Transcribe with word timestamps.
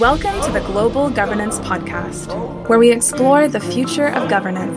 Welcome 0.00 0.40
to 0.42 0.50
the 0.50 0.58
Global 0.58 1.08
Governance 1.08 1.60
Podcast, 1.60 2.68
where 2.68 2.80
we 2.80 2.90
explore 2.90 3.46
the 3.46 3.60
future 3.60 4.08
of 4.08 4.28
governance. 4.28 4.76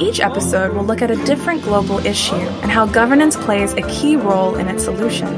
Each 0.00 0.20
episode 0.20 0.72
will 0.72 0.84
look 0.84 1.02
at 1.02 1.10
a 1.10 1.22
different 1.26 1.62
global 1.62 1.98
issue 1.98 2.34
and 2.34 2.70
how 2.70 2.86
governance 2.86 3.36
plays 3.36 3.74
a 3.74 3.82
key 3.82 4.16
role 4.16 4.54
in 4.54 4.68
its 4.68 4.84
solution. 4.84 5.28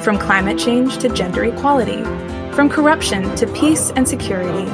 From 0.00 0.18
climate 0.18 0.58
change 0.58 0.98
to 0.98 1.08
gender 1.10 1.44
equality, 1.44 2.02
from 2.56 2.68
corruption 2.68 3.36
to 3.36 3.46
peace 3.52 3.92
and 3.94 4.08
security, 4.08 4.68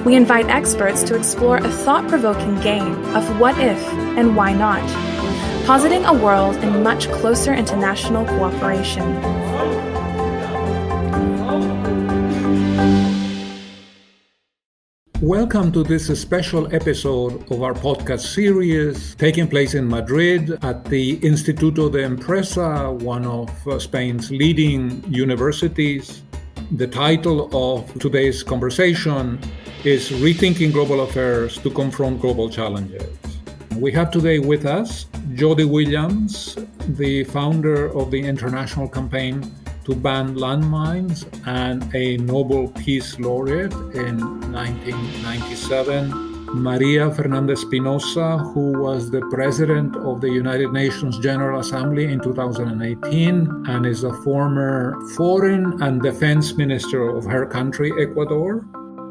we 0.00 0.16
invite 0.16 0.48
experts 0.48 1.04
to 1.04 1.14
explore 1.14 1.58
a 1.58 1.70
thought 1.70 2.08
provoking 2.08 2.60
game 2.60 3.04
of 3.14 3.38
what 3.38 3.56
if 3.58 3.80
and 4.18 4.34
why 4.34 4.52
not, 4.52 4.82
positing 5.64 6.04
a 6.06 6.12
world 6.12 6.56
in 6.56 6.82
much 6.82 7.08
closer 7.12 7.54
international 7.54 8.24
cooperation. 8.26 9.91
Welcome 15.22 15.70
to 15.74 15.84
this 15.84 16.08
special 16.20 16.74
episode 16.74 17.48
of 17.52 17.62
our 17.62 17.74
podcast 17.74 18.34
series 18.34 19.14
taking 19.14 19.46
place 19.46 19.74
in 19.74 19.86
Madrid 19.86 20.58
at 20.64 20.84
the 20.86 21.16
Instituto 21.20 21.92
de 21.92 22.02
Empresa, 22.02 22.90
one 22.90 23.24
of 23.24 23.48
Spain's 23.80 24.32
leading 24.32 25.04
universities. 25.06 26.24
The 26.72 26.88
title 26.88 27.48
of 27.54 27.86
today's 28.00 28.42
conversation 28.42 29.38
is 29.84 30.10
Rethinking 30.10 30.72
Global 30.72 31.02
Affairs 31.02 31.56
to 31.58 31.70
Confront 31.70 32.20
Global 32.20 32.50
Challenges. 32.50 33.16
We 33.76 33.92
have 33.92 34.10
today 34.10 34.40
with 34.40 34.66
us 34.66 35.06
Jody 35.34 35.64
Williams, 35.64 36.56
the 36.88 37.22
founder 37.22 37.96
of 37.96 38.10
the 38.10 38.18
International 38.18 38.88
Campaign 38.88 39.48
to 39.84 39.94
ban 39.94 40.34
landmines 40.36 41.26
and 41.46 41.82
a 41.94 42.16
Nobel 42.18 42.68
Peace 42.68 43.18
Laureate 43.18 43.72
in 43.94 44.18
1997. 44.52 46.32
Maria 46.54 47.10
Fernanda 47.10 47.54
Espinosa, 47.54 48.36
who 48.36 48.78
was 48.78 49.10
the 49.10 49.22
president 49.30 49.96
of 49.96 50.20
the 50.20 50.28
United 50.28 50.70
Nations 50.70 51.18
General 51.18 51.60
Assembly 51.60 52.04
in 52.12 52.20
2018 52.20 53.64
and 53.68 53.86
is 53.86 54.04
a 54.04 54.12
former 54.22 54.94
foreign 55.16 55.82
and 55.82 56.02
defense 56.02 56.54
minister 56.54 57.08
of 57.08 57.24
her 57.24 57.46
country, 57.46 57.90
Ecuador. 57.98 58.66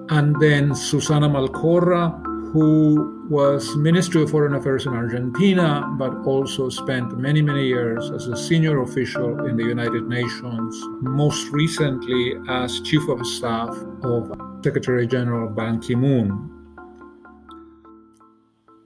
And 0.10 0.40
then 0.40 0.76
Susana 0.76 1.28
Malcorra, 1.28 2.22
who 2.54 3.21
was 3.32 3.78
Ministry 3.78 4.24
of 4.24 4.32
Foreign 4.32 4.56
Affairs 4.56 4.86
in 4.86 4.92
Argentina, 4.92 5.88
but 5.98 6.14
also 6.26 6.68
spent 6.68 7.18
many, 7.18 7.42
many 7.42 7.66
years 7.66 8.12
as 8.12 8.28
a 8.28 8.36
senior 8.36 8.82
official 8.82 9.46
in 9.46 9.56
the 9.56 9.64
United 9.64 10.06
Nations, 10.06 10.76
most 11.00 11.48
recently 11.54 12.36
as 12.50 12.82
Chief 12.82 13.08
of 13.08 13.26
Staff 13.26 13.72
of 14.04 14.36
Secretary 14.66 15.08
General 15.08 15.48
Ban 15.50 15.80
Ki 15.80 15.96
moon. 15.96 16.28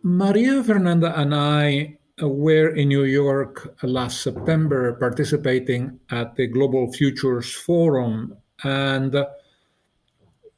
Maria 0.04 0.64
Fernanda 0.64 1.20
and 1.20 1.34
I 1.34 1.98
were 2.22 2.70
in 2.76 2.90
New 2.90 3.06
York 3.06 3.76
last 3.82 4.22
September 4.22 4.94
participating 4.94 6.00
at 6.12 6.36
the 6.36 6.46
Global 6.46 6.94
Futures 6.94 7.52
Forum, 7.52 8.38
and 8.64 9.26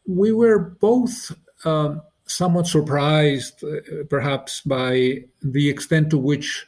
we 0.06 0.34
were 0.34 0.60
both. 0.60 1.32
Um, 1.64 2.02
somewhat 2.28 2.68
surprised, 2.68 3.64
uh, 3.64 4.04
perhaps, 4.10 4.62
by 4.62 5.24
the 5.42 5.70
extent 5.70 6.10
to 6.12 6.18
which 6.18 6.68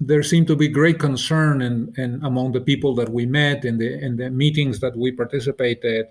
there 0.00 0.22
seemed 0.22 0.46
to 0.46 0.56
be 0.56 0.68
great 0.68 0.98
concern 0.98 1.60
in, 1.60 1.92
in, 1.96 2.20
among 2.24 2.52
the 2.52 2.60
people 2.60 2.94
that 2.94 3.08
we 3.08 3.26
met 3.26 3.64
in 3.64 3.76
the 3.76 3.98
in 4.04 4.16
the 4.16 4.30
meetings 4.30 4.80
that 4.80 4.96
we 4.96 5.12
participated 5.12 6.06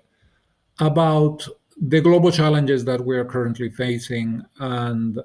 about 0.78 1.46
the 1.80 2.00
global 2.00 2.30
challenges 2.30 2.84
that 2.84 3.04
we 3.04 3.16
are 3.16 3.24
currently 3.24 3.68
facing 3.68 4.42
and 4.60 5.18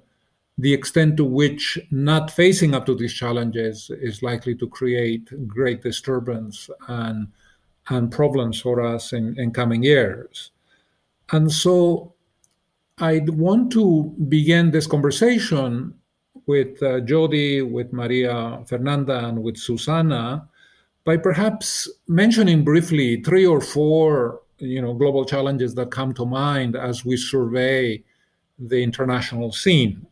the 0.57 0.73
extent 0.73 1.15
to 1.17 1.23
which 1.23 1.77
not 1.91 2.31
facing 2.31 2.73
up 2.73 2.86
to 2.86 2.95
these 2.95 3.13
challenges 3.13 3.92
is 4.02 4.23
likely 4.23 4.55
to 4.55 4.67
create 4.67 5.47
great 5.47 5.81
disturbance 5.83 6.69
and 6.87 7.27
and 7.89 8.11
problems 8.11 8.59
for 8.59 8.81
us 8.81 9.13
in, 9.13 9.39
in 9.39 9.52
coming 9.52 9.81
years. 9.81 10.52
And 11.31 11.49
so 11.49 12.13
I 12.99 13.19
want 13.27 13.71
to 13.73 14.15
begin 14.27 14.71
this 14.71 14.87
conversation 14.87 15.93
with 16.47 16.81
uh, 16.81 17.02
Jody, 17.02 17.61
with 17.61 17.93
Maria 17.93 18.63
Fernanda, 18.65 19.27
and 19.27 19.43
with 19.43 19.58
Susana 19.58 20.47
by 21.03 21.17
perhaps 21.17 21.89
mentioning 22.07 22.63
briefly 22.63 23.21
three 23.21 23.45
or 23.45 23.61
four 23.61 24.41
you 24.59 24.81
know, 24.81 24.93
global 24.93 25.25
challenges 25.25 25.75
that 25.75 25.91
come 25.91 26.13
to 26.15 26.25
mind 26.25 26.75
as 26.75 27.05
we 27.05 27.15
survey 27.15 28.03
the 28.57 28.81
international 28.81 29.52
scene. 29.52 30.05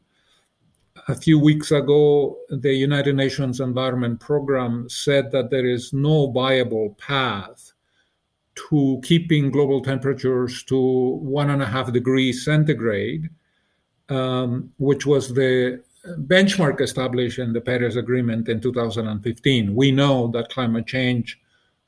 A 1.08 1.16
few 1.16 1.40
weeks 1.40 1.72
ago, 1.72 2.38
the 2.50 2.74
United 2.74 3.16
Nations 3.16 3.60
Environment 3.60 4.20
Program 4.20 4.88
said 4.90 5.32
that 5.32 5.50
there 5.50 5.66
is 5.66 5.92
no 5.92 6.32
viable 6.32 6.96
path 7.00 7.74
to 8.70 9.02
keeping 9.04 9.52
global 9.52 9.82
temperatures 9.82 10.64
to 10.64 10.80
one 11.22 11.50
and 11.50 11.62
a 11.62 11.66
half 11.66 11.92
degrees 11.92 12.46
centigrade, 12.46 13.30
um, 14.10 14.72
which 14.78 15.06
was 15.06 15.34
the 15.34 15.84
benchmark 16.28 16.82
established 16.82 17.40
in 17.40 17.54
the 17.54 17.62
Paris 17.62 17.96
Agreement 17.96 18.48
in 18.48 18.62
2015. 18.62 19.76
We 19.76 19.92
know 19.92 20.28
that 20.28 20.50
climate 20.50 20.88
change 20.88 21.40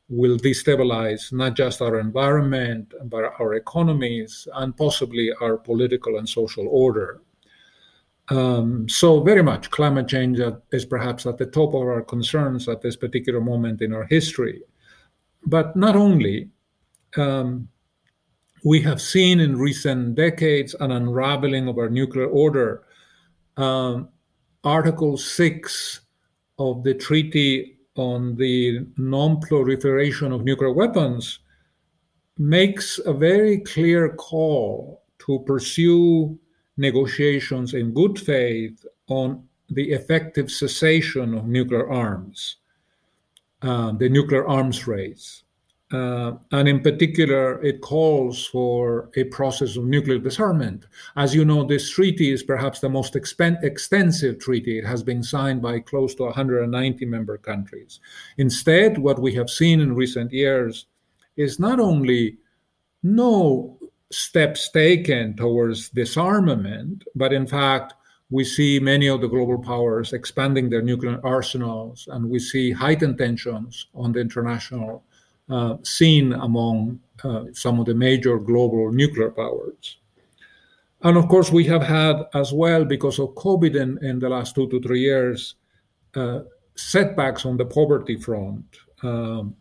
will 0.09 0.37
destabilize 0.37 1.33
not 1.33 1.55
just 1.55 1.81
our 1.81 1.99
environment, 1.99 2.93
but 3.05 3.25
our 3.39 3.55
economies 3.55 4.47
and 4.55 4.75
possibly 4.75 5.31
our 5.41 5.57
political 5.57 6.17
and 6.17 6.27
social 6.27 6.67
order. 6.69 7.21
Um, 8.29 8.89
so, 8.89 9.21
very 9.21 9.43
much 9.43 9.69
climate 9.69 10.07
change 10.07 10.39
is 10.71 10.85
perhaps 10.85 11.25
at 11.25 11.37
the 11.37 11.45
top 11.45 11.73
of 11.73 11.81
our 11.81 12.01
concerns 12.01 12.67
at 12.67 12.81
this 12.81 12.95
particular 12.95 13.39
moment 13.39 13.81
in 13.81 13.93
our 13.93 14.05
history. 14.05 14.63
But 15.45 15.75
not 15.77 15.95
only, 15.95 16.49
um, 17.17 17.67
we 18.63 18.81
have 18.81 19.01
seen 19.01 19.39
in 19.39 19.57
recent 19.57 20.15
decades 20.15 20.75
an 20.79 20.91
unraveling 20.91 21.67
of 21.67 21.77
our 21.77 21.89
nuclear 21.89 22.27
order. 22.27 22.83
Um, 23.55 24.09
Article 24.63 25.17
6 25.17 26.01
of 26.59 26.83
the 26.83 26.93
Treaty 26.93 27.77
on 27.95 28.35
the 28.35 28.85
Non 28.97 29.39
Proliferation 29.39 30.31
of 30.31 30.43
Nuclear 30.43 30.71
Weapons 30.71 31.39
makes 32.37 32.99
a 32.99 33.13
very 33.13 33.59
clear 33.59 34.13
call 34.15 35.03
to 35.19 35.39
pursue 35.39 36.37
negotiations 36.77 37.73
in 37.73 37.93
good 37.93 38.19
faith 38.19 38.85
on 39.07 39.47
the 39.69 39.91
effective 39.91 40.51
cessation 40.51 41.33
of 41.33 41.45
nuclear 41.45 41.89
arms, 41.89 42.57
uh, 43.61 43.91
the 43.93 44.07
nuclear 44.09 44.47
arms 44.47 44.87
race. 44.87 45.43
Uh, 45.89 46.33
and 46.51 46.67
in 46.67 46.81
particular, 46.81 47.63
it 47.63 47.79
calls 47.79 48.45
for 48.47 49.09
a 49.15 49.23
process 49.25 49.77
of 49.77 49.85
nuclear 49.85 50.19
disarmament. 50.19 50.85
As 51.15 51.33
you 51.33 51.45
know, 51.45 51.63
this 51.63 51.89
treaty 51.89 52.31
is 52.31 52.43
perhaps 52.43 52.81
the 52.81 52.89
most 52.89 53.13
expen- 53.13 53.63
extensive 53.63 54.39
treaty. 54.39 54.79
It 54.79 54.85
has 54.85 55.01
been 55.01 55.23
signed 55.23 55.61
by 55.61 55.79
close 55.79 56.13
to 56.15 56.23
190 56.23 57.05
member 57.05 57.37
countries. 57.37 58.01
Instead, 58.37 58.97
what 58.97 59.19
we 59.19 59.33
have 59.35 59.49
seen 59.49 59.79
in 59.79 59.95
recent 59.95 60.33
years 60.33 60.87
is 61.37 61.57
not 61.57 61.79
only 61.79 62.37
no 63.01 63.77
steps 64.11 64.69
taken 64.69 65.37
towards 65.37 65.89
disarmament, 65.89 67.05
but 67.15 67.31
in 67.31 67.47
fact, 67.47 67.93
we 68.29 68.43
see 68.43 68.77
many 68.79 69.07
of 69.07 69.21
the 69.21 69.27
global 69.29 69.57
powers 69.57 70.11
expanding 70.11 70.69
their 70.69 70.81
nuclear 70.81 71.21
arsenals, 71.23 72.09
and 72.11 72.29
we 72.29 72.39
see 72.39 72.71
heightened 72.71 73.17
tensions 73.17 73.87
on 73.95 74.11
the 74.11 74.19
international 74.19 75.05
scene 75.83 76.33
among 76.33 76.99
uh, 77.23 77.45
some 77.53 77.79
of 77.79 77.85
the 77.85 77.95
major 77.95 78.37
global 78.37 78.91
nuclear 78.91 79.31
powers. 79.31 79.97
And 81.03 81.17
of 81.17 81.27
course, 81.27 81.51
we 81.51 81.63
have 81.65 81.83
had 81.83 82.25
as 82.33 82.53
well, 82.53 82.83
because 82.83 83.19
of 83.19 83.35
COVID 83.35 83.75
in, 83.75 84.03
in 84.03 84.19
the 84.19 84.29
last 84.29 84.55
two 84.55 84.67
to 84.69 84.81
three 84.81 85.01
years, 85.01 85.55
uh, 86.15 86.41
setbacks 86.75 87.45
on 87.45 87.57
the 87.57 87.65
poverty 87.65 88.17
front. 88.17 88.65
Um, 89.03 89.55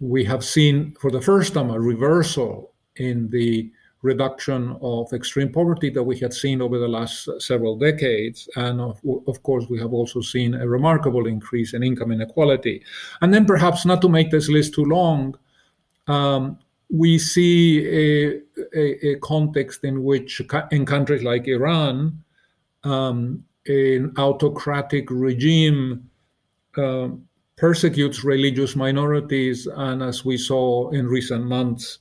we 0.00 0.24
have 0.24 0.44
seen 0.44 0.94
for 1.00 1.10
the 1.10 1.20
first 1.20 1.54
time 1.54 1.70
a 1.70 1.80
reversal 1.80 2.72
in 2.96 3.28
the 3.30 3.70
reduction 4.02 4.76
of 4.82 5.12
extreme 5.12 5.52
poverty 5.52 5.90
that 5.90 6.02
we 6.02 6.18
had 6.18 6.32
seen 6.32 6.60
over 6.62 6.78
the 6.78 6.88
last 6.88 7.28
several 7.40 7.76
decades. 7.76 8.48
And 8.56 8.80
of, 8.80 9.00
of, 9.26 9.42
course, 9.42 9.66
we 9.68 9.78
have 9.80 9.92
also 9.92 10.20
seen 10.20 10.54
a 10.54 10.68
remarkable 10.68 11.26
increase 11.26 11.74
in 11.74 11.82
income 11.82 12.12
inequality. 12.12 12.82
And 13.20 13.32
then, 13.32 13.46
perhaps 13.46 13.84
not 13.84 14.02
to 14.02 14.08
make 14.08 14.30
this 14.30 14.48
list 14.48 14.74
too 14.74 14.84
long, 14.84 15.36
um, 16.06 16.58
we 16.88 17.18
see 17.18 17.84
a, 17.86 18.40
a, 18.76 19.08
a, 19.08 19.16
context 19.16 19.82
in 19.82 20.04
which, 20.04 20.40
in 20.70 20.86
countries 20.86 21.24
like 21.24 21.48
Iran, 21.48 22.22
um, 22.84 23.44
an 23.66 24.12
autocratic 24.16 25.10
regime 25.10 26.08
uh, 26.76 27.08
persecutes 27.56 28.22
religious 28.22 28.76
minorities, 28.76 29.66
and 29.66 30.02
as 30.02 30.24
we 30.24 30.36
saw 30.36 30.90
in 30.90 31.08
recent 31.08 31.44
months, 31.44 31.98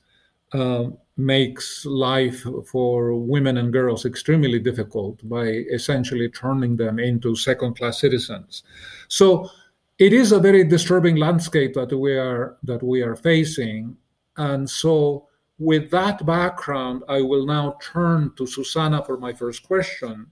uh, 0.53 0.85
makes 1.17 1.85
life 1.85 2.45
for 2.65 3.15
women 3.15 3.57
and 3.57 3.71
girls 3.71 4.05
extremely 4.05 4.59
difficult 4.59 5.27
by 5.29 5.45
essentially 5.45 6.29
turning 6.29 6.75
them 6.75 6.99
into 6.99 7.35
second 7.35 7.77
class 7.77 7.99
citizens. 8.01 8.63
So 9.07 9.49
it 9.97 10.11
is 10.11 10.31
a 10.31 10.39
very 10.39 10.65
disturbing 10.65 11.15
landscape 11.15 11.73
that 11.75 11.97
we 11.97 12.17
are 12.17 12.57
that 12.63 12.83
we 12.83 13.01
are 13.01 13.15
facing. 13.15 13.95
And 14.35 14.69
so 14.69 15.27
with 15.57 15.89
that 15.91 16.25
background, 16.25 17.03
I 17.07 17.21
will 17.21 17.45
now 17.45 17.77
turn 17.81 18.33
to 18.35 18.45
Susana 18.45 19.03
for 19.05 19.17
my 19.17 19.31
first 19.31 19.63
question. 19.63 20.27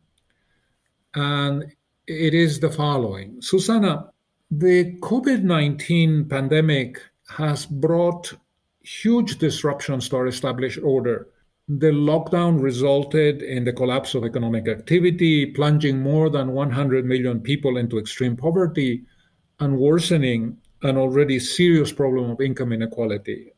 And 1.15 1.63
it 2.07 2.33
is 2.33 2.59
the 2.59 2.69
following. 2.69 3.41
Susana, 3.41 4.11
the 4.51 4.97
COVID 4.99 5.43
19 5.43 6.27
pandemic 6.27 7.01
has 7.29 7.65
brought 7.65 8.33
huge 8.83 9.37
disruptions 9.37 10.09
to 10.09 10.17
our 10.17 10.27
established 10.27 10.79
order. 10.83 11.27
The 11.69 11.91
lockdown 11.91 12.61
resulted 12.61 13.41
in 13.41 13.63
the 13.63 13.71
collapse 13.71 14.15
of 14.15 14.25
economic 14.25 14.67
activity, 14.67 15.45
plunging 15.47 15.99
more 15.99 16.29
than 16.29 16.51
100 16.51 17.05
million 17.05 17.39
people 17.39 17.77
into 17.77 17.97
extreme 17.97 18.35
poverty 18.35 19.03
and 19.59 19.79
worsening 19.79 20.57
an 20.81 20.97
already 20.97 21.39
serious 21.39 21.93
problem 21.93 22.29
of 22.29 22.41
income 22.41 22.73
inequality. 22.73 23.53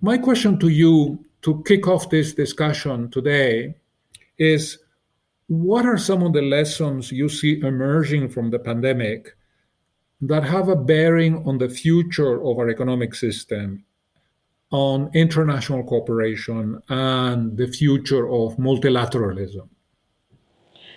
My 0.00 0.16
question 0.16 0.58
to 0.60 0.68
you 0.68 1.24
to 1.42 1.62
kick 1.66 1.86
off 1.86 2.08
this 2.08 2.32
discussion 2.32 3.10
today 3.10 3.74
is 4.38 4.78
what 5.48 5.84
are 5.84 5.98
some 5.98 6.22
of 6.22 6.32
the 6.32 6.42
lessons 6.42 7.12
you 7.12 7.28
see 7.28 7.60
emerging 7.60 8.30
from 8.30 8.50
the 8.50 8.58
pandemic 8.58 9.36
that 10.22 10.44
have 10.44 10.68
a 10.68 10.76
bearing 10.76 11.46
on 11.46 11.58
the 11.58 11.68
future 11.68 12.42
of 12.42 12.58
our 12.58 12.70
economic 12.70 13.14
system 13.14 13.84
on 14.70 15.10
international 15.14 15.82
cooperation 15.84 16.80
and 16.88 17.56
the 17.56 17.66
future 17.66 18.28
of 18.28 18.56
multilateralism? 18.56 19.68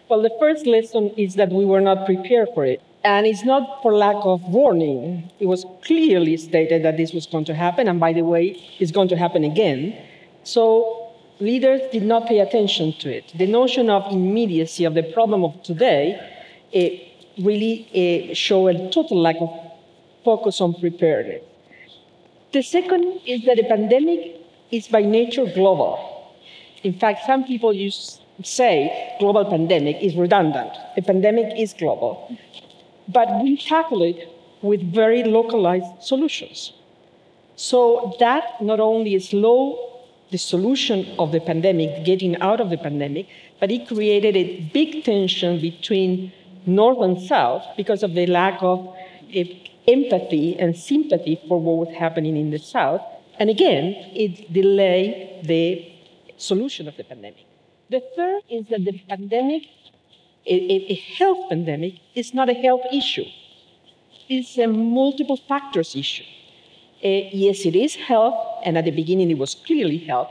Well, 0.09 0.21
the 0.21 0.35
first 0.39 0.65
lesson 0.65 1.11
is 1.17 1.35
that 1.35 1.49
we 1.49 1.63
were 1.63 1.79
not 1.79 2.05
prepared 2.05 2.49
for 2.53 2.65
it. 2.65 2.81
And 3.03 3.25
it's 3.25 3.43
not 3.43 3.81
for 3.81 3.95
lack 3.95 4.17
of 4.23 4.43
warning. 4.43 5.31
It 5.39 5.47
was 5.47 5.65
clearly 5.83 6.37
stated 6.37 6.83
that 6.83 6.97
this 6.97 7.13
was 7.13 7.25
going 7.25 7.45
to 7.45 7.55
happen. 7.55 7.87
And 7.87 7.99
by 7.99 8.13
the 8.13 8.21
way, 8.21 8.61
it's 8.79 8.91
going 8.91 9.07
to 9.07 9.17
happen 9.17 9.43
again. 9.43 9.97
So 10.43 11.13
leaders 11.39 11.81
did 11.91 12.03
not 12.03 12.27
pay 12.27 12.39
attention 12.39 12.93
to 12.99 13.09
it. 13.09 13.31
The 13.35 13.47
notion 13.47 13.89
of 13.89 14.11
immediacy 14.11 14.85
of 14.85 14.93
the 14.93 15.03
problem 15.03 15.43
of 15.43 15.63
today 15.63 16.19
it 16.71 17.07
really 17.41 18.29
uh, 18.31 18.33
show 18.33 18.67
a 18.67 18.73
total 18.91 19.21
lack 19.21 19.35
of 19.39 19.49
focus 20.23 20.61
on 20.61 20.73
preparedness. 20.73 21.43
The 22.53 22.61
second 22.61 23.21
is 23.25 23.45
that 23.45 23.57
the 23.57 23.63
pandemic 23.63 24.37
is 24.71 24.87
by 24.87 25.03
nature 25.03 25.45
global. 25.45 26.33
In 26.83 26.93
fact, 26.93 27.25
some 27.25 27.45
people 27.45 27.71
use 27.71 28.19
say 28.43 29.15
global 29.19 29.45
pandemic 29.45 29.97
is 30.01 30.15
redundant. 30.15 30.71
A 30.97 31.01
pandemic 31.01 31.57
is 31.57 31.73
global. 31.73 32.35
But 33.07 33.41
we 33.43 33.57
tackle 33.57 34.01
it 34.03 34.29
with 34.61 34.81
very 34.93 35.23
localized 35.23 36.01
solutions. 36.01 36.73
So 37.55 38.15
that 38.19 38.61
not 38.61 38.79
only 38.79 39.19
slow 39.19 40.01
the 40.31 40.37
solution 40.37 41.05
of 41.19 41.31
the 41.31 41.39
pandemic, 41.39 42.05
getting 42.05 42.35
out 42.41 42.59
of 42.59 42.69
the 42.69 42.77
pandemic, 42.77 43.27
but 43.59 43.71
it 43.71 43.87
created 43.87 44.35
a 44.35 44.61
big 44.73 45.03
tension 45.03 45.59
between 45.61 46.31
North 46.65 46.99
and 47.01 47.21
South 47.21 47.63
because 47.77 48.03
of 48.03 48.13
the 48.13 48.25
lack 48.27 48.61
of 48.61 48.95
eh, 49.33 49.43
empathy 49.87 50.57
and 50.59 50.75
sympathy 50.75 51.41
for 51.47 51.59
what 51.59 51.87
was 51.87 51.95
happening 51.97 52.37
in 52.37 52.51
the 52.51 52.59
South. 52.59 53.01
And 53.39 53.49
again, 53.49 53.95
it 54.13 54.51
delayed 54.51 55.45
the 55.45 55.91
solution 56.37 56.87
of 56.87 56.97
the 56.97 57.03
pandemic. 57.03 57.45
The 57.89 58.01
third 58.15 58.41
is 58.49 58.67
that 58.69 58.85
the 58.85 58.99
pandemic, 59.09 59.63
a, 60.45 60.93
health 61.17 61.49
pandemic, 61.49 61.95
is 62.15 62.33
not 62.33 62.49
a 62.49 62.53
health 62.53 62.85
issue. 62.91 63.25
It's 64.29 64.57
a 64.57 64.67
multiple 64.67 65.37
factors 65.37 65.95
issue. 65.95 66.23
Uh, 67.03 67.27
yes, 67.33 67.65
it 67.65 67.75
is 67.75 67.95
health, 67.95 68.35
and 68.63 68.77
at 68.77 68.85
the 68.85 68.91
beginning 68.91 69.31
it 69.31 69.37
was 69.37 69.55
clearly 69.55 69.97
health, 69.97 70.29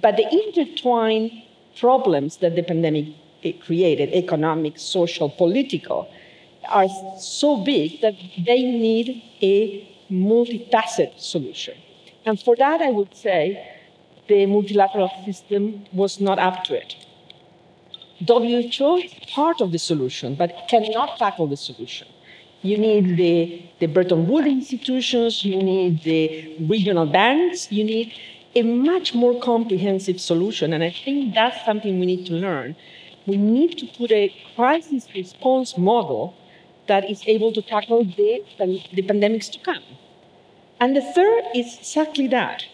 but 0.00 0.16
the 0.16 0.26
intertwined 0.30 1.32
problems 1.78 2.38
that 2.38 2.54
the 2.54 2.62
pandemic 2.62 3.06
eh, 3.42 3.52
created 3.64 4.10
economic, 4.12 4.78
social, 4.78 5.28
political 5.28 6.08
are 6.68 6.88
so 7.18 7.58
big 7.58 8.00
that 8.00 8.14
they 8.44 8.62
need 8.62 9.22
a 9.42 9.86
multifaceted 10.10 11.18
solution. 11.18 11.74
And 12.24 12.40
for 12.40 12.56
that, 12.56 12.80
I 12.80 12.90
would 12.90 13.14
say 13.14 13.76
the 14.28 14.46
multilateral 14.46 15.10
system 15.24 15.84
was 15.92 16.20
not 16.20 16.38
up 16.38 16.64
to 16.64 16.74
it. 16.74 16.96
WHO 18.26 18.96
is 18.96 19.12
part 19.32 19.60
of 19.60 19.72
the 19.72 19.78
solution, 19.78 20.34
but 20.34 20.66
cannot 20.68 21.18
tackle 21.18 21.46
the 21.46 21.56
solution. 21.56 22.08
You 22.62 22.78
need 22.78 23.16
the, 23.16 23.62
the 23.78 23.86
Bretton 23.86 24.26
Woods 24.26 24.48
institutions, 24.48 25.44
you 25.44 25.62
need 25.62 26.02
the 26.02 26.56
regional 26.66 27.06
banks, 27.06 27.70
you 27.70 27.84
need 27.84 28.14
a 28.54 28.62
much 28.62 29.14
more 29.14 29.38
comprehensive 29.40 30.18
solution. 30.20 30.72
And 30.72 30.82
I 30.82 30.90
think 30.90 31.34
that's 31.34 31.64
something 31.64 32.00
we 32.00 32.06
need 32.06 32.26
to 32.26 32.32
learn. 32.32 32.74
We 33.26 33.36
need 33.36 33.76
to 33.78 33.86
put 33.86 34.10
a 34.10 34.34
crisis 34.56 35.06
response 35.14 35.76
model 35.76 36.34
that 36.88 37.10
is 37.10 37.22
able 37.26 37.52
to 37.52 37.62
tackle 37.62 38.04
the, 38.04 38.44
the 38.58 39.02
pandemics 39.02 39.50
to 39.52 39.58
come. 39.60 39.82
And 40.80 40.94
the 40.94 41.00
third 41.00 41.44
is 41.54 41.78
exactly 41.78 42.28
that. 42.28 42.64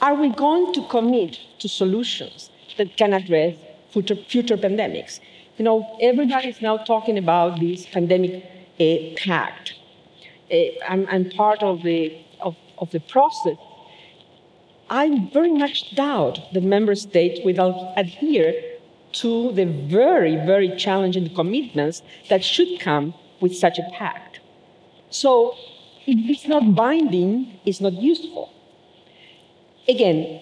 Are 0.00 0.14
we 0.14 0.28
going 0.28 0.72
to 0.74 0.86
commit 0.86 1.40
to 1.58 1.68
solutions 1.68 2.50
that 2.76 2.96
can 2.96 3.12
address 3.12 3.56
future, 3.90 4.14
future 4.14 4.56
pandemics? 4.56 5.18
You 5.56 5.64
know, 5.64 5.98
everybody 6.00 6.48
is 6.48 6.62
now 6.62 6.76
talking 6.76 7.18
about 7.18 7.58
this 7.58 7.86
pandemic 7.86 8.44
uh, 8.78 9.16
pact. 9.16 9.74
Uh, 10.52 10.56
I'm, 10.88 11.06
I'm, 11.10 11.30
part 11.30 11.64
of 11.64 11.82
the, 11.82 12.16
of, 12.40 12.54
of 12.78 12.92
the 12.92 13.00
process. 13.00 13.56
I 14.88 15.28
very 15.32 15.52
much 15.52 15.96
doubt 15.96 16.38
that 16.52 16.62
member 16.62 16.94
states 16.94 17.40
will 17.44 17.92
adhere 17.96 18.54
to 19.12 19.52
the 19.52 19.64
very, 19.64 20.36
very 20.36 20.76
challenging 20.76 21.34
commitments 21.34 22.02
that 22.28 22.44
should 22.44 22.78
come 22.78 23.14
with 23.40 23.54
such 23.56 23.78
a 23.78 23.88
pact. 23.92 24.40
So 25.10 25.54
if 26.06 26.18
it's 26.30 26.46
not 26.46 26.74
binding, 26.74 27.58
it's 27.64 27.80
not 27.80 27.94
useful. 27.94 28.52
Again, 29.88 30.40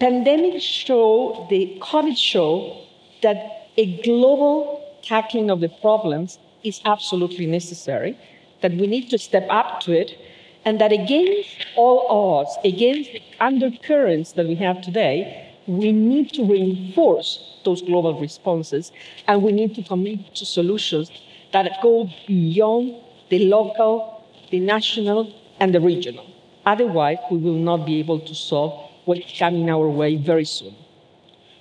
pandemics 0.00 0.62
show, 0.62 1.46
the 1.50 1.78
COVID 1.80 2.16
show 2.16 2.84
that 3.22 3.70
a 3.76 4.00
global 4.02 4.82
tackling 5.02 5.50
of 5.50 5.60
the 5.60 5.68
problems 5.68 6.38
is 6.62 6.80
absolutely 6.84 7.46
necessary, 7.46 8.18
that 8.62 8.72
we 8.72 8.86
need 8.86 9.10
to 9.10 9.18
step 9.18 9.46
up 9.50 9.80
to 9.80 9.92
it, 9.92 10.16
and 10.64 10.80
that 10.80 10.92
against 10.92 11.66
all 11.76 12.06
odds, 12.08 12.56
against 12.64 13.12
the 13.12 13.22
undercurrents 13.40 14.32
that 14.32 14.46
we 14.46 14.54
have 14.54 14.80
today, 14.80 15.52
we 15.66 15.92
need 15.92 16.32
to 16.32 16.44
reinforce 16.44 17.58
those 17.64 17.82
global 17.82 18.18
responses 18.20 18.92
and 19.26 19.42
we 19.42 19.52
need 19.52 19.74
to 19.74 19.82
commit 19.82 20.34
to 20.34 20.44
solutions 20.44 21.10
that 21.54 21.80
go 21.82 22.10
beyond 22.26 22.96
the 23.30 23.46
local, 23.46 24.22
the 24.50 24.60
national, 24.60 25.32
and 25.60 25.74
the 25.74 25.80
regional. 25.80 26.26
Otherwise, 26.66 27.18
we 27.30 27.38
will 27.38 27.62
not 27.70 27.86
be 27.86 27.98
able 28.00 28.20
to 28.20 28.34
solve 28.34 28.90
what's 29.04 29.38
coming 29.38 29.70
our 29.70 29.88
way 29.88 30.16
very 30.16 30.44
soon. 30.44 30.74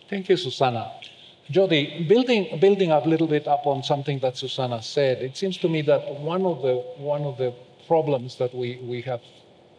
Thank 0.09 0.29
you, 0.29 0.37
Susana. 0.37 0.91
Jody, 1.51 2.05
building, 2.09 2.59
building 2.59 2.91
up 2.91 3.05
a 3.05 3.09
little 3.09 3.27
bit 3.27 3.47
up 3.47 3.67
on 3.67 3.83
something 3.83 4.19
that 4.19 4.37
Susana 4.37 4.81
said, 4.81 5.21
it 5.21 5.37
seems 5.37 5.57
to 5.57 5.69
me 5.69 5.81
that 5.83 6.19
one 6.19 6.45
of 6.45 6.61
the, 6.61 6.75
one 6.97 7.23
of 7.23 7.37
the 7.37 7.53
problems 7.87 8.37
that 8.37 8.55
we, 8.55 8.79
we 8.83 9.01
have 9.01 9.21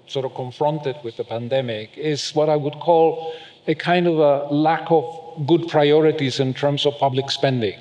sort 0.07 0.25
of 0.25 0.35
confronted 0.35 0.97
with 1.03 1.17
the 1.17 1.25
pandemic 1.25 1.97
is 1.97 2.35
what 2.35 2.49
I 2.49 2.57
would 2.57 2.75
call 2.75 3.35
a 3.67 3.75
kind 3.75 4.07
of 4.07 4.19
a 4.19 4.53
lack 4.55 4.91
of 4.91 5.47
good 5.47 5.69
priorities 5.69 6.39
in 6.39 6.53
terms 6.53 6.85
of 6.85 6.95
public 6.99 7.31
spending. 7.31 7.81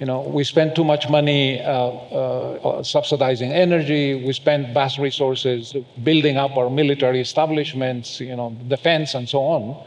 You 0.00 0.06
know, 0.06 0.22
we 0.22 0.42
spend 0.42 0.74
too 0.74 0.82
much 0.82 1.08
money 1.08 1.60
uh, 1.60 1.70
uh, 1.70 2.82
subsidizing 2.82 3.52
energy. 3.52 4.24
We 4.26 4.32
spend 4.32 4.74
vast 4.74 4.98
resources 4.98 5.74
building 6.02 6.36
up 6.36 6.56
our 6.56 6.68
military 6.68 7.20
establishments, 7.20 8.20
you 8.20 8.34
know, 8.34 8.56
defense 8.68 9.14
and 9.14 9.28
so 9.28 9.38
on. 9.38 9.86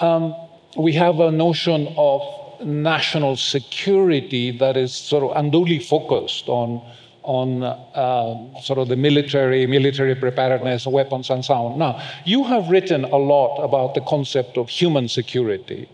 Um, 0.00 0.34
we 0.76 0.92
have 0.92 1.20
a 1.20 1.30
notion 1.30 1.94
of 1.96 2.20
national 2.62 3.36
security 3.36 4.50
that 4.58 4.76
is 4.76 4.94
sort 4.94 5.24
of 5.24 5.36
unduly 5.36 5.78
focused 5.78 6.48
on 6.48 6.82
on 7.22 7.62
uh, 7.62 8.60
sort 8.60 8.78
of 8.78 8.88
the 8.88 8.96
military, 8.96 9.66
military 9.66 10.14
preparedness, 10.14 10.86
weapons, 10.86 11.30
and 11.30 11.42
so 11.42 11.54
on. 11.54 11.78
Now, 11.78 12.02
you 12.26 12.44
have 12.44 12.68
written 12.68 13.04
a 13.04 13.16
lot 13.16 13.64
about 13.64 13.94
the 13.94 14.02
concept 14.02 14.58
of 14.58 14.68
human 14.68 15.08
security 15.08 15.88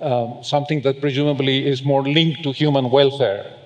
um, 0.00 0.42
something 0.42 0.82
that 0.82 1.00
presumably 1.00 1.66
is 1.66 1.84
more 1.84 2.02
linked 2.02 2.42
to 2.42 2.52
human 2.52 2.90
welfare 2.90 3.56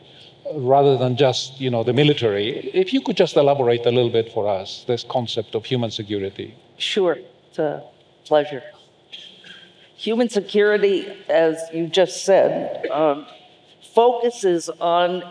rather 0.54 0.96
than 0.96 1.16
just 1.16 1.60
you 1.60 1.70
know 1.70 1.82
the 1.82 1.92
military. 1.92 2.70
If 2.74 2.92
you 2.92 3.00
could 3.00 3.16
just 3.16 3.36
elaborate 3.36 3.86
a 3.86 3.90
little 3.90 4.10
bit 4.10 4.32
for 4.32 4.48
us 4.48 4.84
this 4.86 5.04
concept 5.04 5.54
of 5.54 5.64
human 5.64 5.90
security. 5.90 6.54
Sure, 6.78 7.18
it's 7.48 7.58
a 7.58 7.82
pleasure. 8.24 8.62
human 9.96 10.28
security, 10.28 11.06
as 11.28 11.56
you 11.72 11.86
just 11.86 12.24
said, 12.24 12.86
um, 12.90 13.26
focuses 13.94 14.68
on 14.80 15.22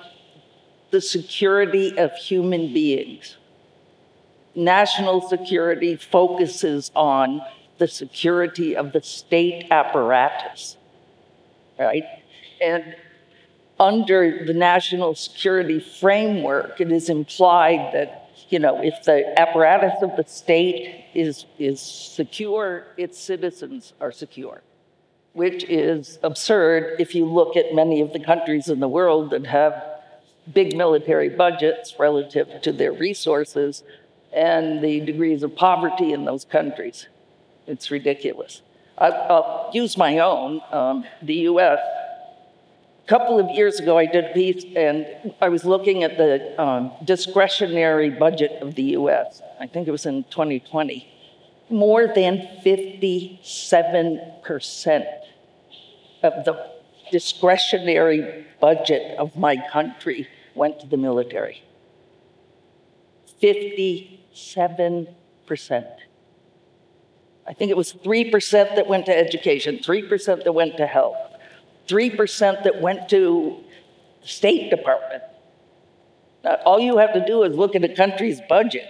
the 0.91 1.01
security 1.01 1.98
of 1.98 2.12
human 2.13 2.74
beings. 2.74 3.38
National 4.55 5.22
security 5.22 5.96
focuses 5.96 6.91
on 6.96 7.41
the 7.77 7.88
security 7.88 8.75
of 8.75 8.94
the 8.94 9.01
state 9.01 9.68
apparatus, 9.72 10.77
right? 11.80 12.03
And 12.62 12.96
under 13.80 14.46
the 14.46 14.53
national 14.53 15.15
security 15.15 15.80
framework, 15.80 16.80
it 16.80 16.92
is 16.92 17.10
implied 17.10 17.94
that, 17.94 18.30
you 18.50 18.60
know, 18.60 18.82
if 18.82 19.03
the 19.03 19.39
apparatus 19.39 20.01
of 20.01 20.15
the 20.15 20.24
state 20.25 21.06
is, 21.13 21.46
is 21.60 21.82
secure, 21.82 22.86
its 22.98 23.20
citizens 23.20 23.94
are 24.00 24.12
secure, 24.12 24.62
which 25.34 25.63
is 25.65 26.20
absurd 26.24 26.96
if 27.00 27.15
you 27.15 27.25
look 27.25 27.58
at 27.58 27.74
many 27.74 28.01
of 28.01 28.13
the 28.13 28.20
countries 28.20 28.70
in 28.70 28.80
the 28.80 28.88
world 28.88 29.32
that 29.32 29.46
have 29.48 29.84
big 30.53 30.75
military 30.75 31.30
budgets 31.30 31.96
relative 31.98 32.62
to 32.62 32.72
their 32.72 32.92
resources 32.92 33.84
and 34.34 34.84
the 34.84 35.00
degrees 35.00 35.44
of 35.44 35.56
poverty 35.56 36.12
in 36.12 36.25
those 36.25 36.46
countries. 36.46 37.08
It's 37.67 37.91
ridiculous. 37.91 38.62
I, 38.98 39.10
will 39.10 39.70
use 39.74 39.98
my 39.98 40.20
own. 40.20 40.62
Um, 40.72 41.03
the 41.22 41.36
US, 41.50 41.79
a 43.03 43.08
couple 43.08 43.39
of 43.39 43.50
years 43.50 43.79
ago, 43.79 43.98
I 43.98 44.05
did 44.05 44.25
a 44.25 44.34
piece 44.34 44.63
and 44.75 45.34
I 45.41 45.50
was 45.50 45.65
looking 45.65 46.03
at 46.03 46.17
the 46.17 46.62
um, 46.62 46.91
discretionary 47.03 48.10
budget 48.10 48.62
of 48.62 48.75
the 48.75 48.84
US. 48.98 49.41
I 49.60 49.67
think 49.67 49.88
it 49.88 49.91
was 49.91 50.05
in 50.05 50.24
2020. 50.25 51.10
More 51.70 52.08
than 52.13 52.50
57% 52.63 55.05
of 56.24 56.46
the 56.46 56.72
discretionary 57.12 58.46
budget 58.60 59.17
of 59.17 59.38
my 59.38 59.58
country 59.72 60.27
went 60.55 60.79
to 60.79 60.88
the 60.88 60.98
military. 60.98 61.62
57%. 63.41 65.88
I 67.46 67.54
think 67.54 67.72
it 67.72 67.78
was 67.78 67.94
3% 67.94 68.52
that 68.76 68.88
went 68.88 69.06
to 69.08 69.18
education, 69.18 69.80
3% 69.80 70.44
that 70.44 70.52
went 70.54 70.78
to 70.78 70.88
health, 70.88 71.18
3% 71.88 72.64
that 72.64 72.82
went 72.82 73.10
to 73.10 73.58
the 74.22 74.28
State 74.28 74.70
Department. 74.70 75.24
Now, 76.44 76.56
all 76.66 76.80
you 76.80 76.98
have 76.98 77.14
to 77.14 77.26
do 77.26 77.44
is 77.44 77.56
look 77.56 77.76
at 77.76 77.84
a 77.84 77.94
country's 77.94 78.40
budget 78.48 78.88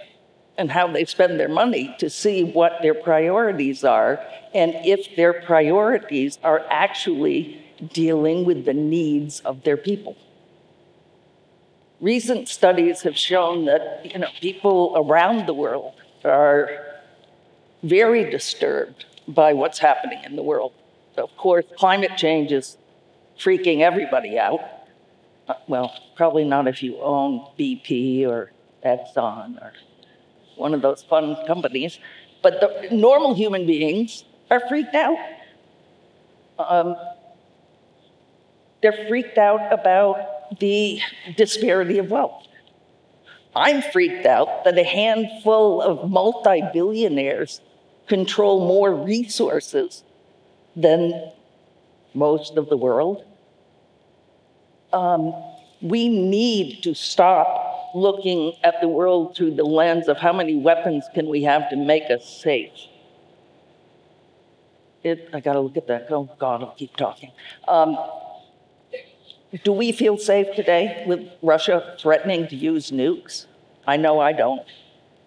and 0.56 0.70
how 0.70 0.86
they 0.86 1.04
spend 1.04 1.38
their 1.38 1.48
money 1.48 1.94
to 1.98 2.08
see 2.08 2.44
what 2.44 2.78
their 2.82 2.94
priorities 2.94 3.82
are 3.84 4.24
and 4.54 4.74
if 4.84 5.16
their 5.16 5.32
priorities 5.32 6.38
are 6.44 6.64
actually 6.70 7.60
dealing 7.92 8.44
with 8.44 8.64
the 8.64 8.74
needs 8.74 9.40
of 9.40 9.64
their 9.64 9.76
people. 9.76 10.16
Recent 12.00 12.48
studies 12.48 13.02
have 13.02 13.16
shown 13.16 13.64
that 13.64 14.12
you 14.12 14.18
know, 14.18 14.28
people 14.40 14.94
around 14.96 15.46
the 15.46 15.54
world 15.54 15.94
are 16.24 16.83
very 17.84 18.28
disturbed 18.30 19.04
by 19.28 19.52
what's 19.52 19.78
happening 19.78 20.22
in 20.24 20.36
the 20.36 20.42
world. 20.42 20.72
Of 21.16 21.36
course, 21.36 21.64
climate 21.76 22.16
change 22.16 22.50
is 22.50 22.76
freaking 23.38 23.80
everybody 23.80 24.38
out. 24.38 24.60
Uh, 25.46 25.54
well, 25.68 25.94
probably 26.16 26.44
not 26.44 26.66
if 26.66 26.82
you 26.82 26.98
own 27.00 27.46
BP 27.58 28.26
or 28.26 28.50
Exxon 28.84 29.62
or 29.62 29.72
one 30.56 30.72
of 30.72 30.82
those 30.82 31.02
fun 31.02 31.36
companies, 31.46 31.98
but 32.42 32.60
the 32.60 32.94
normal 32.94 33.34
human 33.34 33.66
beings 33.66 34.24
are 34.50 34.66
freaked 34.68 34.94
out. 34.94 35.18
Um, 36.58 36.96
they're 38.82 39.06
freaked 39.08 39.38
out 39.38 39.72
about 39.72 40.58
the 40.60 41.00
disparity 41.36 41.98
of 41.98 42.10
wealth. 42.10 42.46
I'm 43.56 43.82
freaked 43.82 44.26
out 44.26 44.64
that 44.64 44.76
a 44.78 44.84
handful 44.84 45.80
of 45.80 46.10
multi 46.10 46.62
billionaires 46.72 47.60
control 48.06 48.66
more 48.66 48.94
resources 48.94 50.02
than 50.76 51.32
most 52.12 52.56
of 52.56 52.68
the 52.68 52.76
world. 52.76 53.24
Um, 54.92 55.34
we 55.80 56.08
need 56.08 56.82
to 56.82 56.94
stop 56.94 57.92
looking 57.94 58.54
at 58.62 58.80
the 58.80 58.88
world 58.88 59.36
through 59.36 59.54
the 59.54 59.64
lens 59.64 60.08
of 60.08 60.16
how 60.18 60.32
many 60.32 60.56
weapons 60.56 61.04
can 61.14 61.28
we 61.28 61.42
have 61.44 61.70
to 61.70 61.76
make 61.76 62.10
us 62.10 62.26
safe. 62.42 62.72
It, 65.02 65.28
I 65.32 65.40
got 65.40 65.52
to 65.52 65.60
look 65.60 65.76
at 65.76 65.86
that. 65.88 66.06
Oh, 66.10 66.28
God, 66.38 66.62
I'll 66.62 66.74
keep 66.74 66.96
talking. 66.96 67.30
Um, 67.68 67.98
do 69.62 69.72
we 69.72 69.92
feel 69.92 70.16
safe 70.16 70.56
today 70.56 71.04
with 71.06 71.28
Russia 71.42 71.94
threatening 72.00 72.48
to 72.48 72.56
use 72.56 72.90
nukes? 72.90 73.46
I 73.86 73.96
know 73.96 74.18
I 74.18 74.32
don't. 74.32 74.66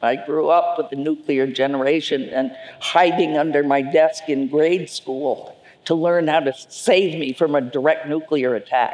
I 0.02 0.16
grew 0.16 0.50
up 0.50 0.78
with 0.78 0.90
the 0.90 0.96
nuclear 0.96 1.48
generation 1.48 2.30
and 2.30 2.52
hiding 2.80 3.38
under 3.38 3.64
my 3.64 3.82
desk 3.82 4.24
in 4.28 4.48
grade 4.48 4.90
school 4.90 5.58
to 5.86 5.96
learn 5.96 6.28
how 6.28 6.42
to 6.42 6.54
save 6.54 7.18
me 7.20 7.34
from 7.34 7.56
a 7.56 7.62
direct 7.62 8.08
nuclear 8.08 8.56
attack. 8.56 8.94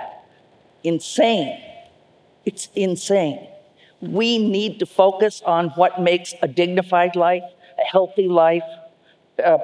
Insane. 0.84 1.60
It's 2.46 2.70
insane. 2.76 3.48
We 4.02 4.38
need 4.38 4.80
to 4.80 4.86
focus 4.86 5.42
on 5.46 5.70
what 5.70 6.02
makes 6.02 6.34
a 6.42 6.48
dignified 6.48 7.16
life, 7.16 7.44
a 7.80 7.84
healthy 7.84 8.28
life, 8.28 8.64
uh, 9.44 9.58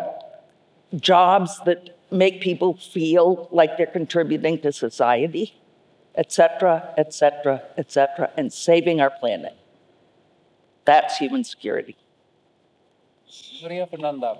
jobs 0.95 1.59
that 1.65 1.97
make 2.11 2.41
people 2.41 2.75
feel 2.75 3.47
like 3.51 3.77
they're 3.77 3.85
contributing 3.85 4.59
to 4.61 4.71
society, 4.71 5.55
etc., 6.15 6.93
etc., 6.97 7.61
etc., 7.77 8.31
and 8.35 8.51
saving 8.51 8.99
our 8.99 9.11
planet. 9.11 9.55
That's 10.89 11.17
human 11.17 11.43
security. 11.43 11.95
Maria 13.61 13.85
Fernanda, 13.85 14.31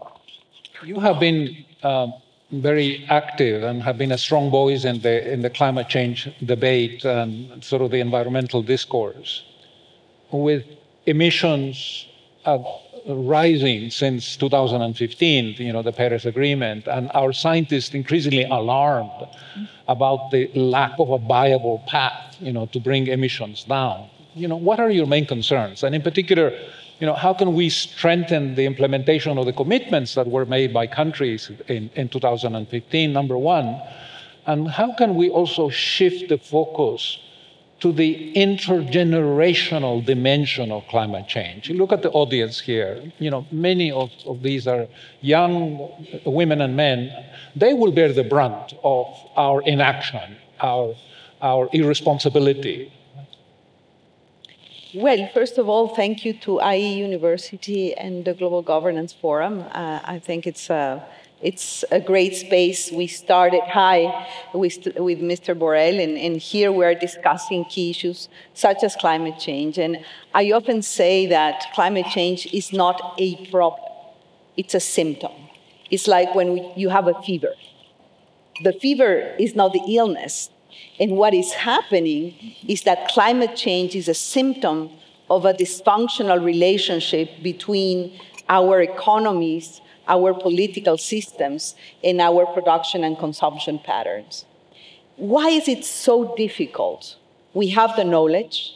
you 0.84 1.00
have 1.00 1.20
been 1.20 1.64
um, 1.84 2.12
very 2.52 3.06
active 3.08 3.62
and 3.62 3.84
have 3.84 4.00
been 4.00 4.12
a 4.12 4.18
strong 4.18 4.50
voice 4.50 4.84
in 4.84 5.00
the, 5.02 5.32
in 5.32 5.44
the 5.44 5.52
climate 5.52 5.90
change 5.90 6.28
debate 6.44 7.06
and 7.06 7.64
sort 7.64 7.84
of 7.84 7.92
the 7.92 8.00
environmental 8.00 8.64
discourse. 8.64 9.44
With 10.32 10.66
emissions 11.06 12.08
uh, 12.46 12.58
rising 13.06 13.92
since 13.92 14.36
2015, 14.36 15.56
you 15.60 15.72
know, 15.72 15.84
the 15.84 15.94
Paris 15.94 16.26
Agreement, 16.26 16.88
and 16.88 17.12
our 17.14 17.32
scientists 17.32 17.94
increasingly 17.94 18.46
alarmed 18.46 19.28
about 19.88 20.32
the 20.32 20.50
lack 20.56 20.94
of 20.98 21.12
a 21.12 21.20
viable 21.20 21.84
path, 21.86 22.38
you 22.40 22.54
know, 22.54 22.66
to 22.74 22.80
bring 22.80 23.06
emissions 23.06 23.66
down 23.66 24.10
you 24.40 24.48
know, 24.48 24.56
what 24.56 24.80
are 24.80 24.90
your 24.90 25.06
main 25.06 25.26
concerns? 25.26 25.84
And 25.84 25.94
in 25.94 26.02
particular, 26.02 26.52
you 27.00 27.06
know, 27.08 27.14
how 27.14 27.34
can 27.34 27.54
we 27.54 27.70
strengthen 27.70 28.56
the 28.56 28.66
implementation 28.66 29.38
of 29.38 29.46
the 29.46 29.54
commitments 29.54 30.16
that 30.16 30.28
were 30.28 30.46
made 30.46 30.74
by 30.74 30.88
countries 30.88 31.52
in, 31.68 31.90
in 31.96 32.10
2015, 32.10 33.14
number 33.14 33.38
one? 33.38 33.82
And 34.46 34.68
how 34.68 34.94
can 34.96 35.16
we 35.16 35.30
also 35.30 35.70
shift 35.70 36.30
the 36.30 36.38
focus 36.38 37.20
to 37.82 37.94
the 37.94 38.34
intergenerational 38.34 40.06
dimension 40.06 40.72
of 40.72 40.86
climate 40.88 41.28
change? 41.28 41.70
You 41.70 41.78
look 41.78 41.94
at 41.94 42.02
the 42.02 42.12
audience 42.12 42.60
here, 42.60 43.02
you 43.20 43.30
know, 43.30 43.46
many 43.52 43.92
of, 43.92 44.12
of 44.26 44.44
these 44.44 44.68
are 44.68 44.88
young 45.22 45.90
women 46.26 46.62
and 46.62 46.76
men. 46.76 47.12
They 47.56 47.74
will 47.74 47.92
bear 47.92 48.12
the 48.12 48.24
brunt 48.24 48.74
of 48.84 49.08
our 49.38 49.62
inaction, 49.62 50.36
our, 50.60 50.96
our 51.42 51.70
irresponsibility, 51.72 52.92
well, 54.94 55.30
first 55.34 55.58
of 55.58 55.70
all, 55.70 55.90
thank 55.90 56.26
you 56.26 56.34
to 56.34 56.60
IE 56.62 56.94
University 56.94 57.94
and 57.94 58.26
the 58.26 58.34
Global 58.34 58.62
Governance 58.62 59.14
Forum. 59.14 59.64
Uh, 59.72 60.00
I 60.04 60.18
think 60.18 60.48
it's 60.48 60.70
a, 60.70 61.06
it's 61.42 61.86
a 61.92 62.00
great 62.00 62.36
space. 62.36 62.92
We 62.92 63.06
started 63.06 63.62
high 63.62 64.28
with, 64.54 64.88
with 64.98 65.20
Mr. 65.20 65.58
Borrell, 65.58 66.04
and, 66.04 66.18
and 66.18 66.38
here 66.38 66.72
we're 66.72 66.96
discussing 66.96 67.66
key 67.66 67.92
issues 67.92 68.30
such 68.56 68.84
as 68.84 68.96
climate 68.96 69.38
change. 69.38 69.78
And 69.78 70.04
I 70.34 70.52
often 70.52 70.82
say 70.82 71.28
that 71.28 71.68
climate 71.76 72.08
change 72.08 72.48
is 72.52 72.74
not 72.74 73.14
a 73.20 73.46
problem, 73.48 73.82
it's 74.58 74.74
a 74.74 74.80
symptom. 74.80 75.32
It's 75.92 76.08
like 76.08 76.34
when 76.34 76.54
we, 76.54 76.74
you 76.76 76.90
have 76.90 77.08
a 77.08 77.20
fever. 77.22 77.54
The 78.64 78.74
fever 78.74 79.36
is 79.40 79.56
not 79.56 79.74
the 79.74 79.82
illness, 79.88 80.50
and 81.00 81.12
what 81.12 81.34
is 81.34 81.54
happening 81.54 82.56
is 82.68 82.84
that 82.84 83.08
climate 83.10 83.56
change 83.56 83.96
is 83.96 84.08
a 84.08 84.14
symptom 84.14 84.90
of 85.30 85.46
a 85.46 85.54
dysfunctional 85.54 86.44
relationship 86.44 87.30
between 87.42 88.20
our 88.50 88.82
economies, 88.82 89.80
our 90.08 90.34
political 90.34 90.98
systems, 90.98 91.76
and 92.04 92.20
our 92.20 92.46
production 92.48 93.04
and 93.04 93.18
consumption 93.18 93.80
patterns. 93.80 94.46
Why 95.16 95.50
is 95.50 95.68
it 95.68 95.86
so 95.86 96.36
difficult? 96.36 97.16
We 97.54 97.70
have 97.70 97.96
the 97.96 98.04
knowledge, 98.04 98.74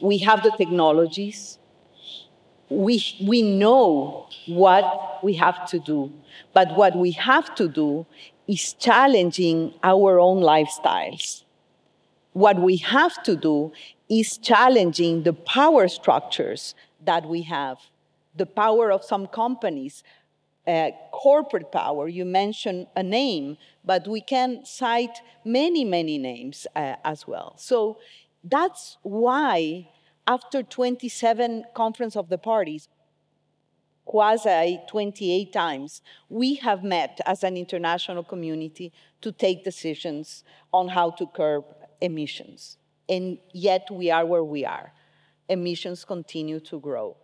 we 0.00 0.18
have 0.18 0.42
the 0.42 0.50
technologies, 0.50 1.58
we, 2.68 3.02
we 3.26 3.42
know 3.42 4.28
what 4.46 5.22
we 5.22 5.34
have 5.34 5.68
to 5.70 5.78
do, 5.78 6.12
but 6.52 6.76
what 6.76 6.96
we 6.96 7.12
have 7.12 7.54
to 7.56 7.68
do 7.68 8.06
is 8.50 8.72
challenging 8.74 9.72
our 9.84 10.18
own 10.18 10.40
lifestyles. 10.42 11.44
What 12.32 12.60
we 12.60 12.78
have 12.78 13.22
to 13.22 13.36
do 13.36 13.72
is 14.08 14.38
challenging 14.38 15.22
the 15.22 15.32
power 15.32 15.86
structures 15.86 16.74
that 17.04 17.26
we 17.26 17.42
have, 17.42 17.78
the 18.34 18.46
power 18.46 18.90
of 18.90 19.04
some 19.04 19.28
companies, 19.28 20.02
uh, 20.66 20.90
corporate 21.12 21.70
power. 21.70 22.08
You 22.08 22.24
mentioned 22.24 22.88
a 22.96 23.04
name, 23.04 23.56
but 23.84 24.08
we 24.08 24.20
can 24.20 24.64
cite 24.64 25.18
many, 25.44 25.84
many 25.84 26.18
names 26.18 26.66
uh, 26.74 26.96
as 27.04 27.28
well. 27.28 27.54
So 27.56 27.98
that's 28.42 28.98
why, 29.02 29.88
after 30.26 30.62
27 30.62 31.64
Conference 31.74 32.16
of 32.16 32.28
the 32.28 32.38
Parties, 32.38 32.88
quasi 34.10 34.80
28 34.88 35.52
times, 35.52 36.02
we 36.28 36.56
have 36.56 36.82
met 36.82 37.20
as 37.26 37.44
an 37.44 37.56
international 37.56 38.24
community 38.24 38.92
to 39.20 39.30
take 39.30 39.62
decisions 39.62 40.42
on 40.72 40.88
how 40.88 41.10
to 41.12 41.26
curb 41.28 41.64
emissions. 42.00 42.76
And 43.08 43.38
yet 43.52 43.86
we 43.88 44.10
are 44.10 44.26
where 44.26 44.42
we 44.42 44.64
are. 44.64 44.92
Emissions 45.48 46.04
continue 46.04 46.58
to 46.58 46.80
grow. 46.80 47.16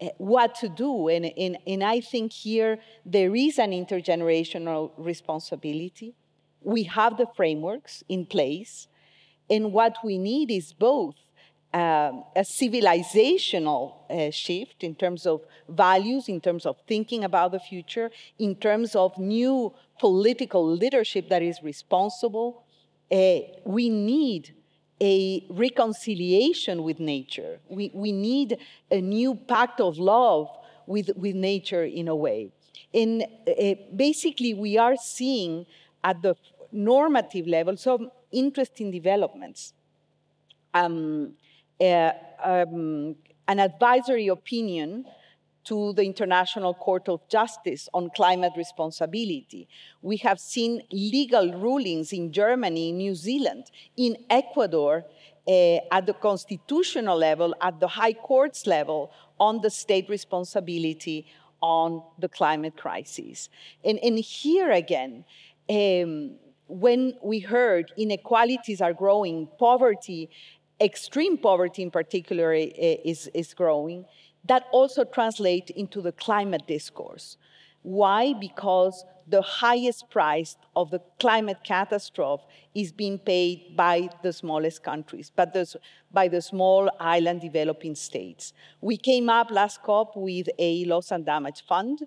Eh, 0.00 0.08
what 0.16 0.54
to 0.54 0.70
do, 0.70 1.08
and, 1.08 1.26
and, 1.26 1.58
and 1.66 1.84
I 1.84 2.00
think 2.00 2.32
here 2.32 2.78
there 3.04 3.36
is 3.36 3.58
an 3.58 3.72
intergenerational 3.72 4.92
responsibility. 4.96 6.14
We 6.62 6.84
have 6.84 7.18
the 7.18 7.26
frameworks 7.36 8.02
in 8.08 8.24
place, 8.24 8.88
and 9.50 9.74
what 9.74 9.96
we 10.02 10.16
need 10.16 10.50
is 10.50 10.72
both 10.72 11.16
um, 11.74 12.22
a 12.36 12.42
civilizational 12.42 13.94
uh, 14.08 14.30
shift 14.30 14.84
in 14.84 14.94
terms 14.94 15.26
of 15.26 15.40
values, 15.68 16.28
in 16.28 16.40
terms 16.40 16.66
of 16.66 16.76
thinking 16.86 17.24
about 17.24 17.50
the 17.50 17.58
future, 17.58 18.12
in 18.38 18.54
terms 18.54 18.94
of 18.94 19.18
new 19.18 19.74
political 19.98 20.64
leadership 20.64 21.28
that 21.28 21.42
is 21.42 21.60
responsible. 21.64 22.62
Uh, 23.10 23.40
we 23.64 23.88
need 23.88 24.54
a 25.02 25.44
reconciliation 25.50 26.84
with 26.84 27.00
nature. 27.00 27.58
We, 27.68 27.90
we 27.92 28.12
need 28.12 28.58
a 28.88 29.00
new 29.00 29.34
pact 29.34 29.80
of 29.80 29.98
love 29.98 30.48
with, 30.86 31.10
with 31.16 31.34
nature 31.34 31.82
in 31.82 32.06
a 32.06 32.14
way. 32.14 32.52
And 32.92 33.24
uh, 33.24 33.74
basically, 33.96 34.54
we 34.54 34.78
are 34.78 34.94
seeing 34.94 35.66
at 36.04 36.22
the 36.22 36.36
normative 36.70 37.48
level 37.48 37.76
some 37.76 38.12
interesting 38.30 38.92
developments. 38.92 39.72
Um, 40.72 41.34
um, 41.80 43.16
an 43.48 43.60
advisory 43.60 44.28
opinion 44.28 45.06
to 45.64 45.92
the 45.94 46.02
International 46.02 46.74
Court 46.74 47.08
of 47.08 47.26
Justice 47.28 47.88
on 47.94 48.10
climate 48.14 48.52
responsibility. 48.56 49.66
We 50.02 50.18
have 50.18 50.38
seen 50.38 50.82
legal 50.92 51.52
rulings 51.54 52.12
in 52.12 52.32
Germany, 52.32 52.92
New 52.92 53.14
Zealand, 53.14 53.70
in 53.96 54.16
Ecuador, 54.28 55.04
uh, 55.46 55.78
at 55.90 56.06
the 56.06 56.14
constitutional 56.14 57.18
level, 57.18 57.54
at 57.60 57.80
the 57.80 57.88
high 57.88 58.12
courts 58.12 58.66
level, 58.66 59.10
on 59.38 59.60
the 59.60 59.70
state 59.70 60.08
responsibility 60.08 61.26
on 61.60 62.02
the 62.18 62.28
climate 62.28 62.76
crisis. 62.76 63.48
And, 63.84 63.98
and 64.02 64.18
here 64.18 64.70
again, 64.70 65.24
um, 65.68 66.32
when 66.68 67.14
we 67.22 67.40
heard 67.40 67.92
inequalities 67.96 68.80
are 68.80 68.92
growing, 68.92 69.48
poverty 69.58 70.30
extreme 70.80 71.38
poverty 71.38 71.82
in 71.82 71.90
particular 71.90 72.52
is, 72.52 73.30
is 73.34 73.54
growing, 73.54 74.04
that 74.44 74.66
also 74.72 75.04
translates 75.04 75.70
into 75.70 76.00
the 76.00 76.12
climate 76.12 76.66
discourse. 76.66 77.36
Why? 77.82 78.34
Because 78.34 79.04
the 79.26 79.42
highest 79.42 80.10
price 80.10 80.56
of 80.76 80.90
the 80.90 81.00
climate 81.18 81.58
catastrophe 81.64 82.44
is 82.74 82.92
being 82.92 83.18
paid 83.18 83.76
by 83.76 84.08
the 84.22 84.32
smallest 84.32 84.82
countries, 84.82 85.32
but 85.34 85.56
by 86.12 86.28
the 86.28 86.42
small 86.42 86.90
island 87.00 87.40
developing 87.40 87.94
states. 87.94 88.52
We 88.80 88.96
came 88.96 89.30
up 89.30 89.50
last 89.50 89.82
COP 89.82 90.16
with 90.16 90.48
a 90.58 90.84
loss 90.84 91.10
and 91.10 91.24
damage 91.24 91.64
fund. 91.66 92.00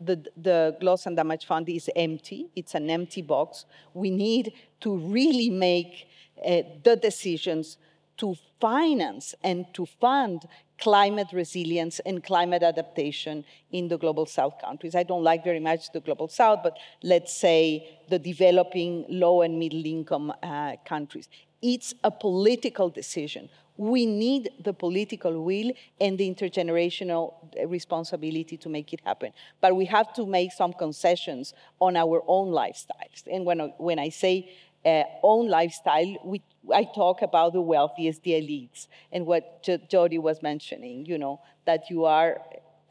The, 0.00 0.24
the 0.36 0.76
loss 0.80 1.06
and 1.06 1.16
damage 1.16 1.44
fund 1.44 1.68
is 1.68 1.90
empty, 1.94 2.46
it's 2.56 2.74
an 2.74 2.88
empty 2.88 3.20
box. 3.22 3.66
We 3.92 4.10
need 4.10 4.52
to 4.80 4.96
really 4.96 5.50
make 5.50 6.08
uh, 6.46 6.62
the 6.84 6.96
decisions 6.96 7.76
to 8.20 8.36
finance 8.60 9.34
and 9.42 9.66
to 9.74 9.86
fund 9.86 10.42
climate 10.78 11.28
resilience 11.32 12.00
and 12.00 12.22
climate 12.22 12.62
adaptation 12.62 13.44
in 13.70 13.88
the 13.88 13.98
global 13.98 14.26
south 14.26 14.54
countries. 14.60 14.94
I 14.94 15.02
don't 15.02 15.22
like 15.22 15.44
very 15.44 15.60
much 15.60 15.92
the 15.92 16.00
global 16.00 16.28
south, 16.28 16.60
but 16.62 16.76
let's 17.02 17.34
say 17.34 17.98
the 18.08 18.18
developing 18.18 19.04
low 19.08 19.42
and 19.42 19.58
middle 19.58 19.84
income 19.84 20.32
uh, 20.42 20.76
countries. 20.84 21.28
It's 21.62 21.92
a 22.02 22.10
political 22.10 22.88
decision. 22.88 23.50
We 23.76 24.04
need 24.04 24.50
the 24.62 24.74
political 24.74 25.42
will 25.42 25.72
and 26.00 26.18
the 26.18 26.34
intergenerational 26.34 27.34
responsibility 27.66 28.56
to 28.58 28.68
make 28.68 28.92
it 28.92 29.00
happen. 29.04 29.32
But 29.60 29.76
we 29.76 29.86
have 29.86 30.12
to 30.14 30.26
make 30.26 30.52
some 30.52 30.72
concessions 30.72 31.54
on 31.80 31.96
our 31.96 32.22
own 32.26 32.48
lifestyles. 32.48 33.26
And 33.30 33.46
when, 33.46 33.60
when 33.78 33.98
I 33.98 34.10
say 34.10 34.50
uh, 34.84 35.04
own 35.22 35.48
lifestyle, 35.48 36.16
we, 36.24 36.42
I 36.72 36.84
talk 36.84 37.22
about 37.22 37.52
the 37.52 37.60
wealthiest, 37.60 38.22
the 38.22 38.32
elites, 38.32 38.86
and 39.12 39.26
what 39.26 39.66
Jody 39.88 40.18
was 40.18 40.42
mentioning, 40.42 41.06
you 41.06 41.18
know, 41.18 41.40
that 41.64 41.90
you 41.90 42.04
are 42.04 42.40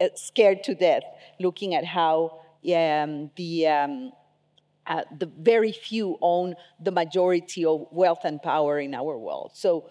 uh, 0.01 0.07
scared 0.15 0.63
to 0.63 0.75
death 0.75 1.03
looking 1.39 1.75
at 1.75 1.85
how 1.85 2.39
um, 2.75 3.29
the, 3.35 3.67
um, 3.67 4.11
uh, 4.87 5.03
the 5.17 5.27
very 5.39 5.71
few 5.71 6.17
own 6.21 6.55
the 6.79 6.91
majority 6.91 7.63
of 7.65 7.85
wealth 7.91 8.21
and 8.23 8.41
power 8.41 8.79
in 8.79 8.93
our 8.93 9.17
world. 9.17 9.51
So 9.53 9.89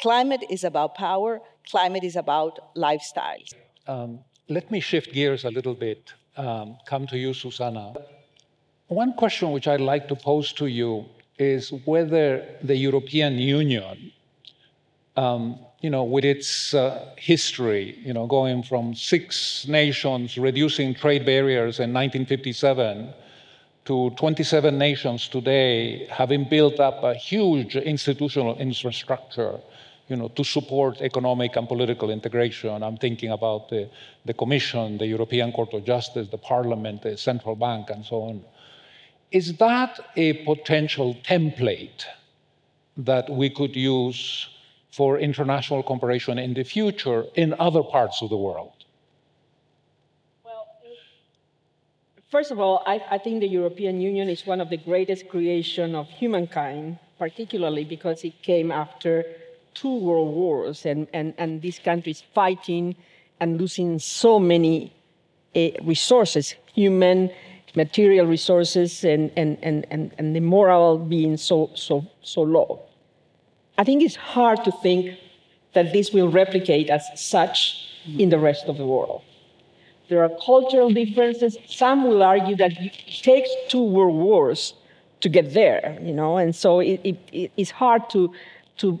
climate 0.00 0.44
is 0.48 0.64
about 0.64 0.94
power, 0.94 1.40
climate 1.68 2.04
is 2.04 2.16
about 2.16 2.74
lifestyles. 2.74 3.52
Um, 3.86 4.20
let 4.48 4.70
me 4.70 4.80
shift 4.80 5.12
gears 5.12 5.44
a 5.44 5.50
little 5.50 5.74
bit, 5.74 6.12
um, 6.36 6.78
come 6.86 7.06
to 7.08 7.18
you, 7.18 7.34
Susana. 7.34 7.92
One 8.88 9.12
question 9.12 9.52
which 9.52 9.68
I'd 9.68 9.80
like 9.80 10.08
to 10.08 10.16
pose 10.16 10.52
to 10.54 10.66
you 10.66 11.06
is 11.40 11.72
whether 11.84 12.44
the 12.62 12.76
European 12.76 13.38
Union, 13.38 14.12
um, 15.16 15.58
you 15.80 15.88
know, 15.88 16.04
with 16.04 16.24
its 16.24 16.74
uh, 16.74 17.14
history, 17.16 17.98
you 18.04 18.12
know, 18.12 18.26
going 18.26 18.62
from 18.62 18.94
six 18.94 19.66
nations 19.66 20.36
reducing 20.36 20.94
trade 20.94 21.24
barriers 21.24 21.80
in 21.80 21.92
1957 21.92 23.12
to 23.86 24.10
27 24.10 24.76
nations 24.76 25.28
today, 25.28 26.06
having 26.10 26.44
built 26.48 26.78
up 26.78 27.02
a 27.02 27.14
huge 27.14 27.76
institutional 27.76 28.56
infrastructure, 28.58 29.58
you 30.08 30.16
know, 30.16 30.28
to 30.28 30.44
support 30.44 31.00
economic 31.00 31.56
and 31.56 31.66
political 31.66 32.10
integration. 32.10 32.82
I'm 32.82 32.98
thinking 32.98 33.30
about 33.30 33.70
the, 33.70 33.88
the 34.26 34.34
Commission, 34.34 34.98
the 34.98 35.06
European 35.06 35.50
Court 35.52 35.72
of 35.72 35.84
Justice, 35.84 36.28
the 36.28 36.38
Parliament, 36.38 37.02
the 37.02 37.16
Central 37.16 37.56
Bank, 37.56 37.88
and 37.88 38.04
so 38.04 38.16
on. 38.22 38.44
Is 39.32 39.56
that 39.58 40.00
a 40.16 40.32
potential 40.44 41.16
template 41.22 42.04
that 42.96 43.30
we 43.30 43.48
could 43.48 43.76
use 43.76 44.48
for 44.90 45.18
international 45.18 45.84
cooperation 45.84 46.38
in 46.38 46.52
the 46.54 46.64
future 46.64 47.26
in 47.36 47.54
other 47.60 47.82
parts 47.82 48.22
of 48.22 48.30
the 48.30 48.36
world? 48.36 48.72
Well, 50.44 50.66
first 52.28 52.50
of 52.50 52.58
all, 52.58 52.82
I, 52.86 53.00
I 53.08 53.18
think 53.18 53.40
the 53.40 53.48
European 53.48 54.00
Union 54.00 54.28
is 54.28 54.44
one 54.46 54.60
of 54.60 54.68
the 54.68 54.78
greatest 54.78 55.28
creation 55.28 55.94
of 55.94 56.08
humankind, 56.08 56.98
particularly 57.16 57.84
because 57.84 58.24
it 58.24 58.42
came 58.42 58.72
after 58.72 59.24
two 59.74 59.96
world 59.98 60.34
wars 60.34 60.84
and, 60.86 61.06
and, 61.12 61.34
and 61.38 61.62
these 61.62 61.78
countries 61.78 62.24
fighting 62.34 62.96
and 63.38 63.60
losing 63.60 64.00
so 64.00 64.40
many 64.40 64.92
uh, 65.54 65.68
resources, 65.84 66.56
human, 66.74 67.30
material 67.74 68.26
resources 68.26 69.04
and, 69.04 69.30
and, 69.36 69.58
and, 69.62 69.86
and, 69.90 70.12
and 70.18 70.34
the 70.34 70.40
moral 70.40 70.98
being 70.98 71.36
so, 71.36 71.70
so, 71.74 72.04
so 72.22 72.42
low. 72.42 72.82
I 73.78 73.84
think 73.84 74.02
it's 74.02 74.16
hard 74.16 74.64
to 74.64 74.72
think 74.82 75.18
that 75.72 75.92
this 75.92 76.12
will 76.12 76.28
replicate 76.28 76.90
as 76.90 77.04
such 77.14 77.86
in 78.18 78.30
the 78.30 78.38
rest 78.38 78.66
of 78.66 78.76
the 78.76 78.86
world. 78.86 79.22
There 80.08 80.22
are 80.24 80.30
cultural 80.44 80.90
differences. 80.90 81.56
Some 81.68 82.04
will 82.08 82.22
argue 82.22 82.56
that 82.56 82.72
it 82.72 82.92
takes 83.22 83.48
two 83.68 83.82
world 83.82 84.16
wars 84.16 84.74
to 85.20 85.28
get 85.28 85.54
there, 85.54 85.96
you 86.02 86.12
know, 86.12 86.38
and 86.38 86.54
so 86.54 86.80
it, 86.80 87.00
it, 87.04 87.52
it's 87.56 87.70
hard 87.70 88.08
to, 88.10 88.34
to 88.78 88.98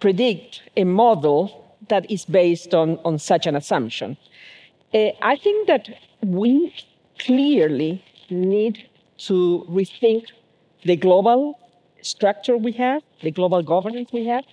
predict 0.00 0.62
a 0.76 0.84
model 0.84 1.76
that 1.88 2.10
is 2.10 2.24
based 2.24 2.74
on, 2.74 2.98
on 3.04 3.18
such 3.18 3.46
an 3.46 3.56
assumption. 3.56 4.16
Uh, 4.92 5.10
I 5.22 5.36
think 5.36 5.68
that 5.68 5.88
we 6.22 6.74
clearly 7.18 8.04
need 8.30 8.88
to 9.18 9.66
rethink 9.68 10.26
the 10.84 10.96
global 10.96 11.58
structure 12.02 12.56
we 12.56 12.72
have, 12.72 13.02
the 13.22 13.30
global 13.30 13.62
governance 13.62 14.10
we 14.12 14.26
have, 14.26 14.44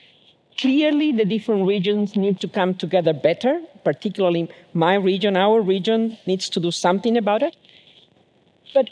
clearly 0.58 1.12
the 1.12 1.26
different 1.26 1.68
regions 1.68 2.16
need 2.16 2.40
to 2.42 2.48
come 2.48 2.74
together 2.74 3.14
better, 3.14 3.62
particularly 3.84 4.50
my 4.74 4.96
region, 4.96 5.38
our 5.38 5.62
region 5.62 6.18
needs 6.26 6.50
to 6.50 6.60
do 6.60 6.72
something 6.72 7.18
about 7.18 7.42
it. 7.42 7.56
But 8.74 8.90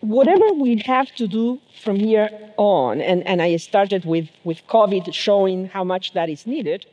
whatever 0.00 0.52
we 0.54 0.82
have 0.84 1.14
to 1.14 1.28
do 1.28 1.60
from 1.82 1.96
here 1.96 2.28
on, 2.56 3.00
and, 3.00 3.26
and 3.26 3.40
I 3.40 3.56
started 3.56 4.04
with, 4.04 4.28
with 4.44 4.66
COVID 4.66 5.12
showing 5.14 5.66
how 5.66 5.84
much 5.84 6.12
that 6.14 6.28
is 6.28 6.46
needed, 6.46 6.86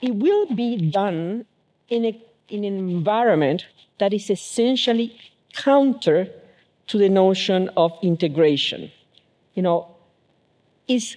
it 0.00 0.14
will 0.14 0.46
be 0.54 0.90
done 0.90 1.44
in, 1.88 2.04
a, 2.04 2.22
in 2.48 2.64
an 2.64 2.78
environment 2.90 3.66
that 3.98 4.12
is 4.12 4.30
essentially 4.30 5.18
counter 5.58 6.28
to 6.86 6.98
the 6.98 7.08
notion 7.08 7.68
of 7.76 7.92
integration. 8.02 8.90
You 9.54 9.62
know, 9.62 9.96
is 10.86 11.16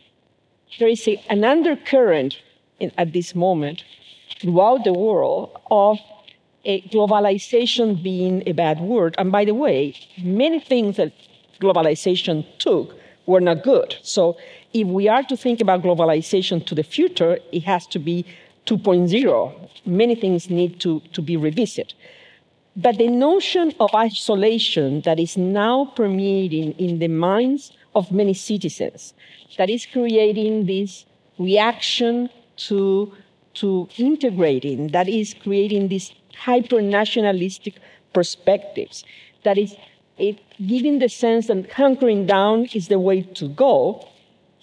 there 0.80 0.88
is 0.88 1.08
a, 1.08 1.22
an 1.30 1.44
undercurrent 1.44 2.40
in, 2.80 2.92
at 2.98 3.14
this 3.14 3.36
moment 3.36 3.84
throughout 4.40 4.84
the 4.84 4.94
world 4.94 5.58
of 5.70 5.98
a 6.66 6.82
globalization 6.82 8.02
being 8.02 8.44
a 8.46 8.52
bad 8.52 8.80
word. 8.80 9.16
And 9.18 9.32
by 9.32 9.46
the 9.46 9.54
way, 9.54 9.96
many 10.22 10.60
things 10.60 10.98
that 10.98 11.14
globalization 11.60 12.46
took 12.60 12.96
were 13.26 13.42
not 13.42 13.64
good. 13.64 13.96
So 14.02 14.38
if 14.74 14.88
we 14.88 15.08
are 15.08 15.24
to 15.24 15.38
think 15.38 15.62
about 15.62 15.84
globalization 15.84 16.66
to 16.66 16.76
the 16.76 16.84
future, 16.84 17.40
it 17.52 17.64
has 17.64 17.88
to 17.88 18.00
be 18.00 18.26
2.0. 18.66 19.70
Many 19.86 20.16
things 20.16 20.50
need 20.50 20.80
to, 20.82 21.00
to 21.14 21.22
be 21.22 21.38
revisited. 21.38 21.94
But 22.76 22.98
the 22.98 23.08
notion 23.08 23.74
of 23.82 23.94
isolation 23.94 25.02
that 25.02 25.20
is 25.20 25.36
now 25.36 25.92
permeating 25.94 26.72
in 26.74 27.00
the 27.00 27.10
minds 27.10 27.74
of 27.94 28.12
many 28.12 28.34
citizens, 28.34 29.14
that 29.58 29.70
is 29.70 29.86
creating 29.86 30.68
this 30.68 31.06
reaction 31.38 32.30
to, 32.68 33.12
to 33.56 33.90
integrating, 33.98 34.88
that 34.90 35.10
is 35.10 35.34
creating 35.34 35.90
these 35.90 36.14
hyper 36.34 36.82
nationalistic 36.82 37.76
perspectives, 38.14 39.04
that 39.44 39.58
is 39.58 39.76
it, 40.18 40.40
giving 40.66 41.00
the 41.00 41.10
sense 41.10 41.48
that 41.48 41.70
hunkering 41.72 42.26
down 42.26 42.66
is 42.74 42.88
the 42.88 43.00
way 43.00 43.22
to 43.22 43.50
go, 43.50 44.08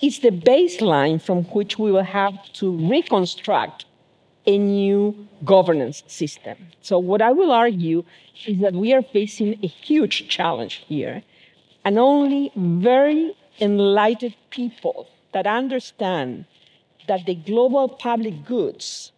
is 0.01 0.21
the 0.21 0.31
baseline 0.31 1.21
from 1.21 1.45
which 1.47 1.79
we 1.79 1.93
will 1.93 2.05
have 2.05 2.35
to 2.55 2.71
reconstruct 2.89 3.85
a 4.49 4.57
new 4.57 5.29
governance 5.45 6.03
system. 6.07 6.57
So, 6.81 6.99
what 6.99 7.21
I 7.21 7.33
will 7.33 7.53
argue 7.53 8.03
is 8.47 8.61
that 8.61 8.73
we 8.73 8.95
are 8.95 9.03
facing 9.03 9.59
a 9.63 9.67
huge 9.67 10.27
challenge 10.29 10.75
here, 10.89 11.23
and 11.85 11.99
only 11.99 12.51
very 12.57 13.37
enlightened 13.61 14.37
people 14.49 15.07
that 15.33 15.47
understand 15.47 16.47
that 17.09 17.27
the 17.27 17.35
global 17.35 17.91
public 17.91 18.47
goods 18.47 19.13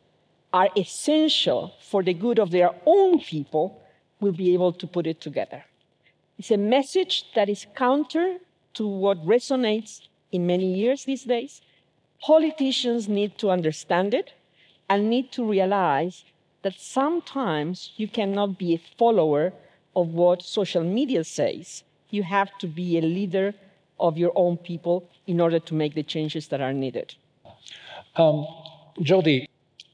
are 0.53 0.69
essential 0.77 1.75
for 1.81 2.03
the 2.03 2.15
good 2.15 2.41
of 2.41 2.51
their 2.51 2.73
own 2.85 3.21
people 3.21 3.81
will 4.21 4.33
be 4.33 4.53
able 4.53 4.73
to 4.73 4.87
put 4.87 5.07
it 5.07 5.21
together. 5.21 5.65
It's 6.39 6.51
a 6.51 6.57
message 6.57 7.33
that 7.37 7.49
is 7.49 7.67
counter 7.77 8.39
to 8.75 8.85
what 8.85 9.25
resonates 9.25 10.09
in 10.33 10.45
many 10.45 10.75
years 10.75 11.05
these 11.05 11.23
days. 11.23 11.63
Politicians 12.21 13.09
need 13.09 13.39
to 13.39 13.51
understand 13.51 14.13
it 14.13 14.33
and 14.91 15.09
need 15.09 15.31
to 15.33 15.49
realize 15.49 16.25
that 16.63 16.79
sometimes 16.79 17.93
you 17.97 18.09
cannot 18.09 18.59
be 18.59 18.75
a 18.75 18.81
follower 18.99 19.53
of 19.95 20.09
what 20.09 20.43
social 20.43 20.83
media 20.83 21.23
says. 21.25 21.85
You 22.11 22.25
have 22.25 22.51
to 22.59 22.67
be 22.67 22.99
a 22.99 23.01
leader 23.01 23.55
of 23.99 24.19
your 24.19 24.33
own 24.35 24.57
people 24.57 25.09
in 25.27 25.41
order 25.41 25.61
to 25.61 25.75
make 25.75 25.95
the 25.95 26.03
changes 26.03 26.49
that 26.49 26.61
are 26.61 26.73
needed. 26.73 27.15
Um, 28.17 28.47
Jody, 29.01 29.49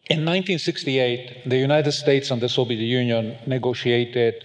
in 0.08 0.24
1968, 0.24 1.48
the 1.48 1.58
United 1.58 1.92
States 1.92 2.30
and 2.30 2.40
the 2.40 2.48
Soviet 2.48 2.78
Union 2.78 3.36
negotiated 3.46 4.44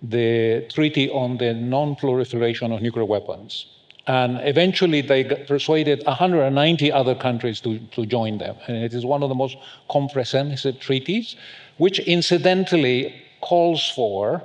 the 0.00 0.66
Treaty 0.72 1.10
on 1.10 1.38
the 1.38 1.52
Non 1.54 1.96
Proliferation 1.96 2.70
of 2.72 2.80
Nuclear 2.80 3.04
Weapons. 3.04 3.66
And 4.08 4.40
eventually, 4.42 5.02
they 5.02 5.22
persuaded 5.46 6.02
190 6.06 6.90
other 6.90 7.14
countries 7.14 7.60
to, 7.60 7.78
to 7.78 8.06
join 8.06 8.38
them. 8.38 8.56
And 8.66 8.78
it 8.78 8.94
is 8.94 9.04
one 9.04 9.22
of 9.22 9.28
the 9.28 9.34
most 9.34 9.58
comprehensive 9.90 10.80
treaties, 10.80 11.36
which 11.76 11.98
incidentally 11.98 13.14
calls 13.42 13.90
for 13.90 14.42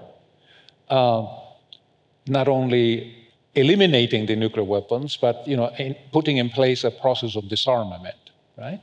uh, 0.89 1.25
not 2.27 2.49
only 2.49 3.15
eliminating 3.55 4.25
the 4.25 4.35
nuclear 4.35 4.65
weapons, 4.65 5.15
but 5.15 5.47
you 5.47 5.55
know, 5.55 5.71
in 5.77 5.95
putting 6.11 6.37
in 6.37 6.49
place 6.49 6.83
a 6.83 6.91
process 6.91 7.37
of 7.37 7.47
disarmament. 7.47 8.31
Right 8.57 8.81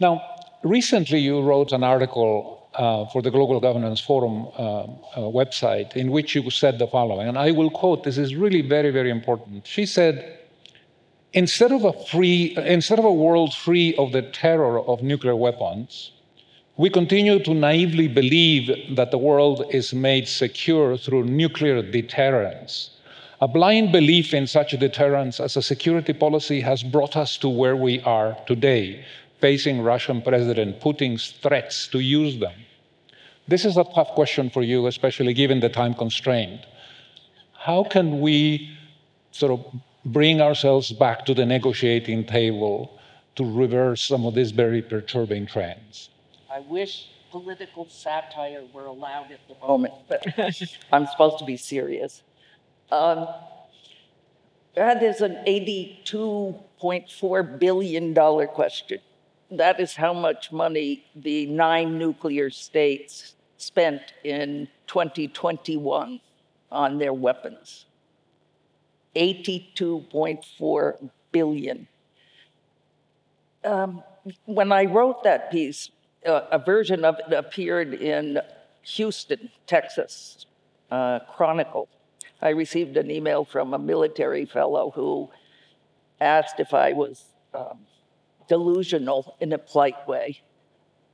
now, 0.00 0.20
recently 0.64 1.20
you 1.20 1.40
wrote 1.40 1.70
an 1.70 1.84
article 1.84 2.61
uh, 2.74 3.06
for 3.06 3.22
the 3.22 3.30
Global 3.30 3.60
Governance 3.60 4.00
Forum 4.00 4.46
uh, 4.46 4.82
uh, 4.82 4.88
website, 5.16 5.94
in 5.96 6.10
which 6.10 6.34
you 6.34 6.48
said 6.50 6.78
the 6.78 6.86
following, 6.86 7.28
and 7.28 7.38
I 7.38 7.50
will 7.50 7.70
quote, 7.70 8.04
this 8.04 8.18
is 8.18 8.34
really 8.34 8.62
very, 8.62 8.90
very 8.90 9.10
important. 9.10 9.66
She 9.66 9.86
said, 9.86 10.38
instead 11.32 11.72
of 11.72 11.84
a 11.84 11.92
free, 11.92 12.54
instead 12.56 12.98
of 12.98 13.04
a 13.04 13.12
world 13.12 13.54
free 13.54 13.94
of 13.96 14.12
the 14.12 14.22
terror 14.22 14.80
of 14.80 15.02
nuclear 15.02 15.36
weapons, 15.36 16.12
we 16.76 16.88
continue 16.88 17.38
to 17.38 17.52
naively 17.52 18.08
believe 18.08 18.96
that 18.96 19.10
the 19.10 19.18
world 19.18 19.64
is 19.70 19.92
made 19.92 20.26
secure 20.26 20.96
through 20.96 21.24
nuclear 21.24 21.82
deterrence. 21.82 22.90
A 23.42 23.48
blind 23.48 23.92
belief 23.92 24.32
in 24.32 24.46
such 24.46 24.70
deterrence 24.70 25.40
as 25.40 25.56
a 25.56 25.62
security 25.62 26.12
policy 26.12 26.60
has 26.60 26.82
brought 26.82 27.16
us 27.16 27.36
to 27.38 27.48
where 27.48 27.76
we 27.76 28.00
are 28.02 28.36
today, 28.46 29.04
facing 29.42 29.82
Russian 29.82 30.22
President 30.22 30.80
Putin's 30.80 31.32
threats 31.42 31.88
to 31.88 31.98
use 31.98 32.38
them. 32.38 32.54
This 33.48 33.64
is 33.64 33.76
a 33.76 33.82
tough 33.82 34.10
question 34.10 34.48
for 34.48 34.62
you, 34.62 34.86
especially 34.86 35.34
given 35.34 35.58
the 35.58 35.68
time 35.68 35.94
constraint. 35.94 36.60
How 37.52 37.82
can 37.82 38.20
we 38.20 38.70
sort 39.32 39.50
of 39.50 39.66
bring 40.04 40.40
ourselves 40.40 40.92
back 40.92 41.26
to 41.26 41.34
the 41.34 41.44
negotiating 41.44 42.24
table 42.24 43.00
to 43.34 43.44
reverse 43.44 44.00
some 44.00 44.24
of 44.24 44.34
these 44.34 44.52
very 44.52 44.80
perturbing 44.80 45.46
trends? 45.46 46.10
I 46.48 46.60
wish 46.60 47.08
political 47.32 47.88
satire 47.88 48.62
were 48.72 48.86
allowed 48.86 49.32
at 49.32 49.40
the 49.48 49.56
moment, 49.66 49.94
but 50.08 50.24
I'm 50.92 51.08
supposed 51.08 51.40
to 51.40 51.44
be 51.44 51.56
serious. 51.56 52.22
Um, 52.92 53.26
that 54.76 55.02
is 55.02 55.20
an 55.20 55.42
$82.4 55.46 57.58
billion 57.58 58.14
question 58.14 59.00
that 59.52 59.80
is 59.80 59.94
how 59.94 60.12
much 60.12 60.50
money 60.50 61.04
the 61.14 61.46
nine 61.46 61.98
nuclear 61.98 62.50
states 62.50 63.34
spent 63.58 64.00
in 64.24 64.66
2021 64.86 66.20
on 66.70 66.98
their 66.98 67.12
weapons 67.12 67.86
82.4 69.14 71.10
billion. 71.32 71.86
Um, 73.62 74.02
when 74.46 74.72
I 74.72 74.86
wrote 74.86 75.22
that 75.24 75.50
piece, 75.50 75.90
uh, 76.26 76.42
a 76.50 76.58
version 76.58 77.04
of 77.04 77.16
it 77.18 77.32
appeared 77.34 77.92
in 77.92 78.40
Houston, 78.82 79.50
Texas, 79.66 80.46
uh, 80.90 81.20
Chronicle. 81.36 81.88
I 82.40 82.50
received 82.50 82.96
an 82.96 83.10
email 83.10 83.44
from 83.44 83.74
a 83.74 83.78
military 83.78 84.46
fellow 84.46 84.90
who 84.94 85.28
asked 86.20 86.58
if 86.58 86.72
I 86.72 86.92
was 86.92 87.24
um, 87.52 87.80
delusional 88.52 89.34
in 89.40 89.50
a 89.54 89.58
polite 89.58 90.06
way 90.06 90.28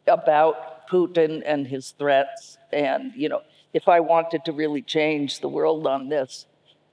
about 0.09 0.89
Putin 0.89 1.41
and 1.47 1.69
his 1.75 1.85
threats. 1.93 2.59
And, 2.73 3.13
you 3.15 3.29
know, 3.29 3.43
if 3.73 3.87
I 3.87 4.01
wanted 4.01 4.45
to 4.47 4.53
really 4.53 4.83
change 4.83 5.39
the 5.39 5.49
world 5.49 5.87
on 5.87 6.09
this, 6.09 6.47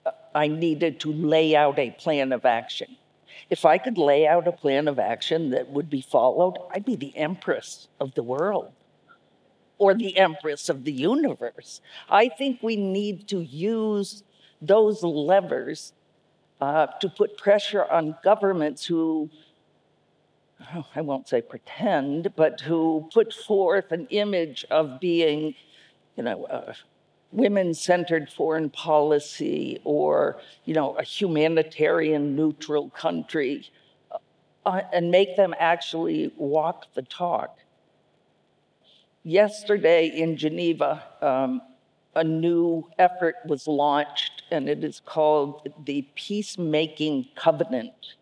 uh, 0.06 0.12
I 0.36 0.48
needed 0.48 1.00
to 1.00 1.10
lay 1.12 1.56
out 1.56 1.80
a 1.80 1.90
plan 2.04 2.32
of 2.32 2.46
action. 2.46 2.90
If 3.50 3.66
I 3.66 3.80
could 3.80 3.98
lay 3.98 4.28
out 4.28 4.48
a 4.48 4.52
plan 4.52 4.88
of 4.88 5.00
action 5.00 5.50
that 5.50 5.66
would 5.70 5.90
be 5.90 6.02
followed, 6.02 6.56
I'd 6.72 6.86
be 6.86 6.96
the 6.96 7.18
empress 7.18 7.88
of 8.00 8.14
the 8.14 8.24
world 8.24 8.72
or 9.80 9.96
the 9.96 10.16
empress 10.28 10.70
of 10.70 10.84
the 10.84 10.98
universe. 11.14 11.82
I 12.08 12.30
think 12.30 12.62
we 12.62 12.76
need 12.76 13.28
to 13.30 13.40
use 13.42 14.24
those 14.62 15.02
levers 15.04 15.94
uh, 16.62 16.86
to 17.02 17.10
put 17.10 17.38
pressure 17.38 17.86
on 17.98 18.16
governments 18.24 18.86
who 18.86 19.30
Oh, 20.74 20.86
I 20.96 21.02
won't 21.02 21.28
say 21.28 21.42
pretend, 21.42 22.34
but 22.36 22.62
who 22.62 23.10
put 23.14 23.34
forth 23.34 23.92
an 23.92 24.08
image 24.10 24.66
of 24.72 25.00
being, 25.00 25.54
you 26.16 26.24
know, 26.24 26.48
women-centered 27.32 28.30
foreign 28.30 28.70
policy 28.70 29.80
or, 29.84 30.42
you 30.64 30.74
know, 30.74 30.96
a 30.96 31.04
humanitarian 31.04 32.36
neutral 32.36 32.90
country, 32.90 33.70
uh, 34.66 34.82
and 34.94 35.12
make 35.12 35.36
them 35.36 35.54
actually 35.60 36.32
walk 36.38 36.86
the 36.94 37.02
talk. 37.02 37.60
Yesterday 39.24 40.08
in 40.08 40.38
Geneva, 40.38 41.04
um, 41.22 41.62
a 42.16 42.24
new 42.24 42.90
effort 42.98 43.36
was 43.46 43.68
launched, 43.68 44.44
and 44.52 44.70
it 44.70 44.84
is 44.84 45.02
called 45.06 45.68
the 45.86 46.04
Peacemaking 46.16 47.28
Covenant 47.36 48.16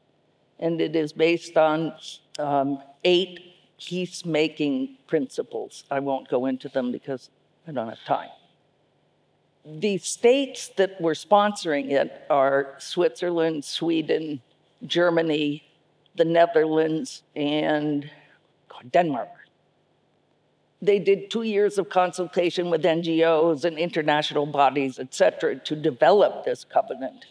and 0.60 0.80
it 0.82 0.96
is 0.96 1.14
based 1.14 1.58
on 1.58 1.94
um, 2.40 2.82
eight 3.04 3.54
peacemaking 3.80 4.98
principles. 5.08 5.84
I 5.92 6.00
won't 6.00 6.30
go 6.30 6.46
into 6.46 6.70
them 6.70 6.92
because 6.92 7.30
I 7.68 7.72
don't 7.72 7.90
have 7.90 8.04
time. 8.06 8.30
The 9.66 9.98
states 9.98 10.70
that 10.78 11.00
were 11.00 11.14
sponsoring 11.14 11.92
it 11.92 12.26
are 12.30 12.76
Switzerland, 12.80 13.64
Sweden, 13.64 14.42
Germany, 14.86 15.64
the 16.16 16.26
Netherlands, 16.26 17.24
and 17.36 18.10
Denmark. 18.92 19.30
They 20.82 21.00
did 21.00 21.32
two 21.32 21.44
years 21.44 21.78
of 21.78 21.88
consultation 21.88 22.70
with 22.70 22.84
NGOs 22.84 23.64
and 23.64 23.78
international 23.78 24.46
bodies, 24.46 25.00
et 25.00 25.14
cetera, 25.14 25.56
to 25.60 25.76
develop 25.78 26.44
this 26.44 26.66
covenant. 26.66 27.28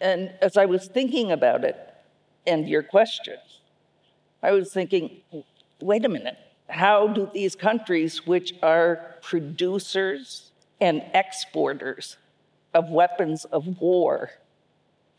And 0.00 0.32
as 0.42 0.56
I 0.56 0.66
was 0.66 0.88
thinking 0.88 1.30
about 1.30 1.62
it 1.62 1.87
and 2.48 2.68
your 2.68 2.82
question, 2.82 3.36
I 4.42 4.52
was 4.52 4.72
thinking, 4.72 5.18
wait 5.80 6.04
a 6.04 6.08
minute, 6.08 6.38
how 6.68 7.08
do 7.08 7.30
these 7.32 7.54
countries, 7.54 8.26
which 8.26 8.54
are 8.62 9.16
producers 9.22 10.50
and 10.80 11.02
exporters 11.14 12.16
of 12.74 12.90
weapons 12.90 13.44
of 13.46 13.80
war, 13.80 14.30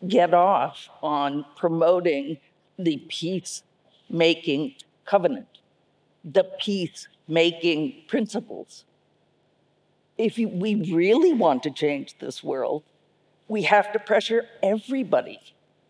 get 0.08 0.34
off 0.34 0.90
on 1.02 1.46
promoting 1.56 2.38
the 2.78 2.98
peace-making 3.10 4.76
covenant, 5.06 5.60
the 6.24 6.46
peace-making 6.60 8.04
principles? 8.08 8.86
If 10.18 10.38
we 10.38 10.76
really 10.76 11.34
want 11.34 11.64
to 11.64 11.72
change 11.72 12.16
this 12.20 12.44
world, 12.44 12.84
we 13.48 13.64
have 13.64 13.92
to 13.94 14.00
pressure 14.00 14.46
everybody 14.62 15.40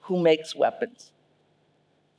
who 0.02 0.20
makes 0.20 0.56
weapons, 0.56 1.12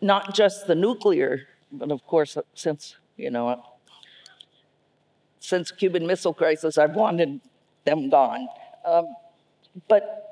not 0.00 0.34
just 0.34 0.66
the 0.66 0.74
nuclear, 0.74 1.46
but 1.72 1.90
of 1.90 2.04
course, 2.06 2.36
since, 2.54 2.96
you 3.16 3.30
know, 3.30 3.62
since 5.38 5.70
Cuban 5.70 6.06
Missile 6.06 6.34
Crisis, 6.34 6.78
I've 6.78 6.94
wanted 6.94 7.40
them 7.84 8.10
gone. 8.10 8.48
Um, 8.84 9.06
but 9.88 10.30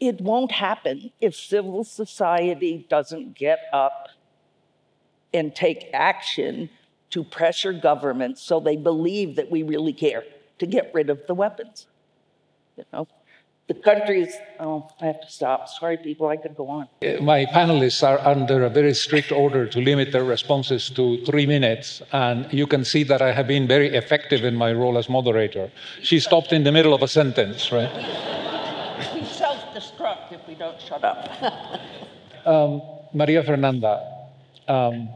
it 0.00 0.20
won't 0.20 0.52
happen 0.52 1.10
if 1.20 1.34
civil 1.34 1.84
society 1.84 2.86
doesn't 2.88 3.34
get 3.34 3.60
up 3.72 4.08
and 5.32 5.54
take 5.54 5.88
action 5.92 6.70
to 7.10 7.24
pressure 7.24 7.72
governments 7.72 8.42
so 8.42 8.60
they 8.60 8.76
believe 8.76 9.36
that 9.36 9.50
we 9.50 9.62
really 9.62 9.92
care 9.92 10.24
to 10.58 10.66
get 10.66 10.90
rid 10.92 11.08
of 11.10 11.26
the 11.26 11.34
weapons. 11.34 11.86
You 12.76 12.84
know, 12.92 13.08
the 13.68 13.74
countries, 13.74 14.32
oh, 14.60 14.88
I 15.00 15.06
have 15.06 15.20
to 15.20 15.30
stop. 15.30 15.68
Sorry, 15.68 15.96
people, 15.96 16.28
I 16.28 16.36
could 16.36 16.56
go 16.56 16.68
on. 16.68 16.88
Uh, 17.02 17.20
my 17.20 17.46
panelists 17.46 18.06
are 18.06 18.20
under 18.20 18.64
a 18.64 18.70
very 18.70 18.94
strict 18.94 19.32
order 19.32 19.66
to 19.66 19.80
limit 19.80 20.12
their 20.12 20.22
responses 20.22 20.88
to 20.90 21.24
three 21.24 21.46
minutes, 21.46 22.00
and 22.12 22.52
you 22.52 22.68
can 22.68 22.84
see 22.84 23.02
that 23.04 23.20
I 23.20 23.32
have 23.32 23.48
been 23.48 23.66
very 23.66 23.88
effective 23.96 24.44
in 24.44 24.54
my 24.54 24.72
role 24.72 24.96
as 24.96 25.08
moderator. 25.08 25.70
She 26.02 26.20
stopped 26.20 26.52
in 26.52 26.62
the 26.62 26.70
middle 26.70 26.94
of 26.94 27.02
a 27.02 27.08
sentence, 27.08 27.72
right? 27.72 27.90
We 29.12 29.24
self 29.24 29.58
destruct 29.74 30.30
if 30.30 30.46
we 30.46 30.54
don't 30.54 30.80
shut 30.80 31.02
up. 31.02 31.28
um, 32.46 32.82
Maria 33.12 33.42
Fernanda, 33.42 34.28
um, 34.68 35.08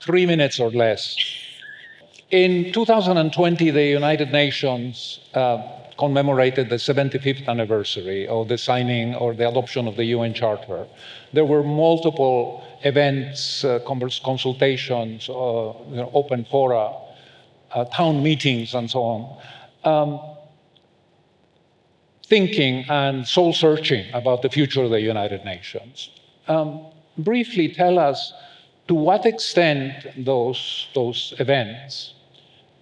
three 0.00 0.24
minutes 0.24 0.58
or 0.58 0.70
less. 0.70 1.14
In 2.30 2.72
2020, 2.72 3.70
the 3.70 3.84
United 3.84 4.32
Nations 4.32 5.20
uh, 5.34 5.79
commemorated 6.00 6.70
the 6.70 6.76
75th 6.76 7.46
anniversary 7.46 8.26
of 8.26 8.48
the 8.48 8.58
signing 8.58 9.14
or 9.14 9.34
the 9.34 9.46
adoption 9.46 9.86
of 9.86 9.94
the 9.96 10.06
UN 10.16 10.32
Charter. 10.34 10.86
There 11.34 11.44
were 11.44 11.62
multiple 11.62 12.64
events, 12.82 13.64
uh, 13.64 13.78
consultations, 14.30 15.28
uh, 15.28 15.32
you 15.92 16.00
know, 16.00 16.10
open 16.14 16.46
fora, 16.50 16.86
uh, 17.72 17.84
town 17.84 18.22
meetings, 18.22 18.74
and 18.74 18.90
so 18.90 19.00
on. 19.14 19.20
Um, 19.92 20.10
thinking 22.26 22.84
and 22.88 23.26
soul 23.26 23.52
searching 23.52 24.06
about 24.14 24.40
the 24.42 24.48
future 24.48 24.82
of 24.84 24.90
the 24.90 25.00
United 25.00 25.44
Nations. 25.44 26.10
Um, 26.48 26.86
briefly 27.18 27.68
tell 27.68 27.98
us 27.98 28.32
to 28.88 28.94
what 28.94 29.26
extent 29.26 29.92
those, 30.16 30.88
those 30.94 31.34
events, 31.38 32.14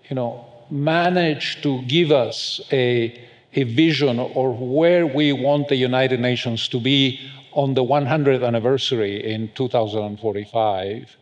you 0.09 0.17
know, 0.17 0.48
managed 0.71 1.63
to 1.63 1.83
give 1.83 2.11
us 2.11 2.61
a, 2.73 3.21
a 3.55 3.65
vision 3.65 4.19
of 4.19 4.59
where 4.61 5.07
we 5.07 5.33
want 5.33 5.69
the 5.69 5.77
United 5.77 6.21
Nations 6.21 6.69
to 6.69 6.81
be 6.81 7.21
on 7.53 7.75
the 7.75 7.83
100th 7.83 8.47
anniversary 8.47 9.33
in 9.33 9.51
2045. 9.55 11.17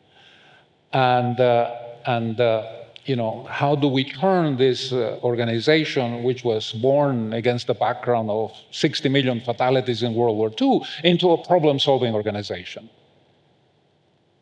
And, 0.93 1.41
uh, 1.41 1.75
and 2.07 2.41
uh, 2.41 2.67
you 3.05 3.17
know, 3.17 3.45
how 3.49 3.77
do 3.77 3.89
we 3.89 4.05
turn 4.05 4.57
this 4.57 4.93
uh, 4.93 5.19
organization, 5.23 6.23
which 6.23 6.45
was 6.45 6.73
born 6.73 7.33
against 7.33 7.69
the 7.69 7.75
background 7.75 8.31
of 8.31 8.53
60 8.71 9.09
million 9.09 9.41
fatalities 9.41 10.03
in 10.03 10.15
World 10.15 10.37
War 10.37 10.51
II, 10.61 10.83
into 11.05 11.31
a 11.31 11.47
problem 11.47 11.79
solving 11.79 12.15
organization? 12.15 12.91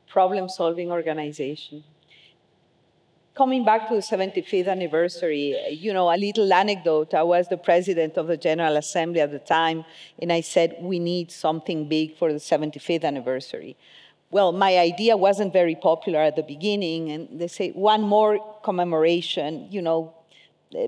Problem 0.08 0.48
solving 0.48 0.90
organization 0.90 1.84
coming 3.34 3.64
back 3.64 3.88
to 3.88 3.94
the 3.94 4.00
75th 4.00 4.68
anniversary, 4.68 5.56
you 5.70 5.92
know, 5.92 6.08
a 6.08 6.16
little 6.16 6.52
anecdote. 6.52 7.14
I 7.14 7.24
was 7.24 7.48
the 7.48 7.56
president 7.56 8.16
of 8.16 8.28
the 8.28 8.36
General 8.36 8.76
Assembly 8.76 9.20
at 9.20 9.32
the 9.32 9.40
time, 9.40 9.84
and 10.20 10.32
I 10.32 10.40
said, 10.40 10.76
we 10.80 11.00
need 11.00 11.32
something 11.32 11.88
big 11.88 12.16
for 12.16 12.32
the 12.32 12.38
75th 12.38 13.04
anniversary. 13.04 13.76
Well, 14.30 14.52
my 14.52 14.78
idea 14.78 15.16
wasn't 15.16 15.52
very 15.52 15.74
popular 15.74 16.20
at 16.20 16.36
the 16.36 16.42
beginning, 16.42 17.10
and 17.10 17.40
they 17.40 17.48
say, 17.48 17.70
one 17.70 18.02
more 18.02 18.38
commemoration, 18.62 19.66
you 19.70 19.82
know, 19.82 20.14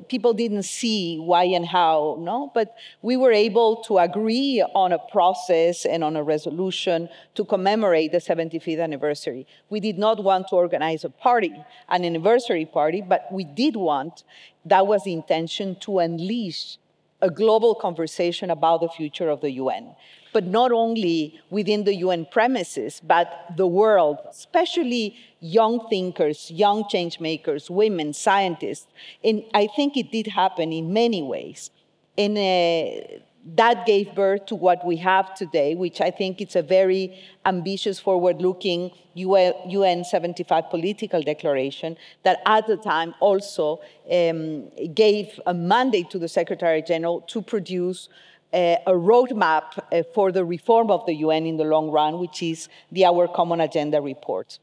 people 0.09 0.33
didn't 0.33 0.64
see 0.64 1.18
why 1.18 1.44
and 1.44 1.66
how, 1.66 2.16
no? 2.20 2.51
But 2.55 2.75
we 3.03 3.16
were 3.16 3.33
able 3.33 3.77
to 3.85 3.99
agree 3.99 4.62
on 4.75 4.92
a 4.92 4.99
process 4.99 5.85
and 5.85 6.03
on 6.03 6.16
a 6.16 6.22
resolution 6.22 7.09
to 7.35 7.44
commemorate 7.44 8.12
the 8.12 8.18
75th 8.18 8.83
anniversary. 8.83 9.46
We 9.70 9.81
did 9.81 9.99
not 9.99 10.22
want 10.22 10.49
to 10.49 10.57
organize 10.57 11.05
a 11.05 11.11
party, 11.11 11.55
an 11.88 12.05
anniversary 12.05 12.64
party, 12.64 13.03
but 13.03 13.27
we 13.33 13.44
did 13.44 13.77
want, 13.77 14.25
that 14.64 14.87
was 14.87 15.05
the 15.05 15.12
intention, 15.12 15.77
to 15.81 15.99
unleash 15.99 16.79
a 17.22 17.31
global 17.31 17.75
conversation 17.75 18.51
about 18.51 18.81
the 18.81 18.88
future 18.88 19.29
of 19.29 19.40
the 19.40 19.53
UN 19.53 19.94
but 20.37 20.44
not 20.44 20.70
only 20.70 21.40
within 21.49 21.85
the 21.85 21.94
UN 21.94 22.27
premises, 22.31 23.01
but 23.03 23.27
the 23.57 23.66
world, 23.66 24.18
especially 24.29 25.16
young 25.40 25.88
thinkers, 25.88 26.51
young 26.51 26.87
change 26.90 27.18
makers, 27.20 27.70
women, 27.70 28.12
scientists. 28.12 28.87
And 29.25 29.44
I 29.55 29.66
think 29.75 29.96
it 29.96 30.12
did 30.12 30.27
happen 30.27 30.75
in 30.75 30.92
many 30.92 31.22
ways. 31.22 31.70
And 32.18 32.37
uh, 32.37 33.16
that 33.55 33.87
gave 33.87 34.14
birth 34.14 34.44
to 34.51 34.55
what 34.55 34.85
we 34.85 34.96
have 34.96 35.35
today, 35.35 35.75
which 35.75 36.03
I 36.03 36.11
think 36.11 36.42
it's 36.42 36.57
a 36.57 36.62
very 36.62 37.18
ambitious, 37.46 37.99
forward-looking 37.99 38.90
UN 39.14 40.05
75 40.05 40.68
political 40.68 41.22
declaration 41.22 41.96
that 42.25 42.42
at 42.44 42.66
the 42.66 42.77
time 42.77 43.14
also 43.20 43.81
um, 44.12 44.68
gave 44.92 45.40
a 45.46 45.55
mandate 45.55 46.11
to 46.11 46.18
the 46.18 46.29
Secretary 46.29 46.83
General 46.83 47.22
to 47.22 47.40
produce 47.40 48.11
a 48.52 48.92
roadmap 48.92 49.78
uh, 49.92 50.02
for 50.14 50.32
the 50.32 50.44
reform 50.44 50.90
of 50.90 51.04
the 51.06 51.14
UN 51.14 51.46
in 51.46 51.56
the 51.56 51.64
long 51.64 51.90
run, 51.90 52.18
which 52.18 52.42
is 52.42 52.68
the 52.90 53.04
Our 53.04 53.28
Common 53.28 53.61
Agenda 53.61 54.00
report. 54.00 54.59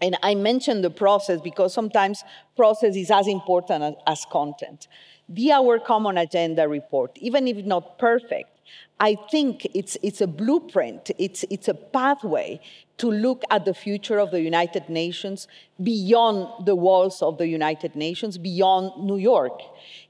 And 0.00 0.16
I 0.22 0.34
mentioned 0.34 0.82
the 0.82 0.90
process 0.90 1.40
because 1.40 1.72
sometimes 1.72 2.24
process 2.56 2.96
is 2.96 3.10
as 3.10 3.28
important 3.28 3.84
as, 3.84 3.94
as 4.06 4.26
content. 4.30 4.88
The 5.28 5.52
Our 5.52 5.78
Common 5.78 6.18
Agenda 6.18 6.68
report, 6.68 7.16
even 7.18 7.46
if 7.46 7.64
not 7.64 7.98
perfect, 7.98 8.60
I 8.98 9.16
think 9.30 9.66
it's, 9.74 9.96
it's 10.02 10.20
a 10.20 10.26
blueprint, 10.26 11.10
it's, 11.18 11.44
it's 11.50 11.68
a 11.68 11.74
pathway 11.74 12.60
to 13.02 13.10
look 13.10 13.42
at 13.50 13.64
the 13.64 13.74
future 13.74 14.20
of 14.20 14.30
the 14.30 14.40
United 14.40 14.88
Nations 14.88 15.48
beyond 15.82 16.66
the 16.66 16.76
walls 16.76 17.20
of 17.20 17.36
the 17.36 17.48
United 17.48 17.96
Nations, 17.96 18.38
beyond 18.38 19.04
New 19.04 19.16
York. 19.16 19.60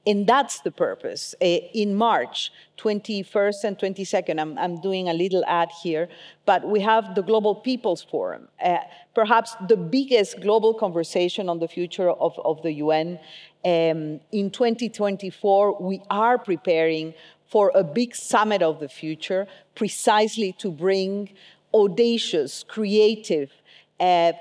And 0.07 0.26
that's 0.26 0.61
the 0.61 0.70
purpose. 0.70 1.35
Uh, 1.40 1.46
in 1.72 1.94
March 1.94 2.52
21st 2.76 3.64
and 3.64 3.78
22nd, 3.78 4.38
I'm, 4.38 4.59
I'm, 4.59 4.78
doing 4.83 5.09
a 5.09 5.14
little 5.14 5.42
ad 5.46 5.70
here, 5.83 6.07
but 6.44 6.68
we 6.68 6.81
have 6.81 7.14
the 7.14 7.22
Global 7.22 7.55
People's 7.55 8.02
Forum, 8.02 8.48
uh, 8.62 8.81
perhaps 9.14 9.57
the 9.68 9.78
biggest 9.78 10.42
global 10.42 10.74
conversation 10.74 11.48
on 11.48 11.61
the 11.61 11.68
future 11.68 12.11
of, 12.11 12.38
of 12.44 12.61
the 12.61 12.72
UN. 12.85 13.18
Um, 13.64 14.20
in 14.33 14.50
2024, 14.50 15.81
we 15.81 16.02
are 16.11 16.37
preparing 16.37 17.14
for 17.46 17.72
a 17.74 17.85
big 17.85 18.14
summit 18.14 18.61
of 18.62 18.81
the 18.81 18.88
future, 18.88 19.46
precisely 19.74 20.52
to 20.59 20.70
bring 20.70 21.31
audacious, 21.74 22.64
creative, 22.68 23.50
uh, 24.00 24.32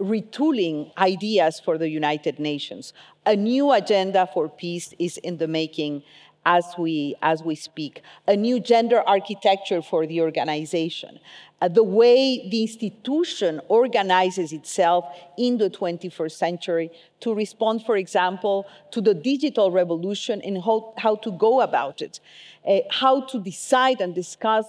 retooling 0.00 0.96
ideas 0.98 1.60
for 1.60 1.78
the 1.78 1.88
United 1.88 2.38
Nations. 2.38 2.92
A 3.24 3.36
new 3.36 3.72
agenda 3.72 4.28
for 4.32 4.48
peace 4.48 4.94
is 4.98 5.16
in 5.18 5.38
the 5.38 5.48
making. 5.48 6.02
as 6.44 6.74
we, 6.76 7.14
as 7.22 7.42
we 7.42 7.54
speak, 7.54 8.02
a 8.26 8.36
new 8.36 8.58
gender 8.58 9.00
architecture 9.06 9.80
for 9.80 10.06
the 10.06 10.20
organization, 10.20 11.20
uh, 11.60 11.68
the 11.68 11.84
way 11.84 12.48
the 12.48 12.62
institution 12.62 13.60
organizes 13.68 14.52
itself 14.52 15.04
in 15.38 15.58
the 15.58 15.70
21st 15.70 16.32
century 16.32 16.90
to 17.20 17.32
respond, 17.32 17.84
for 17.84 17.96
example, 17.96 18.66
to 18.90 19.00
the 19.00 19.14
digital 19.14 19.70
revolution 19.70 20.40
and 20.42 20.64
how, 20.64 20.92
how 20.98 21.14
to 21.14 21.30
go 21.30 21.60
about 21.60 22.02
it, 22.02 22.18
uh, 22.66 22.78
how 22.90 23.20
to 23.20 23.40
decide 23.40 24.00
and 24.00 24.12
discuss 24.14 24.66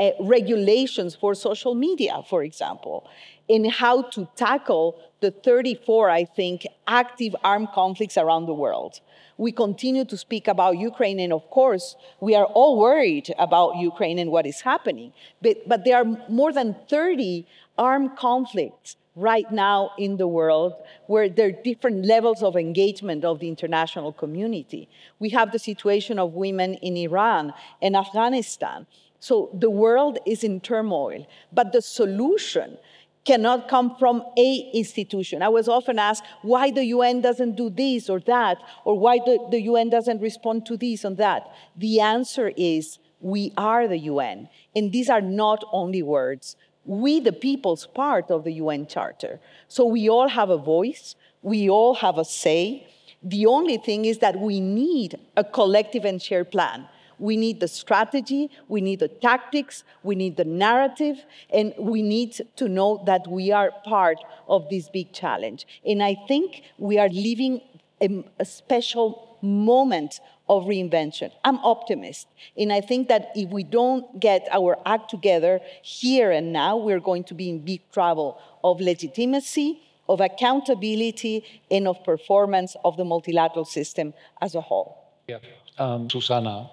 uh, 0.00 0.10
regulations 0.20 1.14
for 1.14 1.34
social 1.34 1.74
media, 1.74 2.22
for 2.28 2.42
example, 2.42 3.08
in 3.46 3.64
how 3.68 4.02
to 4.02 4.28
tackle 4.34 4.98
the 5.20 5.30
34, 5.30 6.08
I 6.08 6.24
think, 6.24 6.66
active 6.88 7.36
armed 7.44 7.68
conflicts 7.72 8.16
around 8.16 8.46
the 8.46 8.54
world 8.54 9.00
we 9.40 9.52
continue 9.52 10.04
to 10.04 10.18
speak 10.18 10.48
about 10.48 10.76
Ukraine, 10.76 11.18
and 11.18 11.32
of 11.32 11.48
course, 11.48 11.96
we 12.20 12.34
are 12.34 12.44
all 12.44 12.78
worried 12.78 13.34
about 13.38 13.76
Ukraine 13.76 14.18
and 14.18 14.30
what 14.30 14.44
is 14.44 14.60
happening. 14.60 15.14
But, 15.40 15.66
but 15.66 15.86
there 15.86 15.96
are 15.96 16.04
more 16.28 16.52
than 16.52 16.76
30 16.90 17.46
armed 17.78 18.16
conflicts 18.16 18.96
right 19.16 19.50
now 19.50 19.92
in 19.96 20.18
the 20.18 20.28
world 20.28 20.74
where 21.06 21.30
there 21.30 21.48
are 21.48 21.62
different 21.70 22.04
levels 22.04 22.42
of 22.42 22.54
engagement 22.54 23.24
of 23.24 23.40
the 23.40 23.48
international 23.48 24.12
community. 24.12 24.90
We 25.18 25.30
have 25.30 25.52
the 25.52 25.58
situation 25.58 26.18
of 26.18 26.34
women 26.34 26.74
in 26.74 26.98
Iran 26.98 27.54
and 27.80 27.96
Afghanistan. 27.96 28.86
So 29.20 29.50
the 29.52 29.70
world 29.70 30.18
is 30.26 30.42
in 30.42 30.60
turmoil, 30.60 31.26
but 31.52 31.72
the 31.72 31.82
solution 31.82 32.78
cannot 33.24 33.68
come 33.68 33.94
from 33.96 34.24
a 34.38 34.70
institution. 34.72 35.42
I 35.42 35.48
was 35.48 35.68
often 35.68 35.98
asked 35.98 36.24
why 36.42 36.70
the 36.70 36.84
UN 36.86 37.20
doesn't 37.20 37.54
do 37.54 37.68
this 37.68 38.08
or 38.08 38.18
that, 38.20 38.58
or 38.84 38.98
why 38.98 39.18
the, 39.18 39.38
the 39.50 39.60
UN 39.62 39.90
doesn't 39.90 40.20
respond 40.20 40.64
to 40.66 40.76
this 40.76 41.04
and 41.04 41.16
that. 41.18 41.46
The 41.76 42.00
answer 42.00 42.50
is 42.56 42.98
we 43.20 43.52
are 43.56 43.86
the 43.86 43.98
UN. 43.98 44.48
And 44.74 44.90
these 44.90 45.10
are 45.10 45.20
not 45.20 45.62
only 45.70 46.02
words. 46.02 46.56
We, 46.86 47.20
the 47.20 47.32
people's 47.32 47.86
part 47.86 48.30
of 48.30 48.44
the 48.44 48.52
UN 48.52 48.86
Charter. 48.86 49.38
So 49.68 49.84
we 49.84 50.08
all 50.08 50.28
have 50.28 50.48
a 50.48 50.56
voice, 50.56 51.14
we 51.42 51.68
all 51.68 51.94
have 51.96 52.16
a 52.16 52.24
say. 52.24 52.86
The 53.22 53.44
only 53.44 53.76
thing 53.76 54.06
is 54.06 54.18
that 54.18 54.40
we 54.40 54.60
need 54.60 55.18
a 55.36 55.44
collective 55.44 56.06
and 56.06 56.22
shared 56.22 56.50
plan. 56.50 56.88
We 57.20 57.36
need 57.36 57.60
the 57.60 57.68
strategy, 57.68 58.50
we 58.66 58.80
need 58.80 58.98
the 58.98 59.08
tactics, 59.08 59.84
we 60.02 60.14
need 60.14 60.36
the 60.36 60.44
narrative, 60.44 61.18
and 61.52 61.74
we 61.78 62.02
need 62.02 62.40
to 62.56 62.68
know 62.68 63.02
that 63.06 63.26
we 63.28 63.52
are 63.52 63.70
part 63.84 64.18
of 64.48 64.68
this 64.70 64.88
big 64.88 65.12
challenge. 65.12 65.66
And 65.84 66.02
I 66.02 66.16
think 66.26 66.62
we 66.78 66.98
are 66.98 67.08
living 67.08 67.60
a, 68.00 68.24
a 68.38 68.44
special 68.44 69.36
moment 69.42 70.20
of 70.48 70.64
reinvention. 70.64 71.30
I'm 71.44 71.58
optimist. 71.58 72.26
And 72.56 72.72
I 72.72 72.80
think 72.80 73.08
that 73.08 73.30
if 73.36 73.50
we 73.50 73.62
don't 73.62 74.18
get 74.18 74.48
our 74.50 74.76
act 74.84 75.10
together 75.10 75.60
here 75.82 76.30
and 76.32 76.52
now, 76.52 76.76
we're 76.76 77.00
going 77.00 77.24
to 77.24 77.34
be 77.34 77.48
in 77.48 77.60
big 77.60 77.82
trouble 77.92 78.40
of 78.64 78.80
legitimacy, 78.80 79.80
of 80.08 80.20
accountability, 80.20 81.44
and 81.70 81.86
of 81.86 82.02
performance 82.02 82.76
of 82.84 82.96
the 82.96 83.04
multilateral 83.04 83.64
system 83.64 84.12
as 84.40 84.54
a 84.56 84.60
whole. 84.60 84.98
Yeah. 85.28 85.38
Um, 85.78 86.10
Susana, 86.10 86.70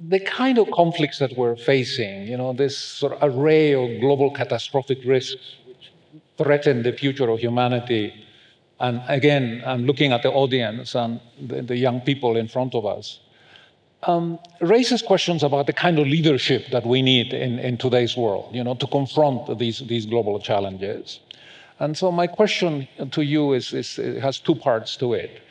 the 0.00 0.20
kind 0.20 0.58
of 0.58 0.70
conflicts 0.70 1.18
that 1.18 1.36
we're 1.36 1.56
facing, 1.56 2.26
you 2.26 2.36
know, 2.36 2.52
this 2.52 2.76
sort 2.76 3.12
of 3.14 3.18
array 3.22 3.72
of 3.72 4.00
global 4.00 4.30
catastrophic 4.30 4.98
risks 5.04 5.56
which 5.66 5.90
threaten 6.36 6.82
the 6.82 6.92
future 6.92 7.28
of 7.28 7.38
humanity. 7.38 8.14
And 8.80 9.02
again, 9.08 9.62
I'm 9.66 9.86
looking 9.86 10.12
at 10.12 10.22
the 10.22 10.30
audience 10.30 10.94
and 10.94 11.20
the, 11.40 11.62
the 11.62 11.76
young 11.76 12.00
people 12.00 12.36
in 12.36 12.48
front 12.48 12.74
of 12.74 12.86
us. 12.86 13.20
Um, 14.04 14.38
raises 14.60 15.02
questions 15.02 15.42
about 15.42 15.66
the 15.66 15.72
kind 15.72 15.98
of 15.98 16.06
leadership 16.06 16.66
that 16.70 16.86
we 16.86 17.02
need 17.02 17.32
in, 17.32 17.58
in 17.58 17.76
today's 17.76 18.16
world, 18.16 18.54
you 18.54 18.62
know, 18.62 18.74
to 18.76 18.86
confront 18.86 19.58
these, 19.58 19.80
these 19.80 20.06
global 20.06 20.38
challenges. 20.38 21.18
And 21.80 21.98
so 21.98 22.12
my 22.12 22.28
question 22.28 22.86
to 23.10 23.22
you 23.22 23.54
is, 23.54 23.72
is 23.72 23.96
has 24.22 24.38
two 24.38 24.54
parts 24.54 24.96
to 24.98 25.14
it 25.14 25.42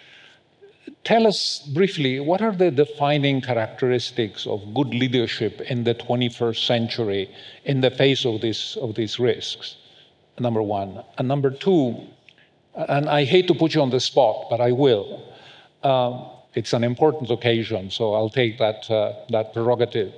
tell 1.03 1.27
us 1.27 1.59
briefly 1.73 2.19
what 2.19 2.41
are 2.41 2.51
the 2.51 2.71
defining 2.71 3.41
characteristics 3.41 4.45
of 4.45 4.73
good 4.73 4.89
leadership 4.89 5.61
in 5.61 5.83
the 5.83 5.95
21st 5.95 6.65
century 6.65 7.29
in 7.65 7.81
the 7.81 7.91
face 7.91 8.25
of, 8.25 8.41
this, 8.41 8.75
of 8.77 8.95
these 8.95 9.19
risks? 9.19 9.77
Number 10.39 10.61
one. 10.61 11.03
And 11.17 11.27
number 11.27 11.49
two, 11.49 11.97
and 12.75 13.09
I 13.09 13.23
hate 13.23 13.47
to 13.47 13.55
put 13.55 13.73
you 13.73 13.81
on 13.81 13.89
the 13.89 13.99
spot, 13.99 14.47
but 14.49 14.61
I 14.61 14.71
will. 14.71 15.23
Um, 15.83 16.29
it's 16.53 16.73
an 16.73 16.83
important 16.83 17.29
occasion, 17.29 17.89
so 17.91 18.13
I'll 18.13 18.29
take 18.29 18.57
that, 18.59 18.89
uh, 18.89 19.13
that 19.29 19.53
prerogative. 19.53 20.13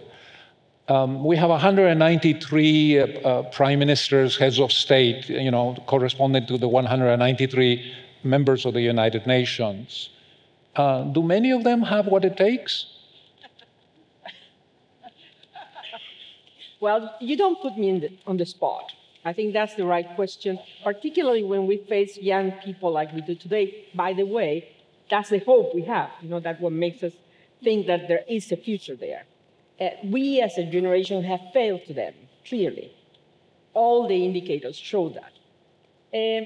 Um, 0.88 1.24
we 1.24 1.38
have 1.38 1.50
193 1.50 3.00
uh, 3.00 3.06
uh, 3.06 3.44
prime 3.52 3.80
ministers, 3.80 4.38
heads 4.38 4.60
of 4.60 4.72
state, 4.72 5.30
you 5.30 5.52
know, 5.52 5.76
corresponding 5.86 6.48
to 6.48 6.58
the 6.58 6.68
193 6.68 7.94
members 8.24 8.66
of 8.66 8.74
the 8.74 8.82
United 8.82 9.28
Nations. 9.28 10.10
Uh, 10.76 11.04
do 11.04 11.22
many 11.24 11.52
of 11.52 11.64
them 11.64 11.82
have 11.82 12.08
what 12.08 12.24
it 12.24 12.38
takes? 12.38 12.86
Well, 16.80 17.14
you 17.20 17.36
don't 17.36 17.62
put 17.62 17.78
me 17.78 18.00
the, 18.00 18.12
on 18.26 18.38
the 18.38 18.46
spot. 18.46 18.94
I 19.26 19.34
think 19.34 19.54
that's 19.54 19.76
the 19.76 19.86
right 19.86 20.08
question, 20.16 20.60
particularly 20.84 21.44
when 21.44 21.68
we 21.68 21.78
face 21.78 22.18
young 22.18 22.54
people 22.64 22.92
like 22.92 23.14
we 23.14 23.22
do 23.22 23.36
today. 23.36 23.86
By 23.94 24.14
the 24.14 24.24
way, 24.24 24.70
that's 25.10 25.30
the 25.30 25.40
hope 25.40 25.76
we 25.76 25.82
have. 25.84 26.10
You 26.22 26.30
know, 26.30 26.40
that's 26.40 26.62
what 26.62 26.72
makes 26.72 27.04
us 27.04 27.14
think 27.62 27.88
that 27.88 28.08
there 28.08 28.24
is 28.30 28.52
a 28.52 28.58
future 28.58 28.96
there. 28.96 29.26
Uh, 29.80 29.90
we 30.06 30.42
as 30.42 30.58
a 30.58 30.64
generation 30.64 31.24
have 31.24 31.42
failed 31.54 31.82
to 31.88 31.94
them, 31.94 32.14
clearly. 32.48 32.92
All 33.74 34.08
the 34.08 34.26
indicators 34.26 34.78
show 34.78 35.10
that. 35.10 35.34
Uh, 36.18 36.46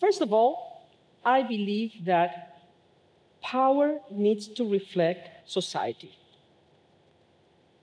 first 0.00 0.20
of 0.20 0.32
all, 0.32 0.88
I 1.24 1.42
believe 1.42 2.04
that 2.04 2.51
power 3.42 3.98
needs 4.10 4.48
to 4.48 4.68
reflect 4.68 5.50
society. 5.50 6.12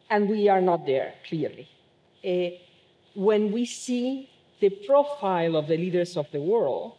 And 0.10 0.28
we 0.30 0.50
are 0.50 0.62
not 0.62 0.86
there, 0.86 1.14
clearly. 1.28 1.68
Uh, 2.26 2.58
when 3.14 3.52
we 3.52 3.66
see 3.66 4.30
the 4.60 4.70
profile 4.70 5.56
of 5.56 5.68
the 5.68 5.78
leaders 5.78 6.18
of 6.18 6.28
the 6.32 6.42
world, 6.42 6.94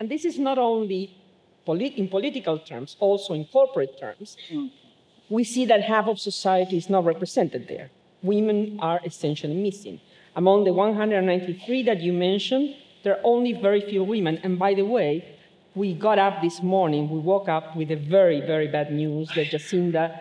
and 0.00 0.08
this 0.08 0.24
is 0.24 0.38
not 0.38 0.58
only 0.58 1.14
polit- 1.66 1.96
in 1.96 2.08
political 2.08 2.58
terms, 2.58 2.96
also 3.00 3.34
in 3.34 3.44
corporate 3.44 3.98
terms, 3.98 4.36
we 5.28 5.44
see 5.44 5.64
that 5.66 5.82
half 5.82 6.06
of 6.08 6.18
society 6.18 6.76
is 6.76 6.88
not 6.88 7.04
represented 7.04 7.68
there. 7.68 7.90
Women 8.22 8.78
are 8.80 9.00
essentially 9.04 9.54
missing. 9.54 10.00
Among 10.34 10.64
the 10.64 10.72
193 10.72 11.82
that 11.84 12.00
you 12.00 12.12
mentioned, 12.12 12.74
there 13.02 13.16
are 13.16 13.20
only 13.24 13.52
very 13.52 13.80
few 13.80 14.02
women. 14.04 14.38
And 14.42 14.58
by 14.58 14.74
the 14.74 14.84
way, 14.84 15.37
we 15.78 15.94
got 15.94 16.18
up 16.18 16.42
this 16.42 16.60
morning, 16.60 17.08
we 17.08 17.20
woke 17.20 17.48
up 17.48 17.76
with 17.76 17.92
a 17.92 17.96
very, 17.96 18.40
very 18.40 18.66
bad 18.66 18.92
news 18.92 19.28
that 19.36 19.46
Jacinda, 19.46 20.20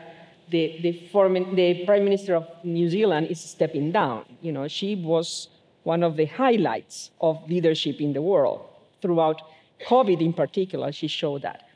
the, 0.51 0.79
the, 0.83 1.09
foreign, 1.11 1.55
the 1.55 1.83
Prime 1.83 2.03
Minister 2.03 2.35
of 2.35 2.47
New 2.63 2.89
Zealand, 2.89 3.27
is 3.27 3.41
stepping 3.41 3.91
down. 3.91 4.25
You 4.41 4.51
know, 4.51 4.67
she 4.67 4.95
was 4.95 5.49
one 5.81 6.03
of 6.03 6.15
the 6.15 6.25
highlights 6.25 7.09
of 7.21 7.41
leadership 7.49 7.99
in 7.99 8.13
the 8.13 8.21
world. 8.21 8.61
Throughout 9.01 9.41
COVID 9.87 10.21
in 10.21 10.31
particular, 10.31 10.91
she 10.91 11.07
showed 11.07 11.41
that. 11.41 11.67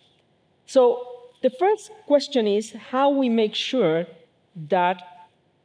So 0.67 1.07
the 1.41 1.49
first 1.49 1.91
question 2.05 2.45
is 2.45 2.73
how 2.91 3.09
we 3.09 3.29
make 3.29 3.55
sure 3.55 4.05
that 4.69 5.01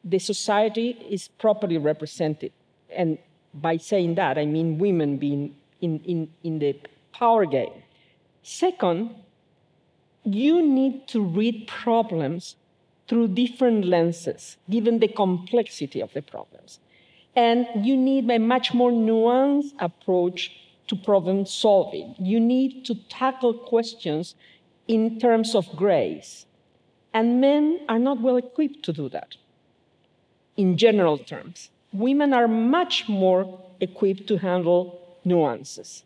the 0.03 0.19
society 0.19 0.97
is 1.11 1.29
properly 1.29 1.77
represented. 1.77 2.53
And 2.91 3.19
by 3.53 3.77
saying 3.77 4.15
that, 4.15 4.39
I 4.39 4.47
mean 4.47 4.79
women 4.79 5.19
being 5.19 5.55
in, 5.83 6.01
in, 6.01 6.29
in 6.43 6.59
the 6.59 6.81
power 7.13 7.45
game. 7.45 7.83
Second, 8.49 9.11
you 10.23 10.63
need 10.63 11.09
to 11.09 11.21
read 11.21 11.67
problems 11.67 12.55
through 13.09 13.27
different 13.27 13.85
lenses, 13.85 14.57
given 14.71 15.01
the 15.01 15.09
complexity 15.09 16.01
of 16.01 16.13
the 16.13 16.23
problems. 16.23 16.79
And 17.35 17.67
you 17.85 17.97
need 17.97 18.31
a 18.31 18.39
much 18.39 18.73
more 18.73 18.93
nuanced 18.93 19.73
approach 19.81 20.53
to 20.87 20.95
problem 20.95 21.45
solving. 21.45 22.15
You 22.21 22.39
need 22.39 22.85
to 22.85 22.95
tackle 23.09 23.53
questions 23.53 24.37
in 24.87 25.19
terms 25.19 25.57
of 25.57 25.67
grace. 25.75 26.47
And 27.13 27.41
men 27.41 27.81
are 27.89 27.99
not 27.99 28.21
well 28.21 28.37
equipped 28.37 28.85
to 28.85 28.93
do 28.93 29.09
that 29.09 29.35
in 30.57 30.77
general 30.77 31.19
terms. 31.19 31.71
Women 31.93 32.33
are 32.33 32.47
much 32.47 33.09
more 33.09 33.61
equipped 33.81 34.29
to 34.29 34.37
handle 34.39 35.01
nuances. 35.25 36.05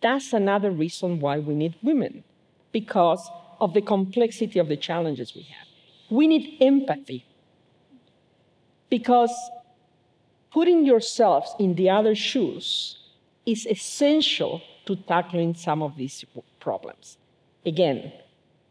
That's 0.00 0.32
another 0.32 0.70
reason 0.70 1.20
why 1.20 1.38
we 1.38 1.54
need 1.54 1.76
women, 1.82 2.24
because 2.72 3.28
of 3.60 3.74
the 3.74 3.82
complexity 3.82 4.58
of 4.58 4.68
the 4.68 4.76
challenges 4.76 5.34
we 5.34 5.42
have. 5.42 5.66
We 6.08 6.26
need 6.26 6.56
empathy, 6.60 7.24
because 8.88 9.32
putting 10.50 10.84
yourselves 10.86 11.54
in 11.58 11.74
the 11.74 11.90
other 11.90 12.14
shoes 12.14 12.96
is 13.46 13.66
essential 13.66 14.62
to 14.86 14.96
tackling 14.96 15.54
some 15.54 15.82
of 15.82 15.96
these 15.96 16.24
problems. 16.58 17.18
Again, 17.64 18.12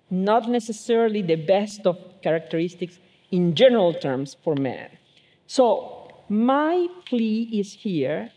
not 0.10 0.50
necessarily 0.50 1.22
the 1.22 1.36
best 1.36 1.86
of 1.86 1.98
characteristics 2.22 2.98
in 3.32 3.54
general 3.54 3.94
terms 3.94 4.36
for 4.44 4.56
men. 4.56 4.90
So, 5.46 6.12
my 6.28 6.88
plea 7.06 7.50
is 7.54 7.74
here 7.74 8.32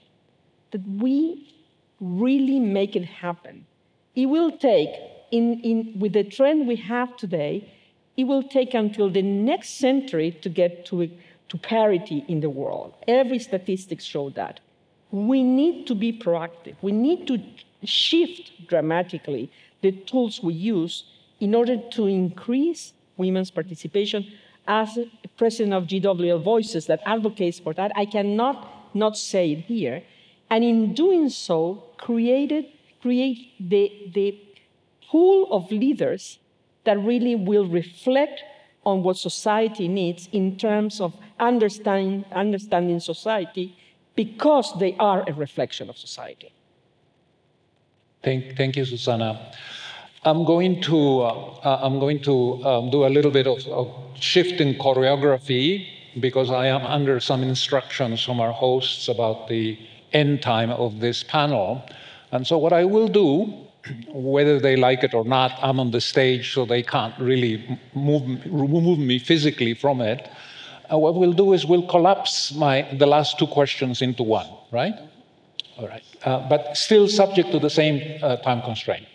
that 0.70 0.86
we 0.86 1.49
really 2.03 2.59
make 2.59 2.96
it 2.96 3.05
happen. 3.05 3.64
It 4.16 4.26
will 4.26 4.50
take, 4.50 4.90
in, 5.30 5.61
in, 5.61 5.98
with 5.98 6.12
the 6.12 6.24
trend 6.24 6.66
we 6.66 6.76
have 6.76 7.16
today, 7.16 7.72
it 8.16 8.24
will 8.24 8.42
take 8.42 8.74
until 8.74 9.09
the 9.09 9.22
next 9.22 9.78
century 9.78 10.32
to 10.42 10.48
get 10.48 10.84
to, 10.86 11.09
to 11.48 11.57
parity 11.59 12.24
in 12.26 12.40
the 12.40 12.50
world. 12.50 12.92
Every 13.07 13.38
statistics 13.38 14.05
show 14.05 14.30
that. 14.30 14.61
We 15.12 15.42
need 15.42 15.86
to 15.86 15.94
be 15.94 16.12
proactive. 16.12 16.74
We 16.82 16.92
need 16.92 17.26
to 17.28 17.38
shift 17.84 18.66
dramatically 18.66 19.50
the 19.80 19.92
tools 19.92 20.42
we 20.42 20.55
use 20.55 21.05
in 21.40 21.55
order 21.55 21.76
to 21.76 22.07
increase 22.07 22.92
women's 23.16 23.50
participation. 23.50 24.26
As 24.66 24.98
president 25.36 25.74
of 25.74 25.84
GWL 25.84 26.42
Voices 26.42 26.86
that 26.86 27.00
advocates 27.07 27.59
for 27.59 27.74
that, 27.74 27.92
I 27.94 28.07
cannot 28.07 28.94
not 28.94 29.16
say 29.16 29.53
it 29.53 29.61
here. 29.61 30.03
And 30.53 30.62
in 30.62 30.92
doing 30.92 31.30
so, 31.30 31.82
created, 31.96 32.66
create 33.00 33.55
the, 33.59 33.90
the 34.12 34.38
pool 35.09 35.50
of 35.50 35.70
leaders 35.72 36.38
that 36.84 36.98
really 36.98 37.34
will 37.34 37.66
reflect 37.66 38.44
on 38.84 39.03
what 39.03 39.16
society 39.16 39.88
needs 39.88 40.28
in 40.30 40.59
terms 40.59 41.00
of 41.00 41.14
understanding, 41.40 42.26
understanding 42.32 43.00
society 43.00 43.74
because 44.14 44.78
they 44.78 44.94
are 44.98 45.24
a 45.26 45.32
reflection 45.32 45.88
of 45.88 45.96
society. 45.96 46.53
Thank, 48.22 48.55
thank 48.55 48.76
you, 48.76 48.84
Susana. 48.84 49.55
I'm 50.22 50.44
going 50.44 50.82
to, 50.82 51.22
uh, 51.22 51.80
I'm 51.82 51.98
going 51.98 52.20
to 52.24 52.62
um, 52.66 52.90
do 52.90 53.07
a 53.07 53.09
little 53.16 53.30
bit 53.30 53.46
of, 53.46 53.66
of 53.68 53.90
shift 54.20 54.61
in 54.61 54.74
choreography 54.74 55.86
because 56.20 56.50
I 56.50 56.66
am 56.66 56.84
under 56.84 57.20
some 57.20 57.42
instructions 57.42 58.22
from 58.22 58.38
our 58.38 58.53
hosts 58.53 59.09
about 59.09 59.48
the 59.48 59.78
end 60.13 60.43
time 60.43 60.71
of 60.71 61.01
this 61.01 61.23
panel. 61.23 61.83
And 62.31 62.47
so, 62.47 62.59
what 62.59 62.73
I 62.73 62.85
will 62.85 63.09
do, 63.09 63.53
whether 64.09 64.59
they 64.59 64.77
like 64.77 65.03
it 65.05 65.15
or 65.15 65.25
not, 65.25 65.53
I'm 65.63 65.81
on 65.81 65.91
the 65.91 66.01
stage, 66.01 66.55
so 66.55 66.65
they 66.65 66.83
can't 66.83 67.19
really 67.19 67.79
move, 67.95 68.23
remove 68.47 68.99
me 68.99 69.19
physically 69.19 69.75
from 69.75 70.01
it. 70.01 70.29
Uh, 70.93 70.99
what 70.99 71.15
we'll 71.15 71.33
do 71.33 71.53
is 71.53 71.65
we'll 71.65 71.87
collapse 71.87 72.53
my, 72.53 72.83
the 72.99 73.07
last 73.07 73.39
two 73.39 73.47
questions 73.47 74.03
into 74.03 74.23
one, 74.23 74.49
right? 74.71 74.95
All 75.79 75.89
right. 75.89 76.03
Uh, 76.25 76.49
but 76.49 76.77
still 76.77 77.09
subject 77.09 77.51
to 77.53 77.59
the 77.59 77.71
same 77.71 78.19
uh, 78.23 78.37
time 78.37 78.63
constraint. 78.63 79.07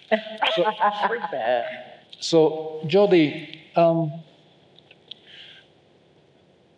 So, 0.56 0.66
so 2.20 2.82
Jody, 2.88 3.62
um, 3.76 4.12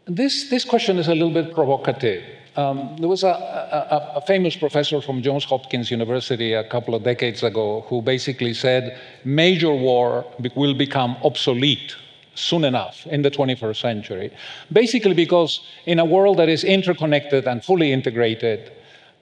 this, 0.05 0.49
this 0.49 0.65
question 0.65 0.97
is 0.97 1.07
a 1.07 1.13
little 1.13 1.33
bit 1.33 1.53
provocative. 1.53 2.23
Um, 2.59 2.97
there 2.99 3.07
was 3.07 3.23
a, 3.23 3.29
a, 3.29 4.17
a, 4.17 4.21
famous 4.21 4.53
professor 4.57 4.99
from 5.01 5.21
Johns 5.21 5.45
Hopkins 5.45 5.89
University 5.89 6.51
a 6.51 6.65
couple 6.65 6.93
of 6.93 7.03
decades 7.03 7.41
ago 7.41 7.85
who 7.87 8.01
basically 8.01 8.53
said 8.53 8.99
major 9.23 9.73
war 9.73 10.25
will 10.57 10.73
become 10.73 11.15
obsolete 11.23 11.95
soon 12.35 12.65
enough 12.65 13.07
in 13.07 13.21
the 13.21 13.31
21st 13.31 13.79
century. 13.79 14.29
Basically, 14.73 15.13
because 15.13 15.61
in 15.85 15.99
a 15.99 16.05
world 16.05 16.35
that 16.39 16.49
is 16.49 16.65
interconnected 16.65 17.47
and 17.47 17.63
fully 17.63 17.93
integrated, 17.93 18.73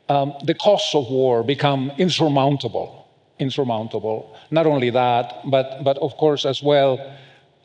um, 0.09 0.33
the 0.43 0.55
costs 0.55 0.95
of 0.95 1.07
war 1.07 1.43
become 1.43 1.91
insurmountable. 1.99 3.07
Insurmountable. 3.38 4.35
Not 4.49 4.65
only 4.65 4.89
that, 4.89 5.41
but, 5.45 5.83
but 5.83 5.99
of 5.99 6.17
course, 6.17 6.43
as 6.43 6.63
well, 6.63 6.97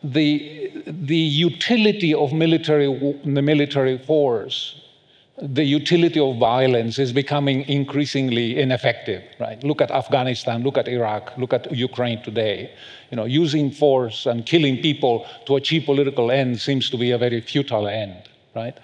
the, 0.04 0.70
the 0.86 1.24
utility 1.48 2.12
of 2.12 2.34
military, 2.34 2.88
the 3.24 3.40
military 3.40 3.96
force 3.96 4.81
the 5.42 5.64
utility 5.64 6.20
of 6.20 6.38
violence 6.38 7.00
is 7.00 7.12
becoming 7.12 7.62
increasingly 7.68 8.60
ineffective 8.60 9.24
right? 9.40 9.62
Look 9.64 9.80
at 9.80 9.90
afghanistan 9.90 10.62
look 10.62 10.78
at 10.78 10.86
iraq 10.86 11.36
look 11.36 11.52
at 11.52 11.72
ukraine 11.72 12.22
today. 12.22 12.70
You 13.10 13.16
know 13.16 13.24
using 13.24 13.72
force 13.72 14.26
and 14.26 14.46
killing 14.46 14.80
people 14.80 15.26
to 15.46 15.56
achieve 15.56 15.84
political 15.84 16.30
ends 16.30 16.62
seems 16.62 16.88
to 16.90 16.96
be 16.96 17.10
a 17.10 17.18
very 17.18 17.40
futile 17.40 17.88
end 17.88 18.28
right? 18.54 18.78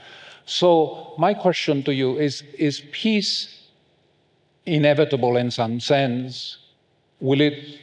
So 0.47 1.15
my 1.17 1.33
question 1.33 1.85
to 1.85 1.95
you 1.95 2.19
is 2.19 2.43
is 2.59 2.83
peace 2.91 3.69
inevitable 4.67 5.37
in 5.37 5.53
some 5.53 5.79
sense? 5.79 6.59
Will 7.21 7.41
it 7.41 7.79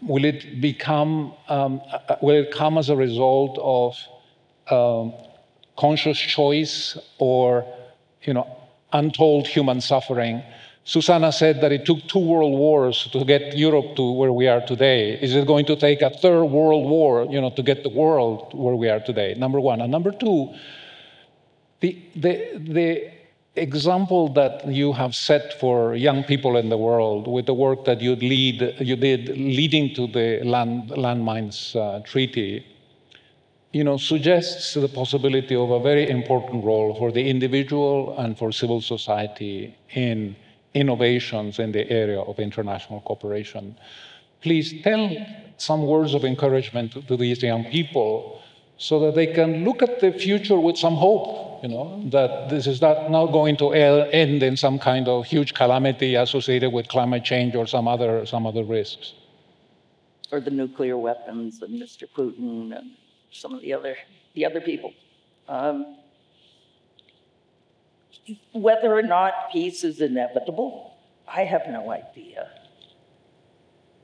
will 0.00 0.24
it 0.24 0.62
become 0.62 1.34
um, 1.48 1.82
uh, 1.92 2.16
will 2.22 2.36
it 2.36 2.50
come 2.50 2.78
as 2.78 2.88
a 2.88 2.96
result 2.96 3.58
of 3.60 3.94
um, 4.70 5.12
conscious 5.76 6.18
choice 6.18 6.96
or 7.18 7.66
you 8.26 8.34
know, 8.34 8.46
untold 8.92 9.46
human 9.46 9.80
suffering. 9.80 10.42
Susana 10.84 11.32
said 11.32 11.60
that 11.60 11.72
it 11.72 11.84
took 11.84 12.06
two 12.06 12.20
world 12.20 12.56
wars 12.56 13.08
to 13.12 13.24
get 13.24 13.56
Europe 13.56 13.96
to 13.96 14.12
where 14.12 14.32
we 14.32 14.46
are 14.46 14.60
today. 14.60 15.18
Is 15.20 15.34
it 15.34 15.46
going 15.46 15.66
to 15.66 15.74
take 15.74 16.00
a 16.00 16.10
third 16.10 16.44
world 16.44 16.88
war, 16.88 17.26
you 17.28 17.40
know, 17.40 17.50
to 17.50 17.62
get 17.62 17.82
the 17.82 17.88
world 17.88 18.54
where 18.54 18.76
we 18.76 18.88
are 18.88 19.00
today? 19.00 19.34
Number 19.34 19.58
one. 19.58 19.80
And 19.80 19.90
number 19.90 20.12
two, 20.12 20.54
the, 21.80 22.00
the, 22.14 22.52
the 22.56 23.10
example 23.56 24.32
that 24.34 24.66
you 24.68 24.92
have 24.92 25.14
set 25.14 25.58
for 25.58 25.96
young 25.96 26.22
people 26.22 26.56
in 26.56 26.68
the 26.68 26.78
world 26.78 27.26
with 27.26 27.46
the 27.46 27.54
work 27.54 27.84
that 27.86 28.00
you, 28.00 28.14
lead, 28.14 28.76
you 28.78 28.94
did 28.94 29.28
leading 29.30 29.92
to 29.94 30.06
the 30.06 30.40
land, 30.44 30.90
landmines 30.90 31.74
uh, 31.74 32.00
treaty, 32.04 32.64
you 33.72 33.84
know, 33.84 33.96
suggests 33.96 34.74
the 34.74 34.88
possibility 34.88 35.54
of 35.54 35.70
a 35.70 35.80
very 35.80 36.08
important 36.08 36.64
role 36.64 36.94
for 36.94 37.12
the 37.12 37.28
individual 37.28 38.16
and 38.18 38.38
for 38.38 38.52
civil 38.52 38.80
society 38.80 39.76
in 39.94 40.36
innovations 40.74 41.58
in 41.58 41.72
the 41.72 41.90
area 41.90 42.20
of 42.20 42.38
international 42.38 43.00
cooperation. 43.00 43.76
Please 44.42 44.82
tell 44.82 45.10
some 45.56 45.86
words 45.86 46.14
of 46.14 46.24
encouragement 46.24 46.92
to, 47.08 47.16
these 47.16 47.42
young 47.42 47.64
people 47.64 48.42
so 48.78 49.00
that 49.00 49.14
they 49.14 49.26
can 49.26 49.64
look 49.64 49.82
at 49.82 50.00
the 50.00 50.12
future 50.12 50.60
with 50.60 50.76
some 50.76 50.94
hope, 50.94 51.62
you 51.62 51.70
know, 51.70 52.02
that 52.10 52.50
this 52.50 52.66
is 52.66 52.82
not, 52.82 53.10
not 53.10 53.26
going 53.32 53.56
to 53.56 53.72
end 53.72 54.42
in 54.42 54.54
some 54.56 54.78
kind 54.78 55.08
of 55.08 55.24
huge 55.24 55.54
calamity 55.54 56.14
associated 56.14 56.70
with 56.70 56.86
climate 56.88 57.24
change 57.24 57.54
or 57.54 57.66
some 57.66 57.88
other, 57.88 58.26
some 58.26 58.46
other 58.46 58.64
risks. 58.64 59.14
Or 60.30 60.40
the 60.40 60.50
nuclear 60.50 60.98
weapons 60.98 61.62
and 61.62 61.80
Mr. 61.80 62.04
Putin 62.14 62.76
and 62.76 62.90
some 63.40 63.54
of 63.54 63.60
the 63.60 63.72
other 63.72 63.96
the 64.34 64.44
other 64.44 64.60
people. 64.60 64.92
Um, 65.48 65.96
whether 68.52 68.92
or 68.92 69.02
not 69.02 69.50
peace 69.52 69.84
is 69.84 70.00
inevitable, 70.00 70.96
I 71.28 71.44
have 71.44 71.62
no 71.68 71.90
idea. 71.90 72.50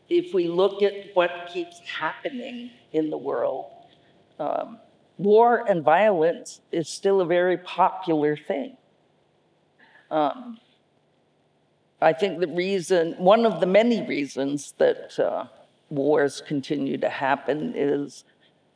If 0.08 0.34
we 0.34 0.48
look 0.48 0.82
at 0.82 0.92
what 1.14 1.50
keeps 1.52 1.80
happening 1.80 2.70
in 2.92 3.10
the 3.10 3.18
world, 3.18 3.66
um, 4.38 4.78
war 5.18 5.64
and 5.68 5.82
violence 5.82 6.60
is 6.70 6.88
still 6.88 7.20
a 7.20 7.26
very 7.26 7.56
popular 7.56 8.36
thing. 8.36 8.76
Um, 10.10 10.58
I 12.00 12.12
think 12.12 12.40
the 12.40 12.48
reason, 12.48 13.14
one 13.16 13.46
of 13.46 13.60
the 13.60 13.66
many 13.66 14.06
reasons 14.06 14.74
that 14.78 15.18
uh, 15.18 15.46
wars 15.88 16.42
continue 16.46 16.98
to 16.98 17.08
happen 17.08 17.72
is 17.76 18.24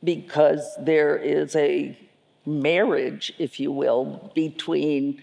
because 0.03 0.77
there 0.79 1.15
is 1.17 1.55
a 1.55 1.97
marriage, 2.45 3.33
if 3.37 3.59
you 3.59 3.71
will, 3.71 4.31
between 4.35 5.21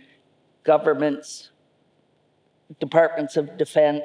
governments, 0.62 1.50
departments 2.80 3.36
of 3.36 3.56
defense, 3.56 4.04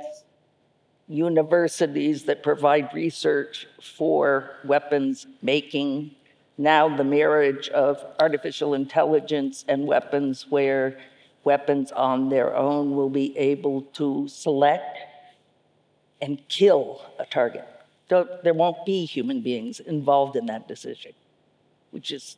universities 1.07 2.23
that 2.25 2.43
provide 2.43 2.93
research 2.93 3.67
for 3.81 4.51
weapons 4.63 5.25
making, 5.41 6.11
now 6.57 6.95
the 6.95 7.03
marriage 7.03 7.69
of 7.69 8.05
artificial 8.19 8.73
intelligence 8.73 9.65
and 9.67 9.87
weapons 9.87 10.45
where 10.49 10.99
weapons 11.43 11.91
on 11.91 12.29
their 12.29 12.55
own 12.55 12.95
will 12.95 13.09
be 13.09 13.35
able 13.37 13.81
to 13.81 14.27
select 14.27 14.97
and 16.21 16.47
kill 16.47 17.01
a 17.17 17.25
target 17.25 17.67
there 18.09 18.53
won't 18.53 18.85
be 18.85 19.05
human 19.05 19.41
beings 19.41 19.79
involved 19.79 20.35
in 20.35 20.47
that 20.47 20.67
decision, 20.67 21.13
which 21.91 22.11
is 22.11 22.37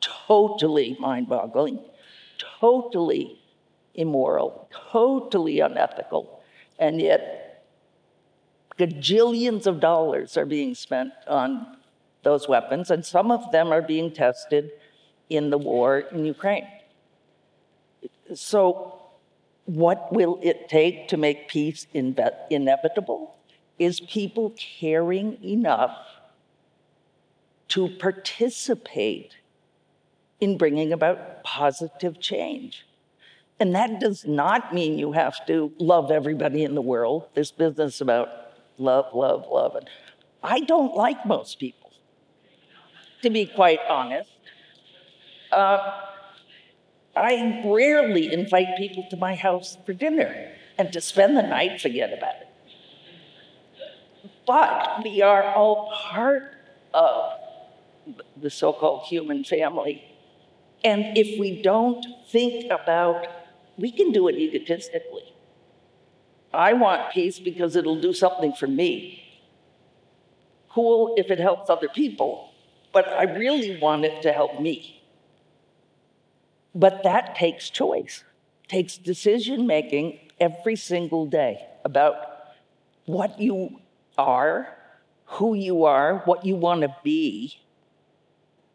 totally 0.00 0.96
mind 1.00 1.28
boggling, 1.28 1.80
totally 2.38 3.40
immoral, 3.94 4.68
totally 4.92 5.60
unethical. 5.60 6.42
And 6.78 7.00
yet, 7.00 7.64
gajillions 8.78 9.66
of 9.66 9.80
dollars 9.80 10.36
are 10.36 10.46
being 10.46 10.74
spent 10.74 11.12
on 11.26 11.78
those 12.22 12.48
weapons, 12.48 12.90
and 12.90 13.04
some 13.04 13.30
of 13.30 13.50
them 13.52 13.72
are 13.72 13.82
being 13.82 14.12
tested 14.12 14.72
in 15.30 15.50
the 15.50 15.58
war 15.58 16.00
in 16.00 16.24
Ukraine. 16.24 16.66
So, 18.34 19.00
what 19.64 20.12
will 20.12 20.38
it 20.42 20.68
take 20.68 21.08
to 21.08 21.16
make 21.16 21.48
peace 21.48 21.86
inevitable? 21.94 23.35
Is 23.78 24.00
people 24.00 24.54
caring 24.56 25.42
enough 25.44 25.96
to 27.68 27.88
participate 27.88 29.36
in 30.40 30.56
bringing 30.56 30.92
about 30.92 31.42
positive 31.42 32.20
change. 32.20 32.86
And 33.58 33.74
that 33.74 34.00
does 34.00 34.26
not 34.26 34.74
mean 34.74 34.98
you 34.98 35.12
have 35.12 35.44
to 35.46 35.72
love 35.78 36.10
everybody 36.10 36.62
in 36.62 36.74
the 36.74 36.82
world. 36.82 37.28
This 37.34 37.50
business 37.50 38.00
about 38.00 38.28
love, 38.78 39.14
love, 39.14 39.46
love. 39.50 39.76
And 39.76 39.88
I 40.42 40.60
don't 40.60 40.94
like 40.94 41.24
most 41.24 41.58
people, 41.58 41.90
to 43.22 43.30
be 43.30 43.46
quite 43.46 43.80
honest. 43.88 44.30
Uh, 45.50 46.02
I 47.16 47.62
rarely 47.64 48.30
invite 48.32 48.76
people 48.76 49.06
to 49.08 49.16
my 49.16 49.34
house 49.34 49.78
for 49.86 49.94
dinner 49.94 50.52
and 50.76 50.92
to 50.92 51.00
spend 51.00 51.36
the 51.36 51.42
night, 51.42 51.80
forget 51.80 52.12
about 52.12 52.34
it. 52.36 52.45
But 54.46 55.02
we 55.02 55.22
are 55.22 55.54
all 55.54 55.90
part 55.92 56.54
of 56.94 57.32
the 58.40 58.50
so 58.50 58.72
called 58.72 59.02
human 59.04 59.42
family. 59.44 60.04
And 60.84 61.18
if 61.18 61.38
we 61.38 61.62
don't 61.62 62.06
think 62.30 62.70
about, 62.70 63.26
we 63.76 63.90
can 63.90 64.12
do 64.12 64.28
it 64.28 64.36
egotistically. 64.36 65.34
I 66.54 66.72
want 66.74 67.12
peace 67.12 67.38
because 67.38 67.76
it'll 67.76 68.00
do 68.00 68.12
something 68.12 68.52
for 68.52 68.66
me. 68.66 69.22
Cool 70.70 71.14
if 71.16 71.30
it 71.30 71.40
helps 71.40 71.68
other 71.68 71.88
people, 71.88 72.50
but 72.92 73.08
I 73.08 73.24
really 73.24 73.78
want 73.78 74.04
it 74.04 74.22
to 74.22 74.32
help 74.32 74.60
me. 74.60 75.02
But 76.74 77.02
that 77.02 77.34
takes 77.34 77.70
choice, 77.70 78.22
takes 78.68 78.96
decision 78.96 79.66
making 79.66 80.20
every 80.38 80.76
single 80.76 81.26
day 81.26 81.66
about 81.84 82.16
what 83.06 83.40
you 83.40 83.80
are, 84.18 84.68
who 85.26 85.54
you 85.54 85.84
are, 85.84 86.22
what 86.24 86.44
you 86.44 86.56
want 86.56 86.82
to 86.82 86.94
be, 87.02 87.58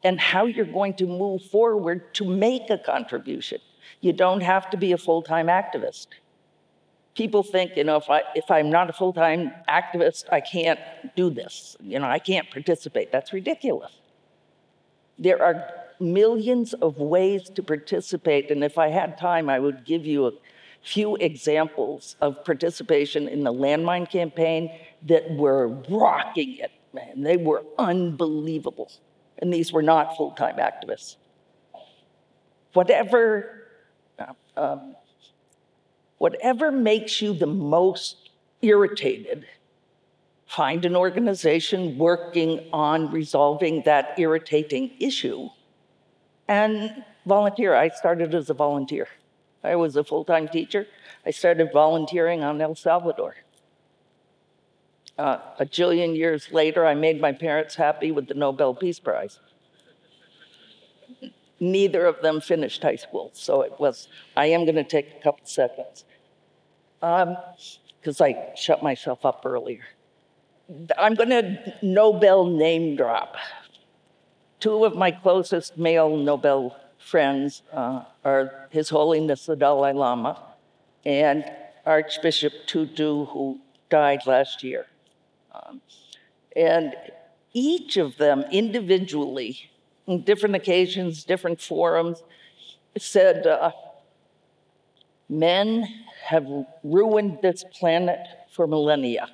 and 0.04 0.20
how 0.20 0.46
you're 0.46 0.66
going 0.66 0.94
to 0.96 1.06
move 1.06 1.44
forward 1.44 2.14
to 2.16 2.26
make 2.26 2.70
a 2.70 2.78
contribution. 2.78 3.60
You 4.00 4.14
don't 4.14 4.42
have 4.42 4.70
to 4.72 4.78
be 4.78 4.92
a 4.92 4.98
full 4.98 5.22
time 5.22 5.48
activist. 5.48 6.08
People 7.16 7.44
think, 7.44 7.76
you 7.76 7.84
know, 7.84 7.98
if, 7.98 8.10
I, 8.10 8.22
if 8.36 8.50
I'm 8.50 8.70
not 8.70 8.90
a 8.90 8.94
full 8.94 9.14
time 9.14 9.52
activist, 9.70 10.26
I 10.32 10.40
can't 10.40 10.80
do 11.16 11.30
this. 11.30 11.76
You 11.82 12.00
know, 12.00 12.08
I 12.08 12.20
can't 12.20 12.50
participate. 12.50 13.12
That's 13.12 13.34
ridiculous. 13.34 13.92
There 15.20 15.42
are 15.44 15.70
millions 16.00 16.74
of 16.74 16.98
ways 16.98 17.50
to 17.52 17.62
participate. 17.62 18.50
And 18.50 18.64
if 18.64 18.78
I 18.78 18.90
had 18.90 19.18
time, 19.18 19.50
I 19.50 19.60
would 19.60 19.86
give 19.86 20.06
you 20.06 20.28
a 20.28 20.32
few 20.82 21.16
examples 21.18 22.16
of 22.22 22.44
participation 22.44 23.28
in 23.28 23.44
the 23.44 23.54
landmine 23.54 24.10
campaign 24.10 24.72
that 25.08 25.32
were 25.32 25.68
rocking 25.90 26.58
it, 26.58 26.72
man. 26.94 27.22
They 27.22 27.38
were 27.38 27.64
unbelievable. 27.78 28.92
And 29.38 29.52
these 29.52 29.74
were 29.74 29.82
not 29.82 30.16
full 30.16 30.32
time 30.32 30.58
activists. 30.58 31.16
Whatever, 32.74 33.68
um, 34.56 34.96
whatever 36.18 36.72
makes 36.72 37.22
you 37.22 37.34
the 37.34 37.48
most 37.48 38.30
irritated, 38.62 39.46
find 40.46 40.86
an 40.86 40.96
organization 40.96 41.98
working 41.98 42.70
on 42.72 43.12
resolving 43.12 43.82
that 43.86 44.14
irritating 44.18 44.92
issue 45.00 45.50
and 46.48 47.04
volunteer. 47.26 47.74
I 47.74 47.90
started 47.90 48.36
as 48.36 48.50
a 48.50 48.54
volunteer. 48.54 49.08
I 49.64 49.76
was 49.76 49.96
a 49.96 50.04
full 50.04 50.26
time 50.26 50.48
teacher. 50.48 50.88
I 51.26 51.32
started 51.32 51.72
volunteering 51.72 52.44
on 52.44 52.62
El 52.62 52.76
Salvador. 52.76 53.36
Uh, 55.22 55.40
a 55.60 55.66
jillion 55.68 56.18
years 56.18 56.52
later, 56.52 56.84
I 56.84 56.96
made 56.96 57.22
my 57.22 57.32
parents 57.32 57.76
happy 57.76 58.12
with 58.12 58.28
the 58.28 58.34
Nobel 58.34 58.74
Peace 58.74 59.00
Prize. 59.00 59.40
Neither 61.60 62.08
of 62.08 62.24
them 62.24 62.42
finished 62.42 62.82
high 62.82 62.96
school, 62.96 63.30
so 63.34 63.62
it 63.62 63.74
was, 63.78 64.08
I 64.36 64.48
am 64.48 64.66
going 64.66 64.78
to 64.78 64.84
take 64.84 65.14
a 65.16 65.22
couple 65.22 65.46
seconds. 65.46 66.06
Because 67.00 68.20
um, 68.20 68.26
I 68.26 68.50
shut 68.56 68.82
myself 68.82 69.24
up 69.24 69.44
earlier. 69.46 69.84
I'm 70.98 71.14
going 71.14 71.30
to 71.30 71.76
Nobel 71.84 72.46
name 72.46 72.96
drop 72.96 73.36
Two 74.60 74.86
of 74.86 74.96
my 74.96 75.12
closest 75.12 75.78
male 75.78 76.18
Nobel 76.18 76.76
friends 76.98 77.62
uh, 77.72 78.06
are 78.26 78.68
His 78.72 78.90
Holiness 78.90 79.46
the 79.46 79.56
Dalai 79.56 79.94
Lama 79.94 80.42
and 81.06 81.46
Archbishop 81.86 82.54
Tutu, 82.66 83.26
who 83.26 83.60
died 83.92 84.26
last 84.26 84.64
year. 84.64 84.88
Um, 85.66 85.82
and 86.56 86.96
each 87.54 87.98
of 87.98 88.18
them 88.18 88.46
individually, 88.52 89.72
in 90.08 90.24
different 90.24 90.56
occasions, 90.56 91.24
different 91.24 91.62
forums, 91.62 92.24
said, 92.98 93.48
uh, 93.48 93.72
Men 95.32 95.88
have 96.26 96.46
ruined 96.84 97.40
this 97.42 97.64
planet 97.72 98.20
for 98.52 98.68
millennia. 98.68 99.30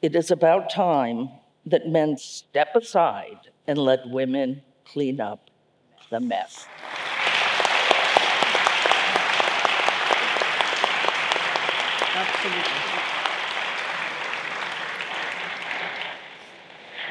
It 0.00 0.14
is 0.14 0.30
about 0.30 0.70
time 0.70 1.28
that 1.66 1.88
men 1.88 2.16
step 2.16 2.76
aside 2.76 3.50
and 3.66 3.76
let 3.76 4.08
women 4.08 4.62
clean 4.84 5.20
up 5.20 5.50
the 6.10 6.20
mess. 6.20 6.66
Absolutely. 12.14 13.27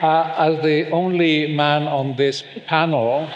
Uh, 0.02 0.34
as 0.38 0.62
the 0.62 0.90
only 0.92 1.56
man 1.56 1.88
on 1.88 2.16
this 2.16 2.44
panel, 2.68 3.28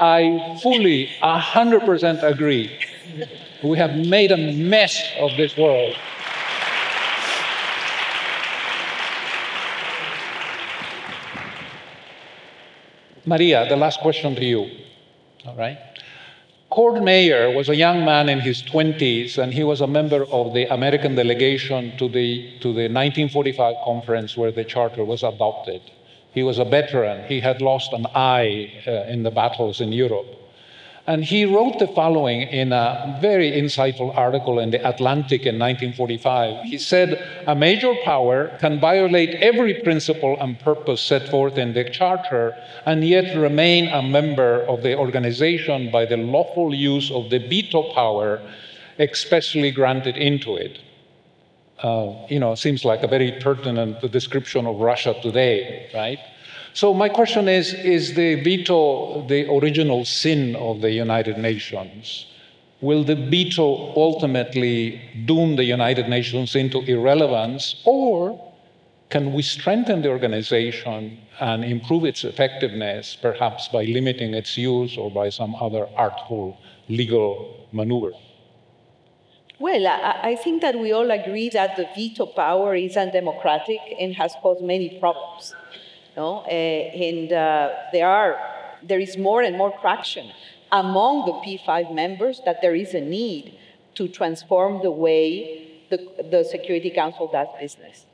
I 0.00 0.58
fully, 0.62 1.10
100% 1.22 2.22
agree. 2.22 2.78
We 3.62 3.76
have 3.76 3.94
made 3.96 4.32
a 4.32 4.36
mess 4.36 5.02
of 5.18 5.36
this 5.36 5.56
world. 5.56 5.94
Maria, 13.26 13.68
the 13.68 13.76
last 13.76 14.00
question 14.00 14.34
to 14.36 14.44
you. 14.44 14.70
All 15.44 15.56
right. 15.56 15.95
Cord 16.76 17.02
Meyer 17.02 17.50
was 17.50 17.70
a 17.70 17.74
young 17.74 18.04
man 18.04 18.28
in 18.28 18.38
his 18.38 18.62
20s, 18.62 19.38
and 19.38 19.54
he 19.54 19.64
was 19.64 19.80
a 19.80 19.86
member 19.86 20.26
of 20.26 20.52
the 20.52 20.66
American 20.66 21.14
delegation 21.14 21.96
to 21.96 22.06
the, 22.06 22.50
to 22.60 22.68
the 22.68 22.86
1945 22.92 23.76
conference 23.82 24.36
where 24.36 24.52
the 24.52 24.62
charter 24.62 25.02
was 25.02 25.22
adopted. 25.22 25.80
He 26.34 26.42
was 26.42 26.58
a 26.58 26.66
veteran. 26.66 27.26
He 27.28 27.40
had 27.40 27.62
lost 27.62 27.94
an 27.94 28.04
eye 28.14 28.70
uh, 28.86 29.10
in 29.10 29.22
the 29.22 29.30
battles 29.30 29.80
in 29.80 29.90
Europe. 29.90 30.26
And 31.06 31.22
he 31.22 31.44
wrote 31.44 31.78
the 31.78 31.86
following 31.86 32.42
in 32.42 32.72
a 32.72 33.16
very 33.22 33.52
insightful 33.52 34.16
article 34.16 34.58
in 34.58 34.70
The 34.70 34.84
Atlantic 34.88 35.42
in 35.42 35.56
1945. 35.56 36.64
He 36.64 36.78
said, 36.78 37.24
A 37.46 37.54
major 37.54 37.94
power 38.04 38.56
can 38.58 38.80
violate 38.80 39.36
every 39.36 39.74
principle 39.74 40.36
and 40.40 40.58
purpose 40.58 41.00
set 41.00 41.28
forth 41.28 41.58
in 41.58 41.74
the 41.74 41.84
Charter 41.84 42.56
and 42.84 43.04
yet 43.04 43.36
remain 43.36 43.86
a 43.86 44.02
member 44.02 44.62
of 44.62 44.82
the 44.82 44.98
organization 44.98 45.92
by 45.92 46.06
the 46.06 46.16
lawful 46.16 46.74
use 46.74 47.12
of 47.12 47.30
the 47.30 47.38
veto 47.38 47.92
power 47.94 48.42
expressly 48.98 49.70
granted 49.70 50.16
into 50.16 50.56
it. 50.56 50.80
Uh, 51.82 52.14
you 52.28 52.40
know, 52.40 52.56
seems 52.56 52.84
like 52.84 53.04
a 53.04 53.08
very 53.08 53.32
pertinent 53.40 54.00
description 54.10 54.66
of 54.66 54.80
Russia 54.80 55.14
today, 55.22 55.88
right? 55.94 56.18
So 56.76 56.92
my 56.92 57.08
question 57.08 57.48
is, 57.48 57.72
is 57.72 58.12
the 58.12 58.34
veto 58.42 59.26
the 59.28 59.50
original 59.50 60.04
sin 60.04 60.54
of 60.56 60.82
the 60.82 60.90
United 60.90 61.38
Nations? 61.38 62.26
Will 62.82 63.02
the 63.02 63.16
veto 63.16 63.94
ultimately 63.96 65.00
doom 65.24 65.56
the 65.56 65.64
United 65.64 66.06
Nations 66.10 66.54
into 66.54 66.80
irrelevance, 66.82 67.76
or 67.86 68.38
can 69.08 69.32
we 69.32 69.40
strengthen 69.40 70.02
the 70.02 70.10
organization 70.10 71.16
and 71.40 71.64
improve 71.64 72.04
its 72.04 72.24
effectiveness, 72.24 73.16
perhaps 73.16 73.68
by 73.68 73.84
limiting 73.84 74.34
its 74.34 74.58
use 74.58 74.98
or 74.98 75.10
by 75.10 75.30
some 75.30 75.54
other 75.54 75.88
artful 75.96 76.58
legal 76.90 77.56
maneuver? 77.72 78.12
Well, 79.58 79.86
I, 79.86 80.36
think 80.36 80.60
that 80.60 80.78
we 80.78 80.92
all 80.92 81.10
agree 81.10 81.48
that 81.48 81.76
the 81.76 81.88
veto 81.94 82.26
power 82.26 82.74
is 82.74 82.98
undemocratic 82.98 83.80
and 83.98 84.14
has 84.16 84.34
caused 84.42 84.62
many 84.62 84.98
problems. 85.00 85.54
No? 86.16 86.38
Uh, 86.38 86.48
and 86.48 87.32
uh, 87.32 87.70
there, 87.92 88.08
are, 88.08 88.38
there 88.82 88.98
is 88.98 89.18
more 89.18 89.42
and 89.42 89.56
more 89.56 89.76
traction 89.80 90.32
among 90.72 91.26
the 91.26 91.32
P5 91.32 91.94
members 91.94 92.40
that 92.46 92.62
there 92.62 92.74
is 92.74 92.94
a 92.94 93.00
need 93.00 93.58
to 93.96 94.08
transform 94.08 94.82
the 94.82 94.90
way 94.90 95.82
the, 95.90 95.98
the 96.30 96.44
Security 96.44 96.90
Council 96.90 97.30
does 97.30 97.48
business. 97.60 98.06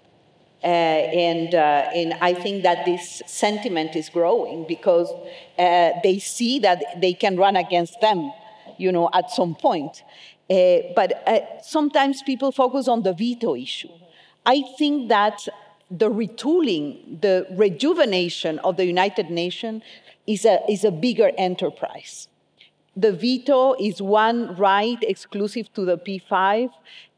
Uh, 0.63 0.67
and, 0.67 1.55
uh, 1.55 1.91
and 1.95 2.15
I 2.21 2.35
think 2.35 2.63
that 2.63 2.85
this 2.85 3.23
sentiment 3.27 3.97
is 3.97 4.09
growing 4.09 4.65
because 4.69 5.11
uh, 5.59 5.91
they 6.05 6.21
see 6.21 6.61
that 6.61 7.01
they 7.01 7.15
can 7.15 7.37
run 7.37 7.57
against 7.57 8.01
them, 8.01 8.33
you 8.79 8.93
know, 8.93 9.11
at 9.13 9.31
some 9.31 9.55
point. 9.55 10.03
But 10.49 11.63
sometimes 11.65 12.23
people 12.23 12.53
focus 12.53 12.87
on 12.87 13.03
the 13.03 13.15
veto 13.15 13.57
issue. 13.57 13.89
I 14.45 14.63
think 14.77 15.09
that 15.09 15.49
the 15.93 16.11
retooling, 16.11 17.21
the 17.21 17.47
rejuvenation 17.51 18.59
of 18.61 18.77
the 18.77 18.87
United 18.87 19.31
Nations 19.31 19.83
is 20.27 20.45
a, 20.45 20.61
is 20.69 20.85
a 20.85 20.91
bigger 20.91 21.31
enterprise. 21.37 22.29
The 22.97 23.13
veto 23.13 23.75
is 23.75 24.01
one 24.01 24.57
right 24.57 24.99
exclusive 25.03 25.73
to 25.75 25.85
the 25.85 25.99
P5 25.99 26.71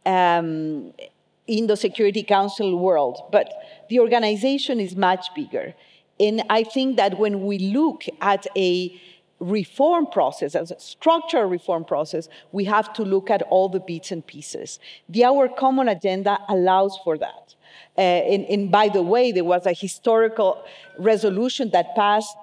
um, 0.06 0.92
in 1.46 1.66
the 1.66 1.76
Security 1.76 2.22
Council 2.22 2.78
world, 2.78 3.28
but 3.30 3.52
the 3.88 4.00
organization 4.00 4.80
is 4.80 4.96
much 4.96 5.26
bigger. 5.34 5.74
And 6.18 6.42
I 6.50 6.64
think 6.64 6.96
that 6.96 7.18
when 7.18 7.44
we 7.44 7.58
look 7.58 8.04
at 8.20 8.46
a 8.56 9.00
reform 9.40 10.06
process, 10.06 10.54
as 10.54 10.70
a 10.70 10.80
structural 10.80 11.44
reform 11.44 11.84
process, 11.84 12.28
we 12.52 12.64
have 12.64 12.92
to 12.94 13.02
look 13.02 13.30
at 13.30 13.42
all 13.42 13.68
the 13.68 13.80
bits 13.80 14.10
and 14.10 14.26
pieces. 14.26 14.78
The 15.08 15.24
Our 15.24 15.48
Common 15.48 15.88
Agenda 15.88 16.38
allows 16.48 16.98
for 17.04 17.18
that. 17.18 17.53
Uh, 17.96 18.00
and, 18.00 18.44
and 18.46 18.70
by 18.70 18.88
the 18.88 19.02
way, 19.02 19.32
there 19.32 19.44
was 19.44 19.66
a 19.66 19.72
historical 19.72 20.64
resolution 20.98 21.70
that 21.70 21.94
passed 21.94 22.36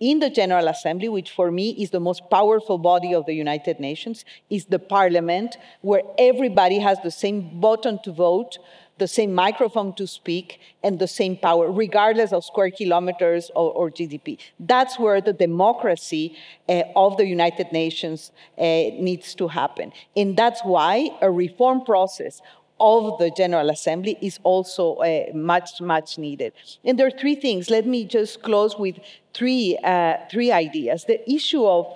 in 0.00 0.18
the 0.18 0.30
General 0.30 0.68
Assembly, 0.68 1.08
which 1.08 1.30
for 1.30 1.50
me 1.50 1.70
is 1.70 1.90
the 1.90 2.00
most 2.00 2.28
powerful 2.30 2.78
body 2.78 3.14
of 3.14 3.26
the 3.26 3.32
United 3.32 3.80
Nations, 3.80 4.24
is 4.50 4.66
the 4.66 4.78
parliament, 4.78 5.56
where 5.80 6.02
everybody 6.18 6.78
has 6.78 6.98
the 7.02 7.10
same 7.10 7.60
button 7.60 7.98
to 8.02 8.12
vote, 8.12 8.58
the 8.98 9.08
same 9.08 9.34
microphone 9.34 9.94
to 9.94 10.06
speak, 10.06 10.60
and 10.82 10.98
the 10.98 11.08
same 11.08 11.36
power, 11.36 11.70
regardless 11.70 12.32
of 12.32 12.44
square 12.44 12.70
kilometers 12.70 13.50
or, 13.54 13.72
or 13.72 13.90
GDP. 13.90 14.38
That's 14.60 14.98
where 14.98 15.20
the 15.20 15.32
democracy 15.32 16.36
uh, 16.68 16.82
of 16.94 17.16
the 17.16 17.26
United 17.26 17.72
Nations 17.72 18.32
uh, 18.58 18.62
needs 18.62 19.34
to 19.36 19.48
happen. 19.48 19.92
And 20.14 20.36
that's 20.36 20.62
why 20.62 21.10
a 21.20 21.30
reform 21.30 21.84
process 21.84 22.42
of 22.78 23.18
the 23.18 23.30
General 23.30 23.70
Assembly 23.70 24.18
is 24.20 24.38
also 24.42 24.96
uh, 24.96 25.24
much, 25.34 25.80
much 25.80 26.18
needed. 26.18 26.52
And 26.84 26.98
there 26.98 27.06
are 27.06 27.18
three 27.18 27.34
things. 27.34 27.70
Let 27.70 27.86
me 27.86 28.04
just 28.04 28.42
close 28.42 28.76
with 28.78 28.96
three, 29.34 29.78
uh, 29.82 30.16
three 30.30 30.52
ideas. 30.52 31.04
The 31.04 31.28
issue 31.30 31.64
of, 31.64 31.86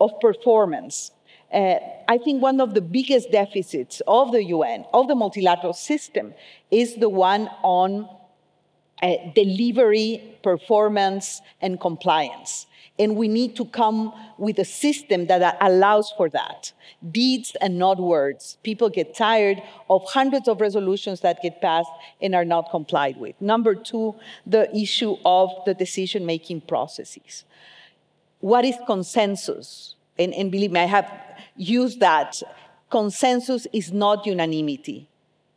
of 0.00 0.10
performance. 0.20 1.12
Uh, 1.52 1.76
I 2.08 2.18
think 2.18 2.42
one 2.42 2.60
of 2.60 2.74
the 2.74 2.82
biggest 2.82 3.30
deficits 3.30 4.02
of 4.06 4.32
the 4.32 4.44
UN, 4.44 4.84
of 4.92 5.08
the 5.08 5.14
multilateral 5.14 5.72
system, 5.72 6.34
is 6.70 6.96
the 6.96 7.08
one 7.08 7.48
on 7.62 8.08
uh, 9.02 9.14
delivery, 9.34 10.38
performance, 10.42 11.40
and 11.60 11.80
compliance. 11.80 12.66
And 12.98 13.14
we 13.14 13.28
need 13.28 13.54
to 13.56 13.64
come 13.64 14.12
with 14.38 14.58
a 14.58 14.64
system 14.64 15.26
that 15.26 15.56
allows 15.60 16.12
for 16.16 16.28
that 16.30 16.72
deeds 17.12 17.54
and 17.60 17.78
not 17.78 18.00
words. 18.00 18.58
People 18.62 18.88
get 18.88 19.14
tired 19.14 19.62
of 19.88 20.02
hundreds 20.08 20.48
of 20.48 20.60
resolutions 20.60 21.20
that 21.20 21.40
get 21.42 21.60
passed 21.60 21.90
and 22.20 22.34
are 22.34 22.44
not 22.44 22.70
complied 22.70 23.16
with. 23.18 23.40
Number 23.40 23.74
two, 23.74 24.16
the 24.46 24.74
issue 24.76 25.16
of 25.24 25.50
the 25.64 25.74
decision 25.74 26.26
making 26.26 26.62
processes. 26.62 27.44
What 28.40 28.64
is 28.64 28.76
consensus? 28.86 29.94
And, 30.18 30.34
and 30.34 30.50
believe 30.50 30.72
me, 30.72 30.80
I 30.80 30.86
have 30.86 31.12
used 31.56 32.00
that. 32.00 32.42
Consensus 32.90 33.66
is 33.72 33.92
not 33.92 34.26
unanimity 34.26 35.08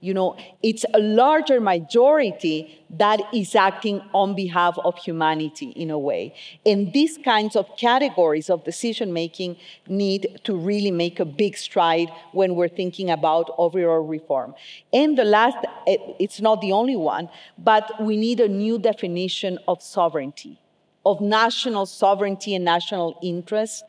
you 0.01 0.15
know, 0.15 0.35
it's 0.63 0.83
a 0.95 0.99
larger 0.99 1.61
majority 1.61 2.83
that 2.89 3.21
is 3.33 3.55
acting 3.55 4.01
on 4.13 4.35
behalf 4.35 4.75
of 4.83 4.97
humanity 4.97 5.69
in 5.69 5.91
a 5.91 5.97
way. 5.97 6.33
And 6.65 6.91
these 6.91 7.19
kinds 7.23 7.55
of 7.55 7.67
categories 7.77 8.49
of 8.49 8.63
decision 8.63 9.13
making 9.13 9.57
need 9.87 10.41
to 10.43 10.57
really 10.57 10.89
make 10.89 11.19
a 11.19 11.25
big 11.25 11.55
stride 11.55 12.09
when 12.31 12.55
we're 12.55 12.67
thinking 12.67 13.11
about 13.11 13.51
overall 13.59 14.01
reform. 14.05 14.55
And 14.91 15.17
the 15.17 15.23
last, 15.23 15.57
it's 15.85 16.41
not 16.41 16.61
the 16.61 16.71
only 16.71 16.95
one, 16.95 17.29
but 17.59 18.01
we 18.01 18.17
need 18.17 18.39
a 18.39 18.47
new 18.47 18.79
definition 18.79 19.59
of 19.67 19.83
sovereignty, 19.83 20.59
of 21.05 21.21
national 21.21 21.85
sovereignty 21.85 22.55
and 22.55 22.65
national 22.65 23.19
interest. 23.21 23.83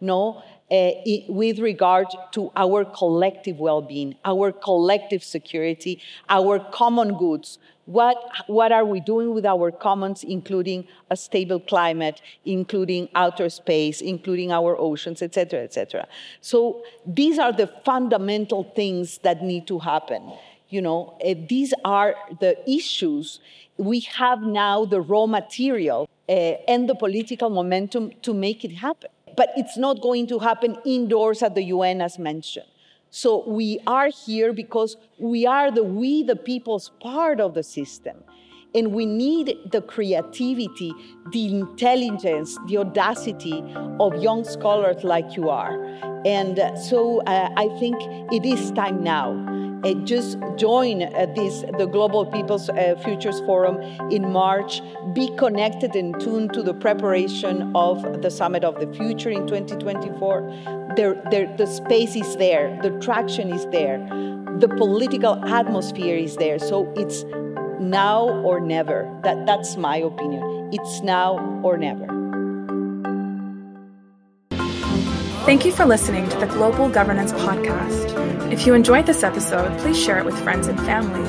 No, 0.00 0.42
uh, 0.70 0.90
with 1.28 1.58
regard 1.58 2.06
to 2.32 2.52
our 2.56 2.84
collective 2.84 3.58
well 3.58 3.82
being, 3.82 4.14
our 4.24 4.52
collective 4.52 5.22
security, 5.22 6.00
our 6.28 6.58
common 6.58 7.16
goods. 7.16 7.58
What, 7.86 8.18
what 8.48 8.70
are 8.70 8.84
we 8.84 9.00
doing 9.00 9.32
with 9.32 9.46
our 9.46 9.70
commons, 9.70 10.22
including 10.22 10.86
a 11.10 11.16
stable 11.16 11.58
climate, 11.58 12.20
including 12.44 13.08
outer 13.14 13.48
space, 13.48 14.02
including 14.02 14.52
our 14.52 14.76
oceans, 14.78 15.22
et 15.22 15.32
cetera, 15.32 15.62
et 15.62 15.72
cetera? 15.72 16.06
So 16.42 16.82
these 17.06 17.38
are 17.38 17.50
the 17.50 17.66
fundamental 17.86 18.64
things 18.76 19.18
that 19.18 19.42
need 19.42 19.66
to 19.68 19.78
happen. 19.78 20.34
You 20.68 20.82
know, 20.82 21.16
uh, 21.24 21.32
these 21.48 21.72
are 21.82 22.14
the 22.40 22.58
issues. 22.70 23.40
We 23.78 24.00
have 24.00 24.42
now 24.42 24.84
the 24.84 25.00
raw 25.00 25.24
material 25.24 26.10
uh, 26.28 26.32
and 26.32 26.90
the 26.90 26.94
political 26.94 27.48
momentum 27.48 28.12
to 28.20 28.34
make 28.34 28.66
it 28.66 28.72
happen 28.72 29.08
but 29.38 29.52
it's 29.56 29.78
not 29.78 30.02
going 30.02 30.26
to 30.26 30.40
happen 30.40 30.76
indoors 30.84 31.44
at 31.44 31.54
the 31.54 31.62
UN 31.76 32.00
as 32.02 32.18
mentioned. 32.18 32.66
So 33.10 33.48
we 33.48 33.78
are 33.86 34.08
here 34.08 34.52
because 34.52 34.96
we 35.16 35.46
are 35.46 35.70
the 35.70 35.84
we 35.84 36.24
the 36.24 36.34
people's 36.36 36.90
part 37.00 37.40
of 37.40 37.54
the 37.54 37.62
system. 37.62 38.16
And 38.74 38.92
we 38.92 39.06
need 39.06 39.56
the 39.72 39.80
creativity, 39.80 40.92
the 41.32 41.46
intelligence, 41.46 42.58
the 42.66 42.76
audacity 42.78 43.64
of 43.98 44.22
young 44.22 44.44
scholars 44.44 45.04
like 45.04 45.36
you 45.36 45.48
are. 45.48 45.82
And 46.26 46.60
so 46.78 47.22
uh, 47.22 47.48
I 47.56 47.68
think 47.78 47.96
it 48.30 48.44
is 48.44 48.70
time 48.72 49.02
now 49.02 49.67
uh, 49.84 49.94
just 50.04 50.38
join 50.56 51.02
uh, 51.02 51.26
this 51.34 51.64
the 51.78 51.86
Global 51.86 52.26
People's 52.26 52.68
uh, 52.68 52.96
Futures 53.04 53.40
Forum 53.40 53.80
in 54.10 54.30
March. 54.32 54.82
Be 55.12 55.34
connected 55.36 55.94
and 55.94 56.18
tuned 56.20 56.52
to 56.54 56.62
the 56.62 56.74
preparation 56.74 57.70
of 57.74 58.22
the 58.22 58.30
Summit 58.30 58.64
of 58.64 58.80
the 58.80 58.92
Future 58.94 59.30
in 59.30 59.46
2024. 59.46 60.94
There, 60.96 61.22
there, 61.30 61.54
the 61.56 61.66
space 61.66 62.16
is 62.16 62.36
there, 62.36 62.78
the 62.82 62.90
traction 62.98 63.52
is 63.52 63.66
there, 63.66 63.98
the 64.58 64.68
political 64.68 65.44
atmosphere 65.44 66.16
is 66.16 66.36
there. 66.36 66.58
So 66.58 66.92
it's 66.96 67.24
now 67.80 68.28
or 68.42 68.60
never. 68.60 69.08
That, 69.22 69.46
that's 69.46 69.76
my 69.76 69.98
opinion. 69.98 70.70
It's 70.72 71.02
now 71.02 71.60
or 71.62 71.78
never. 71.78 72.17
Thank 75.48 75.64
you 75.64 75.72
for 75.72 75.86
listening 75.86 76.28
to 76.28 76.36
the 76.36 76.44
Global 76.44 76.90
Governance 76.90 77.32
Podcast. 77.32 78.52
If 78.52 78.66
you 78.66 78.74
enjoyed 78.74 79.06
this 79.06 79.22
episode, 79.22 79.78
please 79.78 79.98
share 79.98 80.18
it 80.18 80.26
with 80.26 80.38
friends 80.42 80.66
and 80.66 80.78
family. 80.80 81.24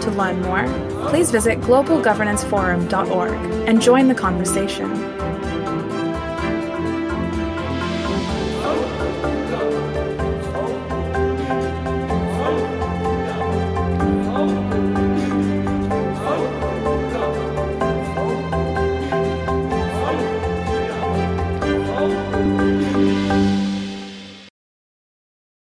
To 0.00 0.10
learn 0.10 0.42
more, 0.42 0.66
please 1.10 1.30
visit 1.30 1.60
globalgovernanceforum.org 1.60 3.68
and 3.68 3.80
join 3.80 4.08
the 4.08 4.16
conversation. 4.16 5.15